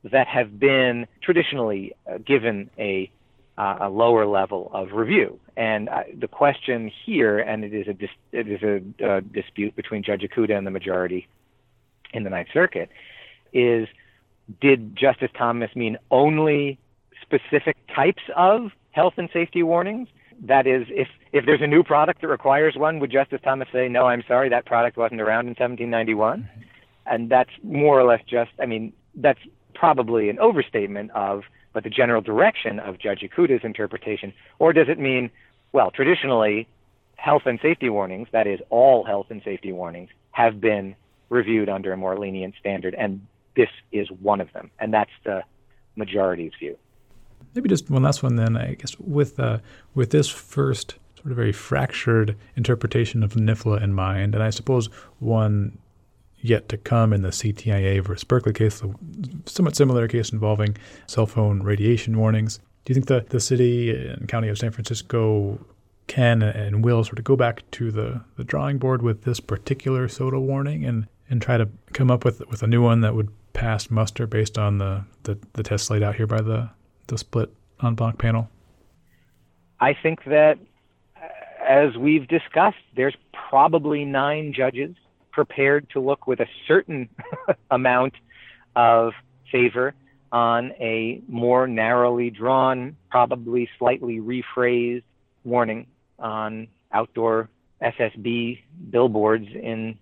that 0.04 0.28
have 0.28 0.60
been 0.60 1.08
traditionally 1.22 1.94
uh, 2.10 2.18
given 2.20 2.70
a, 2.78 3.12
uh, 3.58 3.78
a 3.82 3.90
lower 3.90 4.26
level 4.26 4.70
of 4.74 4.92
review. 4.92 5.40
And 5.56 5.90
uh, 5.90 6.04
the 6.18 6.28
question 6.28 6.92
here, 7.06 7.40
and 7.40 7.64
it 7.64 7.74
is 7.74 7.88
a 7.88 7.94
dis- 7.94 8.10
it 8.32 8.48
is 8.48 8.62
a 8.62 9.22
dispute 9.22 9.76
between 9.76 10.04
Judge 10.04 10.22
Ikuta 10.22 10.56
and 10.56 10.68
the 10.68 10.72
majority 10.72 11.28
in 12.14 12.24
the 12.24 12.30
Ninth 12.30 12.50
Circuit, 12.54 12.90
is 13.54 13.88
did 14.62 14.96
Justice 14.96 15.32
Thomas 15.38 15.76
mean 15.76 15.98
only 16.12 16.80
specific 17.22 17.76
types 17.94 18.22
of 18.36 18.72
health 18.92 19.14
and 19.18 19.30
safety 19.34 19.64
warnings? 19.64 20.08
That 20.44 20.68
is, 20.68 20.86
if 20.90 21.08
if 21.34 21.46
there's 21.46 21.62
a 21.62 21.68
new 21.68 21.84
product 21.84 22.22
that 22.22 22.28
requires 22.28 22.76
one, 22.78 23.00
would 23.00 23.12
Justice 23.12 23.42
Thomas 23.44 23.68
say, 23.74 23.88
"No, 23.88 24.06
I'm 24.06 24.24
sorry, 24.28 24.50
that 24.50 24.66
product 24.66 24.96
wasn't 24.96 25.22
around 25.22 25.48
in 25.48 25.56
1791"? 25.56 26.48
And 27.10 27.30
that's 27.30 27.50
more 27.64 28.00
or 28.00 28.04
less 28.04 28.22
just, 28.28 28.52
I 28.62 28.66
mean, 28.66 28.94
that's 29.16 29.40
probably 29.74 30.30
an 30.30 30.40
overstatement 30.40 31.12
of, 31.12 31.44
but 31.74 31.84
the 31.84 31.90
general 31.90 32.22
direction 32.22 32.80
of 32.80 32.98
Judge 33.00 33.22
Ikuta's 33.22 33.64
interpretation? 33.64 34.34
Or 34.60 34.74
does 34.74 34.90
it 34.90 35.00
mean, 35.00 35.30
well, 35.72 35.92
traditionally, 35.92 36.68
health 37.16 37.44
and 37.46 37.60
safety 37.62 37.90
warnings, 37.90 38.28
that 38.32 38.48
is, 38.48 38.60
all 38.70 39.04
health 39.04 39.28
and 39.30 39.42
safety 39.44 39.72
warnings, 39.72 40.10
have 40.32 40.62
been 40.62 40.96
reviewed 41.30 41.70
under 41.70 41.92
a 41.92 41.98
more 41.98 42.18
lenient 42.18 42.56
standard, 42.60 42.96
and 42.96 43.26
this 43.56 43.70
is 43.92 44.10
one 44.22 44.40
of 44.40 44.52
them, 44.54 44.72
and 44.80 44.94
that's 44.94 45.12
the 45.24 45.44
majority's 45.96 46.52
view. 46.60 46.78
Maybe 47.54 47.70
just 47.70 47.90
one 47.90 48.04
last 48.04 48.24
one 48.24 48.36
then. 48.36 48.56
I 48.56 48.76
guess 48.76 48.98
with 49.00 49.40
uh, 49.40 49.60
with 49.96 50.12
this 50.12 50.30
first 50.30 50.96
sort 51.16 51.32
of 51.32 51.36
very 51.36 51.52
fractured 51.52 52.36
interpretation 52.56 53.24
of 53.24 53.34
NIFLA 53.34 53.82
in 53.82 53.94
mind, 53.94 54.36
and 54.36 54.44
I 54.44 54.52
suppose 54.52 54.88
one 55.20 55.78
yet 56.40 56.70
to 56.70 56.78
come 56.78 57.14
in 57.14 57.22
the 57.22 57.30
CTIA 57.30 58.04
versus 58.04 58.24
Berkeley 58.24 58.54
case, 58.54 58.82
a 58.82 58.94
somewhat 59.46 59.76
similar 59.76 60.08
case 60.08 60.32
involving 60.32 60.78
cell 61.08 61.26
phone 61.26 61.64
radiation 61.64 62.18
warnings. 62.18 62.60
Do 62.86 62.92
you 62.92 62.96
think 62.96 63.08
the, 63.08 63.26
the 63.30 63.40
city 63.40 63.90
and 63.92 64.28
county 64.28 64.48
of 64.48 64.58
San 64.58 64.72
Francisco 64.72 65.60
can 66.08 66.42
and 66.42 66.86
will 66.86 67.04
sort 67.04 67.20
of 67.20 67.26
go 67.26 67.36
back 67.36 67.70
to 67.72 67.92
the, 67.92 68.22
the 68.38 68.44
drawing 68.44 68.78
board 68.78 69.02
with 69.02 69.24
this 69.24 69.40
particular 69.40 70.08
soda 70.08 70.40
warning 70.40 70.86
and, 70.86 71.08
and 71.30 71.42
try 71.42 71.58
to 71.58 71.68
come 71.94 72.10
up 72.10 72.24
with 72.24 72.48
with 72.48 72.64
a 72.64 72.68
new 72.68 72.82
one 72.82 73.02
that 73.02 73.14
would 73.14 73.30
pass 73.54 73.90
muster 73.90 74.26
based 74.26 74.58
on 74.58 74.78
the, 74.78 75.04
the, 75.24 75.38
the 75.54 75.64
tests 75.64 75.90
laid 75.90 76.04
out 76.04 76.16
here 76.16 76.28
by 76.28 76.42
the, 76.42 76.70
the 77.08 77.18
split 77.18 77.54
en 77.84 77.96
banc 77.96 78.18
panel? 78.18 78.50
I 79.80 79.94
think 79.94 80.24
that, 80.26 80.58
uh, 81.18 81.28
as 81.68 81.98
we've 81.98 82.28
discussed, 82.28 82.78
there's 82.96 83.16
probably 83.50 84.06
nine 84.06 84.54
judges 84.54 84.96
prepared 85.38 85.88
to 85.92 86.00
look 86.00 86.26
with 86.26 86.40
a 86.40 86.48
certain 86.68 87.08
amount 87.72 88.14
of 88.76 89.14
favor 89.52 89.94
on 90.32 90.72
a 90.80 91.22
more 91.28 91.68
narrowly 91.68 92.32
drawn, 92.32 92.98
probably 93.12 93.70
slightly 93.78 94.20
rephrased 94.20 95.04
warning 95.44 95.86
on 96.18 96.68
outdoor 96.92 97.50
SSB 97.84 98.58
billboards 98.90 99.46
in 99.54 100.00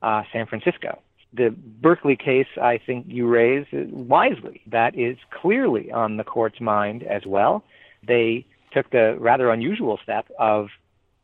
uh, 0.00 0.22
San 0.32 0.46
Francisco. 0.46 1.02
The 1.34 1.50
Berkeley 1.50 2.16
case, 2.16 2.48
I 2.60 2.78
think 2.78 3.04
you 3.06 3.28
raise 3.28 3.66
wisely. 3.72 4.62
That 4.66 4.98
is 4.98 5.18
clearly 5.30 5.92
on 5.92 6.16
the 6.16 6.24
court's 6.24 6.58
mind 6.58 7.02
as 7.02 7.26
well. 7.26 7.64
They 8.02 8.46
took 8.72 8.88
the 8.88 9.18
rather 9.20 9.50
unusual 9.50 10.00
step 10.02 10.26
of 10.38 10.68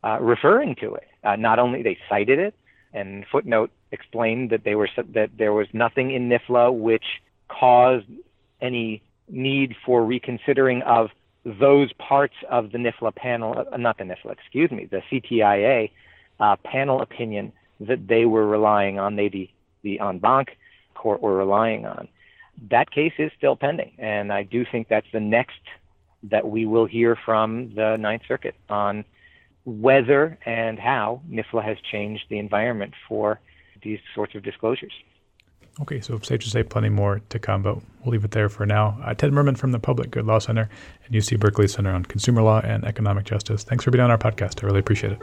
uh, 0.03 0.19
referring 0.21 0.75
to 0.75 0.93
it. 0.93 1.07
Uh, 1.23 1.37
not 1.37 1.57
only 1.57 1.81
they 1.81 1.97
cited 2.07 2.37
it, 2.37 2.53
and 2.93 3.25
footnote 3.31 3.71
explained 3.91 4.49
that 4.49 4.63
they 4.63 4.75
were 4.75 4.89
that 5.13 5.31
there 5.37 5.53
was 5.53 5.67
nothing 5.73 6.11
in 6.11 6.29
NIFLA 6.29 6.73
which 6.73 7.05
caused 7.47 8.07
any 8.61 9.01
need 9.29 9.75
for 9.85 10.03
reconsidering 10.03 10.81
of 10.83 11.09
those 11.45 11.91
parts 11.93 12.35
of 12.49 12.71
the 12.71 12.77
NIFLA 12.77 13.15
panel, 13.15 13.65
uh, 13.71 13.77
not 13.77 13.97
the 13.97 14.03
NIFLA, 14.03 14.33
excuse 14.33 14.71
me, 14.71 14.85
the 14.85 15.01
CTIA 15.09 15.89
uh, 16.39 16.55
panel 16.57 17.01
opinion 17.01 17.53
that 17.79 18.07
they 18.07 18.25
were 18.25 18.45
relying 18.45 18.99
on, 18.99 19.15
they 19.15 19.29
the, 19.29 19.49
the 19.83 19.99
en 19.99 20.19
banc 20.19 20.57
court 20.93 21.21
were 21.21 21.35
relying 21.35 21.85
on. 21.85 22.07
That 22.69 22.89
case 22.91 23.13
is 23.17 23.31
still 23.37 23.55
pending, 23.55 23.93
and 23.97 24.33
I 24.33 24.43
do 24.43 24.65
think 24.69 24.87
that's 24.87 25.07
the 25.13 25.19
next 25.19 25.61
that 26.23 26.47
we 26.47 26.65
will 26.65 26.85
hear 26.85 27.15
from 27.15 27.73
the 27.75 27.95
Ninth 27.97 28.23
Circuit 28.27 28.55
on 28.69 29.05
whether 29.67 30.39
and 30.45 30.79
how 30.79 31.21
NIFLA 31.29 31.61
has 31.61 31.77
changed 31.91 32.23
the 32.29 32.39
environment 32.39 32.93
for 33.07 33.41
these 33.83 33.99
sorts 34.15 34.33
of 34.33 34.41
disclosures. 34.41 34.93
Okay, 35.81 35.99
so 35.99 36.17
safe 36.19 36.39
to 36.39 36.49
say 36.49 36.63
plenty 36.63 36.87
more 36.87 37.19
to 37.29 37.37
come, 37.37 37.63
but 37.63 37.75
we'll 37.75 38.13
leave 38.13 38.23
it 38.23 38.31
there 38.31 38.47
for 38.47 38.65
now. 38.65 38.97
Uh, 39.03 39.13
Ted 39.13 39.31
Mermin 39.31 39.57
from 39.57 39.73
the 39.73 39.79
Public 39.79 40.09
Good 40.09 40.25
Law 40.25 40.39
Center 40.39 40.69
and 41.05 41.13
UC 41.13 41.37
Berkeley 41.37 41.67
Center 41.67 41.91
on 41.91 42.05
Consumer 42.05 42.41
Law 42.41 42.61
and 42.61 42.85
Economic 42.85 43.25
Justice. 43.25 43.65
Thanks 43.65 43.83
for 43.83 43.91
being 43.91 44.01
on 44.01 44.09
our 44.09 44.17
podcast. 44.17 44.63
I 44.63 44.67
really 44.67 44.79
appreciate 44.79 45.11
it. 45.11 45.19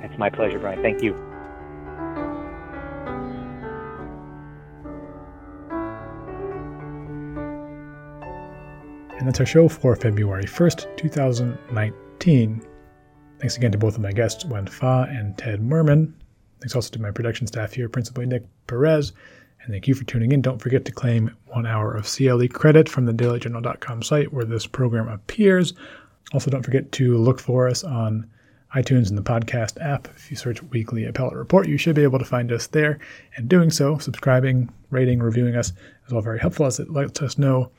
It's 0.00 0.18
my 0.18 0.30
pleasure, 0.30 0.58
Brian. 0.58 0.80
Thank 0.82 1.02
you. 1.02 1.14
And 9.18 9.28
that's 9.28 9.38
our 9.38 9.46
show 9.46 9.68
for 9.68 9.94
February 9.94 10.44
1st, 10.44 10.96
2019. 10.96 12.71
Thanks 13.42 13.56
again 13.56 13.72
to 13.72 13.78
both 13.78 13.96
of 13.96 14.00
my 14.00 14.12
guests, 14.12 14.44
Wen 14.44 14.68
Fa 14.68 15.08
and 15.10 15.36
Ted 15.36 15.60
Mermin. 15.60 16.12
Thanks 16.60 16.76
also 16.76 16.92
to 16.92 17.02
my 17.02 17.10
production 17.10 17.48
staff 17.48 17.72
here, 17.72 17.88
principally 17.88 18.24
Nick 18.24 18.44
Perez. 18.68 19.12
And 19.60 19.72
thank 19.72 19.88
you 19.88 19.96
for 19.96 20.04
tuning 20.04 20.30
in. 20.30 20.42
Don't 20.42 20.62
forget 20.62 20.84
to 20.84 20.92
claim 20.92 21.36
one 21.46 21.66
hour 21.66 21.92
of 21.92 22.06
CLE 22.06 22.46
credit 22.46 22.88
from 22.88 23.04
the 23.04 23.12
dailyjournal.com 23.12 24.04
site 24.04 24.32
where 24.32 24.44
this 24.44 24.68
program 24.68 25.08
appears. 25.08 25.72
Also, 26.32 26.52
don't 26.52 26.62
forget 26.62 26.92
to 26.92 27.18
look 27.18 27.40
for 27.40 27.68
us 27.68 27.82
on 27.82 28.30
iTunes 28.76 29.08
and 29.08 29.18
the 29.18 29.22
podcast 29.22 29.76
app. 29.84 30.06
If 30.14 30.30
you 30.30 30.36
search 30.36 30.62
Weekly 30.62 31.06
Appellate 31.06 31.34
Report, 31.34 31.66
you 31.66 31.78
should 31.78 31.96
be 31.96 32.04
able 32.04 32.20
to 32.20 32.24
find 32.24 32.52
us 32.52 32.68
there. 32.68 33.00
And 33.34 33.48
doing 33.48 33.70
so, 33.70 33.98
subscribing, 33.98 34.72
rating, 34.90 35.18
reviewing 35.18 35.56
us 35.56 35.72
is 36.06 36.12
all 36.12 36.22
very 36.22 36.38
helpful 36.38 36.66
as 36.66 36.78
it 36.78 36.90
lets 36.90 37.20
us 37.20 37.38
know 37.38 37.72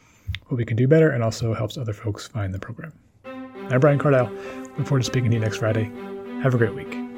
what 0.47 0.57
we 0.57 0.66
can 0.66 0.76
do 0.76 0.89
better 0.89 1.11
and 1.11 1.24
also 1.24 1.53
helps 1.53 1.78
other 1.78 1.93
folks 1.93 2.28
find 2.28 2.53
the 2.53 2.59
program. 2.59 2.91
I'm 3.24 3.80
Brian 3.80 3.97
Cardile. 3.97 4.30
Look 4.78 4.88
forward 4.88 5.02
to 5.02 5.06
speaking 5.06 5.30
to 5.32 5.36
you 5.36 5.42
next 5.42 5.58
Friday. 5.58 5.92
Have 6.42 6.54
a 6.54 6.58
great 6.58 6.74
week. 6.74 7.12